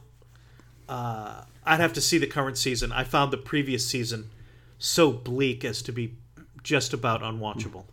uh, 0.89 1.43
I'd 1.65 1.81
have 1.81 1.93
to 1.95 2.01
see 2.01 2.19
the 2.19 2.27
current 2.27 2.57
season. 2.59 2.93
I 2.93 3.05
found 3.05 3.33
the 3.33 3.37
previous 3.37 3.87
season 3.87 4.31
so 4.79 5.13
bleak 5.13 5.65
as 5.65 5.83
to 5.83 5.93
be 5.93 6.15
just 6.63 6.93
about 6.93 7.21
unwatchable. 7.23 7.85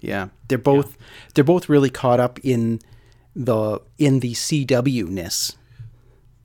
Yeah. 0.00 0.28
They're 0.48 0.58
both 0.58 0.96
they're 1.34 1.44
both 1.44 1.68
really 1.68 1.90
caught 1.90 2.20
up 2.20 2.38
in 2.44 2.80
the 3.34 3.80
in 3.98 4.20
the 4.20 4.32
CW 4.34 5.08
ness 5.08 5.56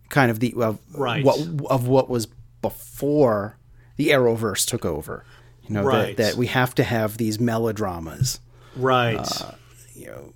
kind 0.10 0.32
of 0.32 0.39
the 0.39 0.53
of 0.57 0.80
Right. 0.93 1.24
what 1.24 1.39
of 1.70 1.88
what 1.88 2.10
was 2.10 2.28
before 2.62 3.57
the 3.97 4.10
Arrowverse 4.10 4.66
took 4.66 4.86
over. 4.86 5.26
You 5.70 5.76
know, 5.76 5.84
Right. 5.84 6.17
that, 6.17 6.32
that 6.32 6.36
we 6.36 6.47
have 6.47 6.76
to 6.76 6.84
have 6.84 7.17
these 7.17 7.39
melodramas. 7.39 8.39
Right. 8.76 9.26
you 9.95 10.07
know 10.07 10.34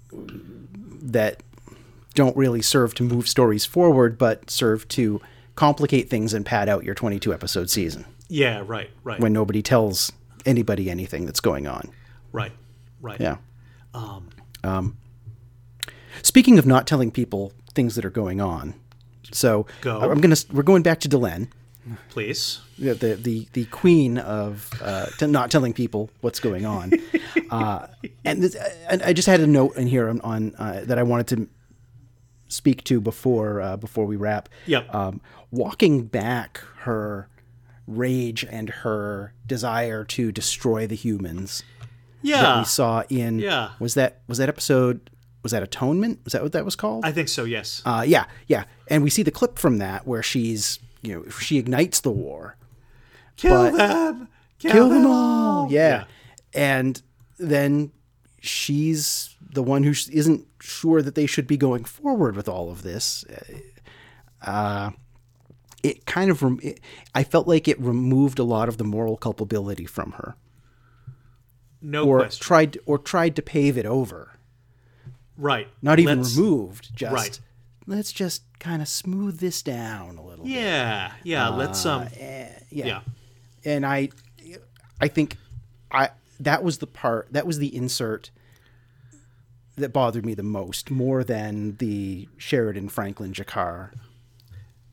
that 1.06 1.44
don't 2.16 2.36
really 2.38 2.62
serve 2.62 2.94
to 2.96 3.04
move 3.04 3.28
stories 3.28 3.66
forward 3.66 4.18
but 4.18 4.50
serve 4.50 4.88
to 4.90 5.22
complicate 5.56 6.10
things 6.10 6.34
and 6.34 6.46
pad 6.46 6.68
out 6.70 6.84
your 6.84 6.96
22 6.96 7.34
episode 7.34 7.70
season 7.70 8.06
yeah, 8.30 8.64
right, 8.66 8.90
right, 9.04 9.20
when 9.20 9.32
nobody 9.32 9.62
tells 9.62 10.12
anybody 10.46 10.90
anything 10.90 11.26
that's 11.26 11.40
going 11.40 11.68
on 11.68 11.92
right, 12.32 12.52
right. 13.02 13.20
yeah 13.22 13.38
um, 14.64 14.98
speaking 16.22 16.58
of 16.58 16.66
not 16.66 16.88
telling 16.88 17.12
people 17.12 17.54
things 17.74 17.96
that 17.96 18.04
are 18.06 18.10
going 18.10 18.42
on 18.42 18.74
so 19.32 19.66
Go. 19.82 20.00
i'm 20.00 20.20
gonna 20.22 20.36
we're 20.52 20.64
going 20.64 20.84
back 20.84 21.00
to 21.02 21.10
Delenn, 21.10 21.48
Please. 22.10 22.62
The 22.84 23.16
the 23.16 23.48
the, 23.54 23.66
queen 23.66 24.18
of 24.18 24.70
uh, 24.82 25.06
t- 25.18 25.28
not 25.28 25.50
telling 25.52 25.74
people 25.74 26.10
what's 26.22 26.40
going 26.40 26.66
on. 26.66 26.92
uh, 27.50 27.88
and, 28.26 28.44
this, 28.44 28.56
and 28.90 29.02
I 29.04 29.14
just 29.14 29.28
had 29.28 29.40
a 29.40 29.48
note 29.48 29.76
in 29.78 29.88
here 29.88 30.10
on, 30.10 30.20
on 30.22 30.56
uh, 30.58 30.82
that 30.86 30.98
I 31.00 31.04
wanted 31.04 31.28
to 31.28 31.48
speak 32.48 32.84
to 32.86 33.00
before 33.02 33.62
uh, 33.62 33.78
before 33.78 34.06
we 34.06 34.16
wrap. 34.16 34.50
Yep. 34.66 34.94
Um, 34.94 35.22
walking 35.52 36.04
back 36.06 36.62
her 36.80 37.30
rage 37.88 38.46
and 38.50 38.70
her 38.70 39.34
desire 39.46 40.04
to 40.06 40.32
destroy 40.32 40.88
the 40.88 40.96
humans 40.96 41.64
that 41.80 41.90
Yeah. 42.22 42.60
we 42.60 42.66
saw 42.66 43.04
in 43.10 43.40
Yeah. 43.40 43.72
was 43.80 43.94
that 43.96 44.22
was 44.28 44.38
that 44.38 44.50
episode 44.50 45.10
was 45.42 45.52
that 45.52 45.62
atonement 45.64 46.20
was 46.24 46.32
that 46.34 46.42
what 46.42 46.54
that 46.54 46.64
was 46.64 46.76
called 46.78 47.04
I 47.06 47.12
think 47.12 47.28
so, 47.28 47.44
yes. 47.44 47.82
uh, 47.86 48.04
yeah, 48.08 48.26
yeah, 48.48 48.64
and 48.88 49.04
we 49.04 49.10
see 49.10 49.24
the 49.24 49.32
clip 49.32 49.60
from 49.60 49.78
that 49.80 50.08
where 50.08 50.24
she's, 50.24 50.80
you 51.02 51.14
know, 51.14 51.30
she 51.30 51.58
ignites 51.58 52.00
the 52.00 52.12
war, 52.12 52.56
kill 53.36 53.72
them! 53.72 54.28
kill 54.60 54.90
them 54.90 55.06
all, 55.06 55.72
yeah. 55.72 55.90
Yeah. 55.90 56.04
and 56.54 57.02
then 57.38 57.92
she's 58.40 59.36
the 59.54 59.64
one 59.64 59.84
who 59.84 59.94
sh- 59.94 60.08
isn't 60.10 60.48
sure 60.62 61.02
that 61.02 61.16
they 61.16 61.26
should 61.26 61.48
be 61.48 61.58
going 61.58 61.84
forward 61.84 62.36
with 62.36 62.48
all 62.48 62.72
of 62.72 62.82
this. 62.84 63.24
Uh, 64.42 64.92
it 65.84 66.06
kind 66.06 66.32
of, 66.32 66.42
rem- 66.42 66.60
it, 66.64 66.80
I 67.14 67.24
felt 67.24 67.48
like 67.48 67.68
it 67.68 67.80
removed 67.80 68.40
a 68.40 68.44
lot 68.44 68.70
of 68.70 68.78
the 68.78 68.84
moral 68.84 69.18
culpability 69.18 69.86
from 69.86 70.14
her, 70.14 70.36
No 71.82 72.06
or 72.08 72.20
question. 72.20 72.44
tried, 72.44 72.78
or 72.86 72.98
tried 72.98 73.36
to 73.36 73.42
pave 73.42 73.78
it 73.78 73.86
over. 73.86 74.32
right. 75.38 75.68
Not 75.82 76.00
even 76.00 76.20
Let's- 76.20 76.38
removed, 76.38 76.96
just 76.96 77.14
right. 77.14 77.40
let's 77.86 78.12
just 78.14 78.44
kind 78.60 78.82
of 78.82 78.88
smooth 78.88 79.40
this 79.40 79.62
down 79.62 80.18
a 80.18 80.26
little. 80.26 80.46
bit. 80.46 80.54
Yeah, 80.54 81.12
yeah. 81.24 81.50
let's 81.50 81.86
um. 81.86 82.08
yeah. 82.18 82.60
Yeah. 82.70 83.02
And 83.66 83.86
I, 83.86 84.10
I 85.00 85.08
think, 85.08 85.38
I 85.92 86.10
that 86.40 86.64
was 86.64 86.80
the 86.80 86.88
part 86.88 87.28
that 87.32 87.46
was 87.48 87.60
the 87.60 87.74
insert 87.76 88.32
that 89.76 89.90
bothered 89.94 90.26
me 90.26 90.34
the 90.34 90.44
most, 90.44 90.92
more 90.92 91.24
than 91.24 91.78
the 91.78 92.28
Sheridan 92.38 92.90
Franklin 92.90 93.34
G'Kar 93.34 93.92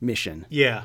mission. 0.00 0.46
Yeah. 0.48 0.84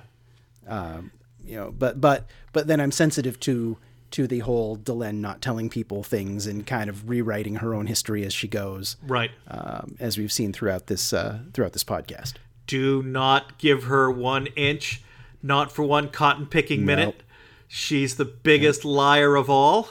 You 0.68 1.56
know, 1.58 1.72
but 1.78 2.02
but 2.02 2.28
but 2.54 2.68
then 2.68 2.82
I'm 2.82 2.92
sensitive 2.92 3.40
to 3.42 3.78
to 4.12 4.28
the 4.28 4.40
whole 4.40 4.78
Delenn 4.78 5.16
not 5.16 5.42
telling 5.42 5.70
people 5.70 6.02
things 6.04 6.48
and 6.48 6.66
kind 6.66 6.90
of 6.90 7.10
rewriting 7.10 7.56
her 7.56 7.74
own 7.76 7.86
history 7.88 8.26
as 8.26 8.34
she 8.34 8.48
goes, 8.48 8.96
Right. 9.06 9.30
um, 9.48 9.96
as 10.00 10.18
we've 10.18 10.32
seen 10.32 10.54
throughout 10.54 10.88
this 10.88 11.14
uh, 11.14 11.40
throughout 11.54 11.74
this 11.74 11.84
podcast. 11.84 12.36
Do 12.66 13.04
not 13.04 13.60
give 13.60 13.84
her 13.84 14.10
one 14.10 14.48
inch, 14.56 15.04
not 15.44 15.72
for 15.72 15.84
one 15.84 16.10
cotton 16.10 16.48
picking 16.48 16.84
minute. 16.86 17.22
She's 17.68 18.16
the 18.16 18.26
biggest 18.26 18.86
liar 18.86 19.36
of 19.36 19.50
all. 19.50 19.90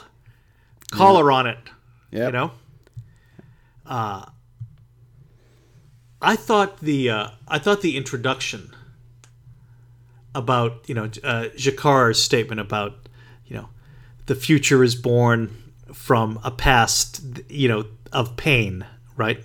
Call 0.91 1.17
her 1.17 1.31
on 1.31 1.47
it. 1.47 1.57
Yep. 2.11 2.25
You 2.27 2.31
know? 2.31 2.51
Uh 3.85 4.25
I 6.21 6.35
thought 6.35 6.79
the 6.79 7.09
uh, 7.09 7.27
I 7.47 7.59
thought 7.59 7.81
the 7.81 7.95
introduction 7.97 8.73
about, 10.33 10.83
you 10.87 10.95
know, 10.95 11.03
uh, 11.23 11.49
G'Kar's 11.55 12.21
statement 12.21 12.59
about, 12.59 13.07
you 13.45 13.55
know, 13.55 13.69
the 14.25 14.33
future 14.35 14.83
is 14.83 14.95
born 14.95 15.55
from 15.93 16.39
a 16.43 16.49
past, 16.51 17.21
you 17.47 17.67
know, 17.67 17.85
of 18.11 18.35
pain, 18.37 18.85
right? 19.15 19.39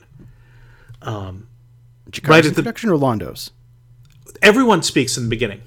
G'Kar's 1.02 1.42
Right 2.24 2.38
at 2.38 2.42
the- 2.44 2.48
introduction 2.48 2.88
or 2.90 2.96
Londo's? 2.96 3.50
Everyone 4.42 4.82
speaks 4.82 5.16
in 5.18 5.24
the 5.24 5.28
beginning. 5.28 5.60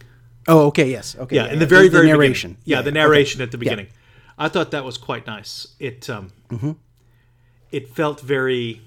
Oh, 0.48 0.68
okay, 0.68 0.90
yes, 0.90 1.16
okay. 1.18 1.36
yeah, 1.38 1.52
in 1.52 1.60
the 1.60 1.66
very 1.66 1.88
very 1.90 2.08
narration. 2.08 2.52
beginning. 2.52 2.64
yeah, 2.66 2.82
the 2.82 2.90
okay. 2.90 3.00
narration 3.00 3.42
at 3.42 3.52
the 3.52 3.58
beginning 3.58 3.88
i 4.38 4.48
thought 4.50 4.72
that 4.72 4.84
was 4.84 4.98
quite 4.98 5.26
nice 5.28 5.68
it 5.80 6.10
um 6.10 6.32
Mm-hmm. 6.50 6.72
it 7.72 7.88
felt 7.90 8.20
very 8.22 8.82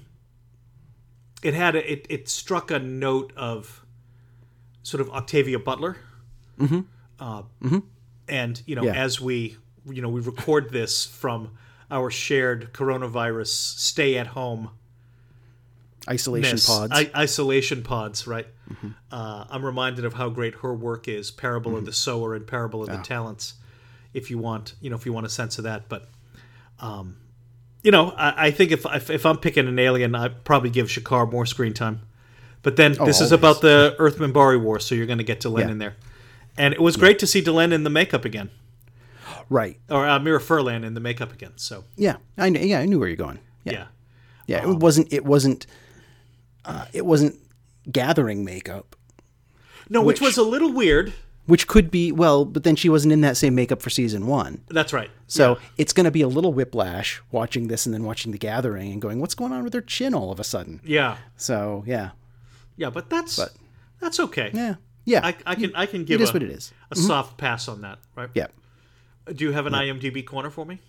it 1.43 1.53
had 1.53 1.75
a, 1.75 1.91
it 1.91 2.05
it 2.09 2.29
struck 2.29 2.71
a 2.71 2.79
note 2.79 3.31
of 3.35 3.83
sort 4.83 5.01
of 5.01 5.09
Octavia 5.11 5.59
Butler. 5.59 5.97
Mm-hmm. 6.59 6.79
Uh, 7.19 7.41
mm-hmm. 7.61 7.79
And 8.29 8.61
you 8.65 8.75
know, 8.75 8.83
Yeah. 8.83 8.93
as 9.03 9.19
we 9.21 9.57
you 9.85 10.01
know 10.01 10.09
we 10.09 10.21
record 10.21 10.71
this 10.71 11.05
from 11.05 11.51
our 11.91 12.09
shared 12.09 12.73
coronavirus 12.73 13.47
stay 13.47 14.17
at 14.17 14.27
home 14.27 14.71
Isolation 16.09 16.53
miss, 16.55 16.67
pods. 16.67 16.93
I, 16.93 17.09
isolation 17.15 17.83
pods, 17.83 18.25
right? 18.27 18.47
Uh, 19.11 19.45
I'm 19.49 19.65
reminded 19.65 20.05
of 20.05 20.13
how 20.13 20.29
great 20.29 20.55
her 20.55 20.73
work 20.73 21.07
is, 21.07 21.31
Parable 21.31 21.75
of 21.77 21.85
the 21.85 21.93
Sower 21.93 22.33
and 22.35 22.45
Parable 22.47 22.81
of 22.83 22.89
the 22.89 22.97
Talents. 22.97 23.55
If 24.13 24.29
you 24.31 24.37
want, 24.37 24.73
you 24.81 24.89
know, 24.89 24.95
if 24.95 25.05
you 25.05 25.13
want 25.13 25.25
a 25.25 25.29
sense 25.29 25.57
of 25.57 25.65
that, 25.65 25.89
but, 25.89 26.09
um, 26.79 27.17
you 27.83 27.91
know, 27.91 28.11
I, 28.11 28.47
I 28.47 28.51
think 28.51 28.71
if, 28.71 28.85
if 28.85 29.09
if 29.09 29.25
I'm 29.25 29.37
picking 29.37 29.67
an 29.67 29.77
alien, 29.79 30.15
I'd 30.15 30.43
probably 30.43 30.69
give 30.69 30.87
G'Kar 30.87 31.31
more 31.31 31.45
screen 31.45 31.73
time. 31.73 32.01
But 32.63 32.75
then 32.75 32.93
this 33.05 33.21
is 33.21 33.31
about 33.31 33.61
the 33.61 33.95
Earth 33.99 34.17
Minbari 34.17 34.59
War, 34.61 34.79
so 34.79 34.95
you're 34.95 35.05
going 35.05 35.19
to 35.19 35.23
get 35.23 35.39
Delenn 35.41 35.59
Yeah. 35.65 35.69
in 35.71 35.77
there, 35.77 35.95
and 36.57 36.73
it 36.73 36.81
was 36.81 36.97
great 36.97 37.19
to 37.19 37.27
see 37.27 37.41
Delenn 37.41 37.71
in 37.71 37.83
the 37.83 37.89
makeup 37.89 38.25
again, 38.25 38.49
right. 39.49 39.77
or 39.89 40.07
uh, 40.07 40.19
Mira 40.19 40.39
Furlan 40.39 40.83
in 40.83 40.93
the 40.93 40.99
makeup 40.99 41.31
again. 41.31 41.53
So 41.55 41.83
Yeah. 41.95 42.17
I 42.37 42.49
kn- 42.51 42.67
yeah, 42.67 42.79
I 42.79 42.85
knew 42.85 42.99
where 42.99 43.07
you're 43.07 43.15
going. 43.17 43.39
Yeah. 43.63 43.71
yeah, 43.73 43.85
Yeah, 44.47 44.63
Um, 44.65 44.71
it 44.73 44.79
wasn't 44.79 45.13
it 45.13 45.25
wasn't 45.25 45.67
uh, 46.67 46.85
it 46.93 47.05
wasn't 47.05 47.35
gathering 47.91 48.43
makeup, 48.45 48.95
no, 49.89 50.01
which, 50.01 50.19
Which- 50.21 50.27
was 50.29 50.37
a 50.37 50.43
little 50.43 50.71
weird. 50.71 51.13
which 51.45 51.65
could 51.67 51.89
be 51.89 52.11
well, 52.11 52.43
but 52.45 52.63
then 52.65 52.75
she 52.75 52.89
wasn't 52.89 53.13
in 53.13 53.21
that 53.21 53.37
same 53.37 53.55
makeup 53.55 53.81
for 53.81 53.89
season 53.89 54.27
1. 54.27 54.63
That's 54.67 54.91
right. 54.91 55.09
So, 55.27 55.53
Yeah. 55.53 55.61
it's 55.77 55.93
going 55.93 56.03
to 56.03 56.11
be 56.11 56.21
a 56.21 56.27
little 56.27 56.51
whiplash 56.51 57.21
watching 57.31 57.69
this 57.69 57.85
and 57.85 57.93
then 57.95 58.03
watching 58.03 58.33
the 58.33 58.37
gathering 58.37 58.91
and 58.91 59.01
going, 59.01 59.19
"What's 59.21 59.33
going 59.33 59.53
on 59.53 59.63
with 59.63 59.73
her 59.73 59.79
chin 59.81 60.13
all 60.13 60.29
of 60.31 60.39
a 60.39 60.43
sudden?" 60.43 60.81
yeah, 60.83 61.15
So, 61.37 61.83
yeah. 61.87 62.09
yeah, 62.75 62.89
but 62.89 63.09
that's 63.09 63.39
that's 64.01 64.19
okay. 64.19 64.51
Yeah. 64.53 64.75
Yeah. 65.05 65.21
I, 65.25 65.35
I 65.45 65.55
can 65.55 65.73
I 65.73 65.85
can 65.85 66.03
give 66.03 66.19
it 66.19 66.23
is 66.25 66.29
a, 66.31 66.33
what 66.33 66.43
it 66.43 66.49
is. 66.51 66.73
a 66.91 66.95
soft 66.97 67.37
pass 67.37 67.69
on 67.69 67.79
that, 67.81 67.99
right? 68.15 68.29
Yeah. 68.33 68.47
Do 69.33 69.45
you 69.45 69.53
have 69.53 69.65
an 69.67 69.73
IMDb 69.73 70.25
corner 70.25 70.49
for 70.49 70.65
me? 70.65 70.81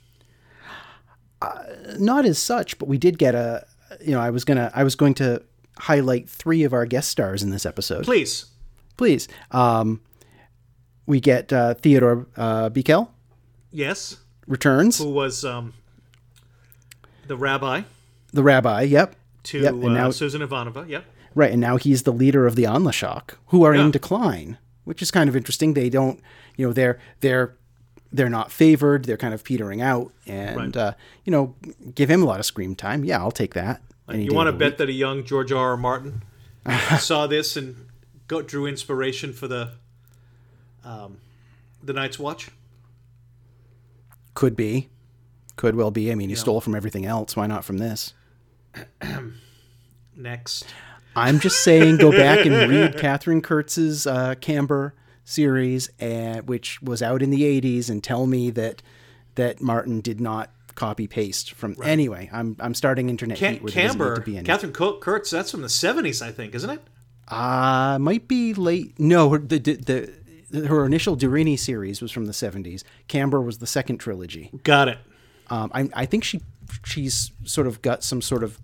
Not 1.98 2.24
as 2.26 2.38
such, 2.38 2.78
but 2.78 2.88
we 2.88 2.98
did 2.98 3.16
get 3.18 3.34
a 3.36 3.64
you 4.04 4.10
know, 4.12 4.20
I 4.20 4.30
was 4.30 4.44
going 4.44 4.58
to 4.58 4.70
I 4.74 4.82
was 4.82 4.94
going 4.96 5.14
to 5.14 5.42
highlight 5.78 6.28
3 6.28 6.64
of 6.64 6.72
our 6.72 6.86
guest 6.86 7.08
stars 7.08 7.42
in 7.42 7.50
this 7.50 7.64
episode. 7.66 8.04
Please. 8.04 8.46
Please. 8.96 9.28
Um 9.50 10.00
we 11.06 11.20
get 11.20 11.50
uh, 11.54 11.72
Theodore 11.74 12.26
uh, 12.36 12.68
Bikel 12.68 13.08
Yes. 13.72 14.18
returns. 14.46 14.98
Who 14.98 15.10
was 15.10 15.42
um, 15.44 15.72
the 17.26 17.36
rabbi 17.36 17.82
The 18.32 18.42
rabbi, 18.42 18.82
yep. 18.82 19.16
to 19.44 19.58
Yep, 19.60 19.72
and 19.72 19.84
uh, 19.84 19.88
now- 19.88 20.10
Susan 20.10 20.42
Ivanova? 20.42 20.86
Yep. 20.88 21.04
Right, 21.34 21.52
and 21.52 21.60
now 21.60 21.76
he's 21.76 22.02
the 22.02 22.12
leader 22.12 22.46
of 22.46 22.56
the 22.56 22.64
Anla'shok, 22.64 23.34
who 23.48 23.62
are 23.62 23.74
Yeah. 23.74 23.84
in 23.86 23.90
decline, 23.90 24.58
which 24.84 25.00
is 25.02 25.10
kind 25.10 25.28
of 25.28 25.36
interesting. 25.36 25.74
They 25.74 25.88
don't, 25.88 26.20
you 26.56 26.66
know, 26.66 26.72
they're 26.72 26.98
they're 27.20 27.54
they're 28.12 28.30
not 28.30 28.50
favored. 28.50 29.04
They're 29.04 29.18
kind 29.18 29.34
of 29.34 29.44
petering 29.44 29.80
out, 29.80 30.12
and 30.26 30.56
Right. 30.56 30.76
uh, 30.76 30.92
you 31.24 31.30
know, 31.30 31.54
give 31.94 32.10
him 32.10 32.22
a 32.22 32.26
lot 32.26 32.40
of 32.40 32.46
screen 32.46 32.74
time. 32.74 33.04
Yeah, 33.04 33.18
I'll 33.18 33.30
take 33.30 33.54
that. 33.54 33.80
You 34.10 34.34
want 34.34 34.48
to 34.48 34.52
bet 34.52 34.72
week. 34.72 34.78
that 34.78 34.88
a 34.88 34.92
young 34.92 35.24
George 35.24 35.52
R. 35.52 35.70
R. 35.70 35.76
Martin 35.76 36.22
saw 36.98 37.26
this 37.26 37.56
and 37.56 37.88
go, 38.26 38.42
drew 38.42 38.66
inspiration 38.66 39.32
for 39.32 39.48
the 39.48 39.72
um, 40.84 41.18
the 41.82 41.92
Night's 41.92 42.18
Watch? 42.18 42.50
could 44.38 44.54
be, 44.54 44.88
could 45.56 45.74
well 45.74 45.90
be. 45.90 46.12
I 46.12 46.14
mean, 46.14 46.28
he 46.28 46.36
stole 46.36 46.60
from 46.60 46.76
everything 46.76 47.04
else. 47.04 47.34
Why 47.34 47.48
not 47.48 47.64
from 47.64 47.78
this? 47.78 48.14
Next. 50.16 50.64
I'm 51.16 51.40
just 51.40 51.64
saying, 51.64 51.96
go 51.96 52.12
back 52.12 52.46
and 52.46 52.70
read 52.70 52.96
Katherine 53.00 53.42
Kurtz's 53.42 54.06
uh, 54.06 54.36
Camber 54.40 54.94
series, 55.24 55.90
and, 55.98 56.46
which 56.46 56.80
was 56.80 57.02
out 57.02 57.20
in 57.20 57.30
the 57.30 57.42
'80s, 57.42 57.90
and 57.90 58.00
tell 58.00 58.28
me 58.28 58.50
that 58.50 58.80
that 59.34 59.60
Martin 59.60 60.00
did 60.00 60.20
not 60.20 60.52
copy 60.78 61.08
paste 61.08 61.54
from. 61.54 61.76
Anyway, 61.82 62.30
I'm 62.32 62.56
I'm 62.60 62.72
starting 62.72 63.10
internet 63.10 63.36
Cam- 63.36 63.54
heat 63.54 63.62
where 63.62 63.72
there 63.72 63.82
doesn't 63.82 63.98
need 63.98 64.04
Camber, 64.04 64.16
to 64.16 64.22
be 64.22 64.36
any. 64.36 64.46
Katherine 64.46 64.72
Kurtz, 64.72 65.30
that's 65.30 65.50
from 65.50 65.62
the 65.62 65.68
70s, 65.68 66.22
I 66.22 66.30
think, 66.30 66.54
isn't 66.54 66.70
it? 66.70 66.80
Uh, 67.26 67.98
might 68.00 68.28
be 68.28 68.54
late. 68.54 68.98
No, 68.98 69.28
her, 69.30 69.38
the, 69.38 69.58
the, 69.58 70.12
the 70.50 70.66
her 70.68 70.86
initial 70.86 71.16
Deryni 71.16 71.58
series 71.58 72.00
was 72.00 72.10
from 72.10 72.26
the 72.26 72.32
70s. 72.32 72.84
Camber 73.08 73.40
was 73.40 73.58
the 73.58 73.66
second 73.66 73.98
trilogy. 73.98 74.50
Got 74.62 74.88
it. 74.88 74.98
Um, 75.50 75.70
I, 75.74 75.90
I 75.94 76.06
think 76.06 76.24
she 76.24 76.40
she's 76.84 77.32
sort 77.44 77.66
of 77.66 77.82
got 77.82 78.04
some 78.04 78.22
sort 78.22 78.44
of 78.44 78.58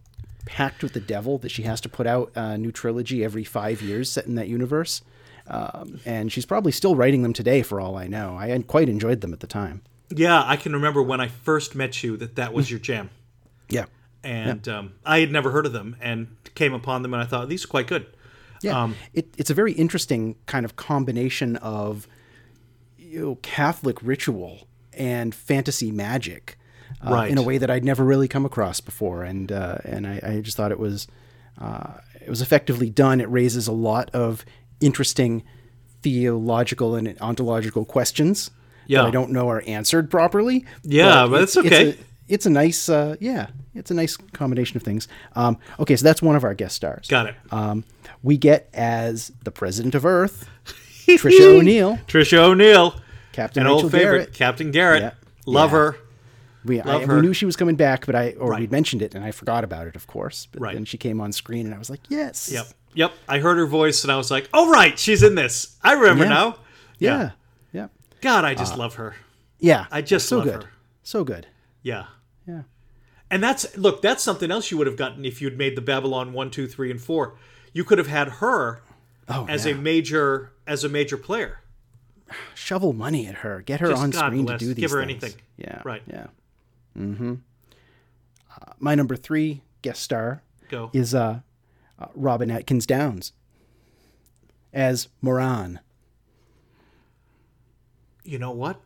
pact 0.46 0.82
with 0.82 0.92
the 0.92 1.00
devil 1.00 1.38
that 1.38 1.50
she 1.50 1.62
has 1.62 1.80
to 1.80 1.88
put 1.88 2.06
out 2.06 2.30
a 2.36 2.56
new 2.56 2.70
trilogy 2.70 3.24
every 3.24 3.44
five 3.44 3.82
years 3.82 4.10
set 4.10 4.26
in 4.26 4.36
that 4.36 4.48
universe. 4.48 5.02
Um, 5.46 6.00
and 6.06 6.32
she's 6.32 6.46
probably 6.46 6.72
still 6.72 6.94
writing 6.94 7.22
them 7.22 7.32
today, 7.32 7.62
for 7.62 7.80
all 7.80 7.96
I 7.96 8.06
know. 8.06 8.36
I 8.38 8.56
quite 8.66 8.88
enjoyed 8.88 9.20
them 9.20 9.32
at 9.32 9.40
the 9.40 9.46
time. 9.46 9.82
Yeah, 10.11 10.42
I 10.44 10.57
can 10.57 10.72
remember 10.72 11.02
when 11.02 11.20
I 11.20 11.28
first 11.28 11.74
met 11.74 12.02
you 12.02 12.16
that 12.18 12.36
that 12.36 12.52
was 12.52 12.70
your 12.70 12.78
jam. 12.80 13.11
Yeah, 13.68 13.86
And 14.22 14.66
um, 14.68 14.92
I 15.05 15.20
had 15.20 15.30
never 15.32 15.50
heard 15.50 15.66
of 15.66 15.72
them 15.72 15.96
and 16.00 16.28
came 16.55 16.74
upon 16.74 17.02
them 17.02 17.14
and 17.14 17.22
I 17.22 17.26
thought, 17.26 17.48
these 17.48 17.64
are 17.64 17.68
quite 17.68 17.86
good. 17.86 18.07
Yeah, 18.62 18.82
Um, 18.82 18.94
it, 19.12 19.34
it's 19.38 19.50
a 19.50 19.55
very 19.55 19.72
interesting 19.72 20.36
kind 20.46 20.64
of 20.64 20.76
combination 20.76 21.57
of 21.57 22.07
you 22.98 23.20
know, 23.20 23.34
Catholic 23.36 23.98
ritual 24.02 24.66
and 24.92 25.34
fantasy 25.34 25.90
magic, 25.90 26.59
uh, 27.05 27.11
Right. 27.11 27.30
in 27.30 27.38
a 27.38 27.42
way 27.42 27.59
that 27.59 27.70
I'd 27.70 27.84
never 27.84 28.05
really 28.05 28.28
come 28.28 28.44
across 28.46 28.80
before, 28.80 29.24
and 29.24 29.50
uh, 29.50 29.78
and 29.84 30.07
I, 30.07 30.20
I 30.22 30.40
just 30.40 30.57
thought 30.57 30.70
it 30.72 30.78
was 30.78 31.07
uh, 31.61 31.94
it 32.20 32.28
was 32.30 32.40
effectively 32.40 32.88
done. 32.90 33.20
It 33.20 33.28
raises 33.28 33.66
a 33.66 33.72
lot 33.72 34.11
of 34.14 34.44
interesting 34.80 35.42
theological 36.02 36.94
and 36.94 37.16
ontological 37.20 37.84
questions 37.84 38.50
Yeah. 38.87 39.03
that 39.03 39.09
I 39.09 39.11
don't 39.11 39.30
know 39.30 39.49
are 39.49 39.62
answered 39.66 40.11
properly. 40.11 40.64
Yeah, 40.82 41.26
but 41.28 41.43
it's 41.43 41.57
okay. 41.57 41.89
It's 41.91 42.01
a, 42.01 42.05
it's 42.28 42.47
a 42.47 42.51
nice, 42.51 42.89
uh, 42.89 43.16
yeah, 43.20 43.49
it's 43.74 43.91
a 43.91 43.95
nice 43.95 44.16
combination 44.16 44.76
of 44.76 44.82
things. 44.82 45.09
Um, 45.37 45.59
okay, 45.80 45.97
so 45.97 46.05
that's 46.05 46.22
one 46.22 46.37
of 46.37 46.45
our 46.45 46.55
guest 46.55 46.76
stars. 46.76 47.07
Got 47.09 47.26
it. 47.26 47.35
Um, 47.51 47.85
we 48.22 48.37
get 48.39 48.68
as 48.72 49.30
the 49.45 49.51
president 49.51 49.95
of 49.95 50.07
Earth, 50.07 50.49
Tricia 51.07 51.59
O'Neil, 51.59 51.99
Tricia 52.07 52.39
O'Neil. 52.39 52.95
Captain 53.32 53.62
An 53.62 53.66
Rachel 53.66 53.82
old 53.85 53.93
favorite, 53.93 54.05
Garrett. 54.18 54.32
Captain 54.35 54.70
Garrett. 54.70 55.03
Yeah. 55.03 55.11
Love 55.47 55.70
Yeah. 55.72 55.76
her. 55.78 55.97
We, 56.64 56.80
I, 56.80 56.85
Love 56.85 57.09
we 57.09 57.20
knew 57.20 57.32
she 57.35 57.45
was 57.45 57.57
coming 57.57 57.74
back, 57.76 58.07
but 58.07 58.14
I 58.14 58.30
or 58.39 58.51
Right. 58.53 58.61
we'd 58.61 58.70
mentioned 58.72 59.03
it 59.03 59.14
and 59.14 59.22
I 59.24 59.32
forgot 59.32 59.64
about 59.64 59.87
it, 59.87 59.97
of 59.97 60.07
course. 60.07 60.47
But 60.51 60.62
Right. 60.62 60.74
then 60.74 60.85
she 60.87 60.97
came 60.97 61.20
on 61.20 61.32
screen 61.32 61.66
and 61.66 61.74
I 61.74 61.78
was 61.78 61.91
like, 61.91 62.01
yes, 62.09 62.49
Yep. 62.51 62.66
Yep. 62.95 63.12
I 63.28 63.41
heard 63.41 63.59
her 63.59 63.66
voice 63.66 64.03
and 64.05 64.11
I 64.12 64.16
was 64.16 64.30
like, 64.30 64.49
oh, 64.55 64.70
right, 64.70 64.97
she's 64.99 65.22
in 65.24 65.35
this. 65.35 65.76
I 65.82 65.93
remember 65.95 66.24
Yeah. 66.24 66.30
now. 66.30 66.57
yeah, 66.99 67.30
God, 68.25 68.45
I 68.45 68.55
just 68.55 68.77
love 68.77 68.95
her. 68.97 69.14
yeah. 69.59 69.87
I 69.93 70.01
just 70.03 70.29
so 70.29 70.37
love 70.39 70.45
good, 70.47 70.62
her. 70.64 70.70
so 71.03 71.22
good. 71.25 71.47
Yeah. 71.83 72.07
Yeah, 72.47 72.62
And 73.31 73.43
that's, 73.43 73.75
look, 73.79 74.03
that's 74.03 74.22
something 74.22 74.51
else 74.51 74.70
you 74.70 74.77
would 74.77 74.87
have 74.87 74.97
gotten 74.99 75.25
if 75.25 75.41
you'd 75.41 75.57
made 75.57 75.77
the 75.77 75.81
Babylon 75.81 76.33
1, 76.35 76.51
2, 76.51 76.66
3, 76.66 76.91
and 76.91 77.01
4. 77.01 77.35
You 77.72 77.85
could 77.85 77.97
have 77.99 78.07
had 78.07 78.29
her 78.29 78.83
oh, 79.29 79.47
as 79.49 79.64
yeah. 79.64 79.72
a 79.72 79.77
major 79.77 80.53
as 80.66 80.85
a 80.85 80.89
major 80.91 81.16
player. 81.16 81.61
shovel 82.55 82.93
money 82.93 83.27
at 83.27 83.37
her, 83.37 83.62
get 83.62 83.81
her 83.81 83.89
Just 83.91 84.03
on 84.03 84.11
God 84.11 84.27
screen 84.27 84.45
bless. 84.45 84.59
to 84.61 84.64
do 84.66 84.75
these 84.75 84.83
Give 84.83 84.91
her 84.91 85.05
things. 85.07 85.22
anything. 85.25 85.41
Yeah, 85.57 85.81
Right. 85.85 86.03
Yeah. 86.07 86.27
Mm-hmm. 86.99 87.35
Uh, 88.51 88.72
my 88.79 88.95
number 88.95 89.16
three 89.16 89.62
guest 89.83 90.03
star 90.03 90.43
Go. 90.68 90.91
is 90.93 91.14
uh, 91.14 91.41
uh, 91.99 92.07
Robin 92.14 92.51
Atkin 92.51 92.79
Downes 92.81 93.33
as 94.72 95.09
Morann. 95.22 95.79
You 98.25 98.39
know 98.39 98.51
what? 98.53 98.81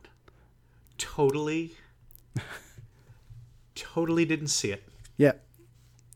Totally, 0.97 1.71
totally 3.75 4.25
didn't 4.25 4.47
see 4.49 4.71
it. 4.71 4.83
Yeah, 5.17 5.33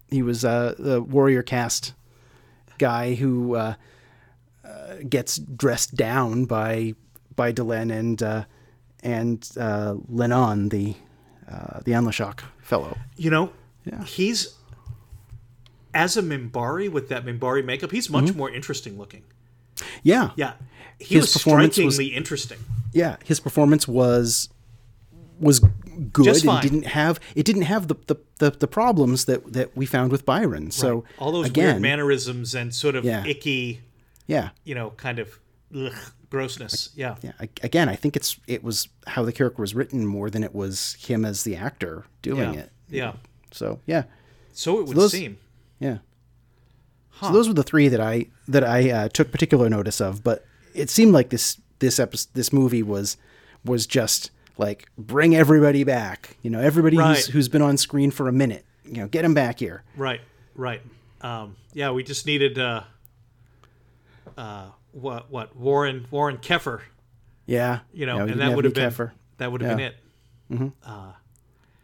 he 0.10 0.22
was 0.22 0.44
uh, 0.44 0.76
the 0.78 1.02
warrior 1.02 1.44
cast 1.44 1.94
guy 2.78 3.16
who 3.16 3.56
uh, 3.56 3.74
uh, 4.66 4.96
gets 5.08 5.38
dressed 5.38 5.96
down 5.96 6.46
by 6.46 6.96
by 7.36 7.52
Delenn 7.54 7.92
and 7.98 8.22
uh, 8.22 8.44
and 9.04 9.50
uh, 9.58 9.96
Lenonn, 10.12 10.70
the 10.70 10.96
uh, 11.52 11.80
the 11.86 11.92
Anla'shok 11.94 12.42
fellow. 12.62 12.98
You 13.16 13.30
know, 13.30 13.52
Yeah. 13.86 14.04
he's 14.04 14.56
as 15.94 16.18
a 16.18 16.22
Minbari 16.22 16.90
with 16.92 17.10
that 17.10 17.26
Minbari 17.26 17.64
makeup. 17.64 17.92
He's 17.92 18.10
much 18.10 18.26
Mm-hmm. 18.26 18.38
more 18.38 18.50
interesting 18.50 18.98
looking. 18.98 19.24
Yeah, 20.02 20.32
Yeah, 20.36 20.54
he 21.00 21.16
His 21.16 21.24
was 21.26 21.34
performance 21.34 21.78
was- 21.78 22.00
interesting. 22.00 22.60
Yeah. 22.94 23.18
His 23.26 23.40
performance 23.40 23.88
was 23.88 24.50
was 25.40 25.60
good 26.12 26.26
Just 26.26 26.42
and 26.44 26.52
fine. 26.52 26.62
didn't 26.62 26.86
have 26.88 27.20
it 27.36 27.46
didn't 27.46 27.64
have 27.64 27.88
the, 27.88 27.96
the, 28.08 28.16
the, 28.40 28.52
the 28.52 28.68
problems 28.68 29.26
that, 29.26 29.52
that 29.54 29.76
we 29.76 29.86
found 29.86 30.12
with 30.12 30.26
Byron. 30.26 30.72
So 30.72 31.04
All 31.20 31.32
those 31.32 31.48
again, 31.48 31.66
weird 31.74 31.82
mannerisms 31.82 32.56
and 32.56 32.74
sort 32.74 32.96
of 32.96 33.04
Yeah. 33.04 33.26
icky, 33.26 33.82
yeah, 34.28 34.50
you 34.64 34.74
know, 34.74 34.92
kind 34.92 35.20
of 35.20 35.40
ugh, 35.76 35.92
grossness. 36.30 36.90
Yeah. 36.96 37.16
yeah. 37.22 37.34
Again, 37.62 37.90
I 37.90 37.96
think 37.96 38.16
it's 38.16 38.40
it 38.48 38.64
was 38.64 38.88
how 39.08 39.24
the 39.24 39.32
character 39.34 39.62
was 39.62 39.76
written 39.76 40.06
more 40.06 40.30
than 40.30 40.44
it 40.44 40.54
was 40.56 40.94
him 41.00 41.26
as 41.26 41.44
the 41.44 41.56
actor 41.56 42.06
doing 42.22 42.54
Yeah. 42.54 42.60
it. 42.62 42.72
Yeah. 42.90 43.14
So 43.52 43.80
yeah, 43.86 44.04
So 44.54 44.80
it 44.80 44.86
would 44.88 44.96
those- 44.98 45.12
seem. 45.12 45.38
yeah. 45.80 45.98
So 47.22 47.32
those 47.32 47.48
were 47.48 47.54
the 47.54 47.64
three 47.64 47.88
that 47.88 48.02
I 48.02 48.28
that 48.48 48.64
I 48.64 48.90
uh, 48.90 49.08
took 49.10 49.32
particular 49.32 49.70
notice 49.70 50.02
of. 50.02 50.24
But 50.24 50.46
it 50.74 50.90
seemed 50.90 51.14
like 51.14 51.30
this 51.30 51.58
this 51.84 52.00
episode, 52.00 52.30
this 52.34 52.52
movie 52.54 52.82
was 52.84 53.18
was 53.66 53.86
just 53.86 54.32
like 54.58 54.90
bring 54.98 55.36
everybody 55.36 55.84
back. 55.84 56.38
You 56.42 56.50
know, 56.50 56.60
everybody 56.60 56.98
Right. 56.98 57.16
who's 57.18 57.28
who's 57.28 57.50
been 57.50 57.62
on 57.62 57.78
screen 57.78 58.10
for 58.12 58.28
a 58.28 58.32
minute. 58.34 58.66
You 58.86 58.98
know, 59.02 59.08
get 59.08 59.22
them 59.22 59.34
back 59.34 59.60
here. 59.60 59.84
Right, 59.96 60.22
right. 60.56 60.82
Um, 61.22 61.56
yeah, 61.74 61.92
we 61.92 62.04
just 62.04 62.26
needed 62.26 62.58
uh, 62.60 62.84
uh, 64.38 64.66
what 64.92 65.32
what 65.32 65.56
Warren 65.56 66.06
Warren 66.12 66.38
Keffer, 66.38 66.82
Yeah, 67.46 67.80
you 67.94 68.06
know, 68.06 68.18
Yeah, 68.26 68.32
and 68.32 68.42
that 68.42 68.56
would 68.56 68.66
have 68.66 68.74
been 68.74 68.90
Keffer. 68.92 69.12
that 69.38 69.52
would 69.52 69.62
have 69.62 69.80
Yeah. 69.80 69.92
been 70.50 70.64
it. 70.68 70.72
Uh, 70.86 71.14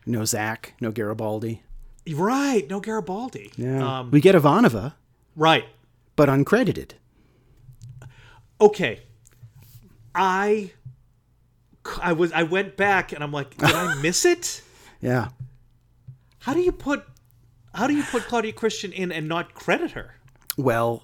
no 0.06 0.26
Zach, 0.26 0.74
no 0.82 0.92
Garibaldi. 0.92 1.64
Right, 2.12 2.68
no 2.70 2.80
Garibaldi. 2.80 3.52
Yeah, 3.56 4.00
Um, 4.00 4.12
we 4.12 4.20
get 4.22 4.36
Ivanova, 4.36 4.94
right. 5.36 5.66
but 6.16 6.28
uncredited. 6.30 6.92
Okay. 8.62 9.02
I 10.16 10.72
I 12.02 12.14
was 12.14 12.32
I 12.34 12.44
went 12.44 12.78
back 12.78 13.12
and 13.12 13.24
I'm 13.24 13.32
like, 13.32 13.58
did 13.58 13.72
I 13.72 13.96
miss 14.02 14.26
it? 14.26 14.62
Yeah, 15.02 15.30
How 16.40 16.54
do 16.54 16.60
you 16.60 16.72
put 16.72 17.06
how 17.74 17.88
do 17.88 17.94
you 17.96 18.04
put 18.04 18.24
Claudia 18.24 18.52
Christian 18.52 18.92
in 18.92 19.12
and 19.12 19.28
not 19.30 19.54
credit 19.54 19.92
her? 19.92 20.16
Well, 20.58 21.04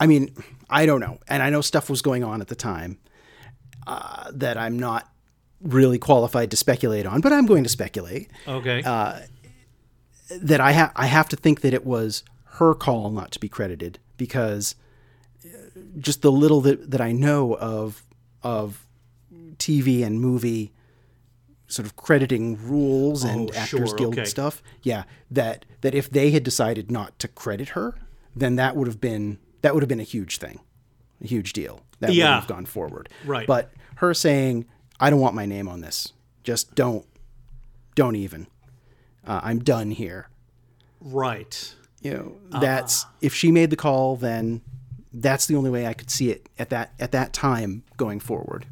I 0.00 0.06
mean, 0.06 0.34
I 0.68 0.86
don't 0.86 1.00
know. 1.00 1.18
And 1.28 1.42
I 1.42 1.50
know 1.50 1.60
stuff 1.60 1.88
was 1.88 2.02
going 2.02 2.24
on 2.24 2.40
at 2.40 2.48
the 2.48 2.54
time 2.54 2.98
uh, 3.86 4.30
that 4.32 4.56
I'm 4.56 4.78
not 4.78 5.08
really 5.60 5.98
qualified 5.98 6.50
to 6.50 6.56
speculate 6.56 7.06
on, 7.06 7.20
but 7.20 7.32
I'm 7.32 7.46
going 7.46 7.62
to 7.62 7.70
speculate 7.70 8.30
Okay. 8.46 8.82
that 8.82 10.60
I, 10.60 10.72
ha- 10.72 10.92
I 10.96 11.06
have 11.06 11.28
to 11.30 11.36
think 11.36 11.60
that 11.62 11.72
it 11.72 11.86
was 11.86 12.22
her 12.58 12.74
call 12.74 13.10
not 13.10 13.30
to 13.32 13.40
be 13.40 13.48
credited 13.48 13.98
because 14.16 14.74
uh, 14.74 14.83
just 15.98 16.22
the 16.22 16.32
little 16.32 16.60
that, 16.62 16.90
that 16.90 17.00
I 17.00 17.12
know 17.12 17.54
of 17.56 18.02
of 18.42 18.86
TV 19.56 20.04
and 20.04 20.20
movie 20.20 20.72
sort 21.66 21.86
of 21.86 21.96
crediting 21.96 22.56
rules 22.68 23.24
and 23.24 23.50
Oh, 23.50 23.54
Actors 23.58 23.90
sure, 23.90 23.98
Guild 23.98 24.14
okay. 24.18 24.24
stuff. 24.24 24.62
Yeah, 24.82 25.04
that 25.30 25.64
that 25.80 25.94
if 25.94 26.10
they 26.10 26.30
had 26.30 26.42
decided 26.42 26.90
not 26.90 27.18
to 27.20 27.28
credit 27.28 27.70
her, 27.70 27.94
then 28.36 28.56
that 28.56 28.76
would 28.76 28.86
have 28.86 29.00
been 29.00 29.38
that 29.62 29.74
would 29.74 29.82
have 29.82 29.88
been 29.88 30.00
a 30.00 30.04
huge 30.04 30.38
thing, 30.38 30.60
a 31.22 31.26
huge 31.26 31.52
deal. 31.52 31.80
That 32.00 32.10
would 32.10 32.18
have 32.18 32.46
gone 32.46 32.66
forward. 32.66 33.08
Right. 33.24 33.46
But 33.46 33.72
her 33.96 34.12
saying, 34.12 34.66
"I 35.00 35.08
don't 35.10 35.20
want 35.20 35.34
my 35.34 35.46
name 35.46 35.68
on 35.68 35.80
this. 35.80 36.12
Just 36.42 36.74
don't, 36.74 37.06
don't 37.94 38.16
even. 38.16 38.46
Uh, 39.26 39.40
I'm 39.42 39.60
done 39.60 39.90
here." 39.90 40.28
right. 41.00 41.74
you 42.02 42.10
know 42.12 42.36
Ah. 42.52 42.60
that's 42.60 43.04
if 43.20 43.34
she 43.34 43.50
made 43.52 43.68
the 43.70 43.76
call 43.76 44.16
then 44.16 44.60
that's 45.14 45.46
the 45.46 45.54
only 45.56 45.70
way 45.70 45.86
i 45.86 45.92
could 45.94 46.10
see 46.10 46.30
it 46.30 46.48
at 46.58 46.70
that 46.70 46.92
at 46.98 47.12
that 47.12 47.32
time 47.32 47.82
going 47.96 48.20
forward 48.20 48.66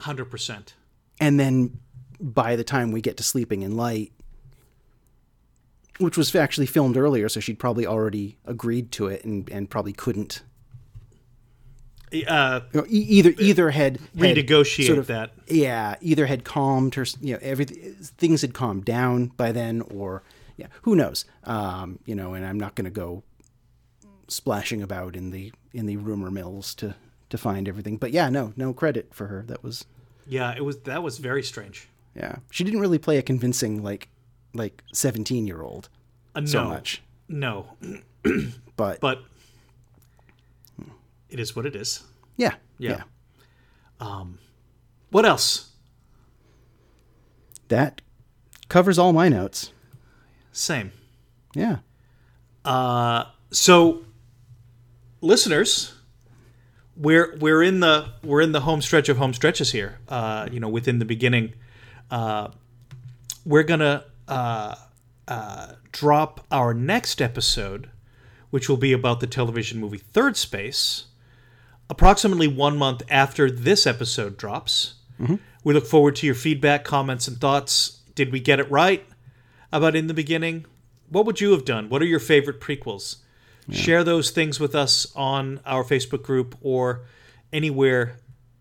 100%. 0.00 0.72
and 1.20 1.40
then 1.40 1.78
by 2.20 2.56
the 2.56 2.64
time 2.64 2.92
we 2.92 3.00
get 3.00 3.16
to 3.16 3.22
sleeping 3.22 3.62
in 3.62 3.76
light 3.76 4.12
which 5.98 6.16
was 6.16 6.34
actually 6.34 6.66
filmed 6.66 6.96
earlier 6.96 7.28
so 7.28 7.40
she'd 7.40 7.58
probably 7.58 7.86
already 7.86 8.36
agreed 8.44 8.92
to 8.92 9.06
it 9.08 9.24
and, 9.24 9.48
and 9.50 9.68
probably 9.70 9.92
couldn't 9.92 10.42
Uh, 12.26 12.60
you 12.72 12.80
know, 12.80 12.86
either 12.88 13.34
either 13.38 13.70
had, 13.70 13.98
had 14.16 14.36
renegotiate 14.36 14.86
sort 14.86 14.98
of- 14.98 15.06
that. 15.08 15.32
yeah 15.48 15.96
either 16.00 16.26
had 16.26 16.44
calmed 16.44 16.94
her 16.94 17.04
you 17.20 17.32
know 17.34 17.38
everything 17.42 17.94
things 18.00 18.42
had 18.42 18.54
calmed 18.54 18.84
down 18.84 19.26
by 19.36 19.50
then 19.52 19.80
or 19.82 20.22
yeah 20.56 20.66
who 20.82 20.94
knows 20.94 21.24
um 21.44 21.98
you 22.06 22.14
know 22.14 22.34
and 22.34 22.46
i'm 22.46 22.58
not 22.60 22.74
going 22.74 22.84
to 22.84 22.90
go 22.90 23.22
splashing 24.28 24.82
about 24.82 25.14
in 25.16 25.30
the 25.30 25.52
in 25.72 25.86
the 25.86 25.96
rumor 25.96 26.30
mills 26.30 26.74
to 26.74 26.94
to 27.30 27.38
find 27.38 27.68
everything 27.68 27.96
but 27.96 28.10
yeah 28.12 28.28
no 28.28 28.52
no 28.56 28.72
credit 28.72 29.12
for 29.14 29.26
her 29.28 29.44
that 29.46 29.62
was 29.62 29.84
Yeah, 30.26 30.54
it 30.56 30.64
was 30.64 30.78
that 30.80 31.02
was 31.02 31.18
very 31.18 31.42
strange. 31.42 31.88
yeah 32.14 32.36
she 32.50 32.64
didn't 32.64 32.80
really 32.80 32.98
play 32.98 33.18
a 33.18 33.22
convincing 33.22 33.82
like 33.82 34.08
like 34.54 34.82
17 34.92 35.46
year 35.46 35.62
old 35.62 35.88
Uh, 36.34 36.40
no, 36.40 36.46
so 36.46 36.64
much 36.64 37.02
No, 37.28 37.66
but, 38.76 39.00
but 39.00 39.22
it 41.28 41.38
is 41.40 41.54
what 41.56 41.66
it 41.66 41.74
is. 41.76 42.02
yeah 42.36 42.54
Yeah. 42.78 43.02
yeah 44.00 44.24
What 45.10 45.24
else? 45.24 45.70
that 47.68 48.00
covers 48.68 48.98
all 48.98 49.12
my 49.12 49.28
notes 49.28 49.72
Same. 50.52 50.92
yeah 51.54 51.78
Uh, 52.64 53.24
So, 53.50 54.04
listeners, 55.20 55.94
we're 56.96 57.36
we're 57.38 57.62
in 57.62 57.80
the 57.80 58.08
we're 58.22 58.40
in 58.40 58.52
the 58.52 58.60
home 58.60 58.80
stretch 58.80 59.08
of 59.08 59.16
home 59.16 59.34
stretches 59.34 59.72
here. 59.72 59.98
Uh, 60.08 60.48
you 60.50 60.60
know, 60.60 60.68
within 60.68 60.98
the 60.98 61.04
beginning, 61.04 61.54
uh, 62.10 62.48
we're 63.44 63.62
gonna 63.62 64.04
uh, 64.28 64.74
uh, 65.28 65.72
drop 65.92 66.46
our 66.50 66.72
next 66.74 67.20
episode, 67.20 67.90
which 68.50 68.68
will 68.68 68.76
be 68.76 68.92
about 68.92 69.20
the 69.20 69.26
television 69.26 69.78
movie 69.80 69.98
Third 69.98 70.36
Space, 70.36 71.06
approximately 71.90 72.48
one 72.48 72.76
month 72.76 73.02
after 73.10 73.50
this 73.50 73.86
episode 73.86 74.36
drops. 74.36 74.94
We 75.64 75.72
look 75.74 75.86
forward 75.86 76.14
to 76.16 76.26
your 76.26 76.34
feedback, 76.34 76.84
comments, 76.84 77.26
and 77.26 77.38
thoughts. 77.38 78.00
Did 78.14 78.32
we 78.32 78.38
get 78.40 78.60
it 78.60 78.70
right 78.70 79.04
about 79.72 79.96
in 79.96 80.06
the 80.06 80.14
beginning? 80.14 80.66
What 81.08 81.24
would 81.26 81.40
you 81.40 81.52
have 81.52 81.64
done? 81.64 81.88
What 81.88 82.02
are 82.02 82.06
your 82.06 82.20
favorite 82.20 82.60
prequels? 82.60 83.16
Share 83.70 84.04
those 84.04 84.30
things 84.30 84.60
with 84.60 84.74
us 84.74 85.06
on 85.16 85.60
our 85.66 85.82
Facebook 85.82 86.22
group 86.22 86.56
or 86.60 87.02
anywhere 87.52 88.18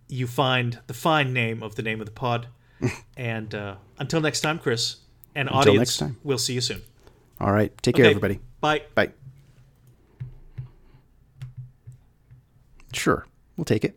you 0.07 0.25
find 0.25 0.79
the 0.87 0.93
fine 0.93 1.31
name 1.31 1.61
of 1.61 1.75
the 1.75 1.83
name 1.83 1.99
of 1.99 2.05
the 2.05 2.11
pod. 2.11 2.47
and 3.17 3.53
uh, 3.53 3.75
until 3.99 4.19
next 4.21 4.41
time, 4.41 4.59
Chris 4.59 4.97
and 5.35 5.49
audience, 5.49 5.77
next 5.77 5.97
time. 5.97 6.17
we'll 6.23 6.37
see 6.37 6.53
you 6.53 6.61
soon. 6.61 6.81
all 7.39 7.51
right 7.51 7.71
take 7.81 7.95
care 7.95 8.05
Okay, 8.05 8.11
everybody 8.11 8.39
Bye. 8.61 8.81
Bye. 8.95 9.11
Sure, 12.93 13.25
we'll 13.57 13.65
take 13.65 13.83
it. 13.83 13.95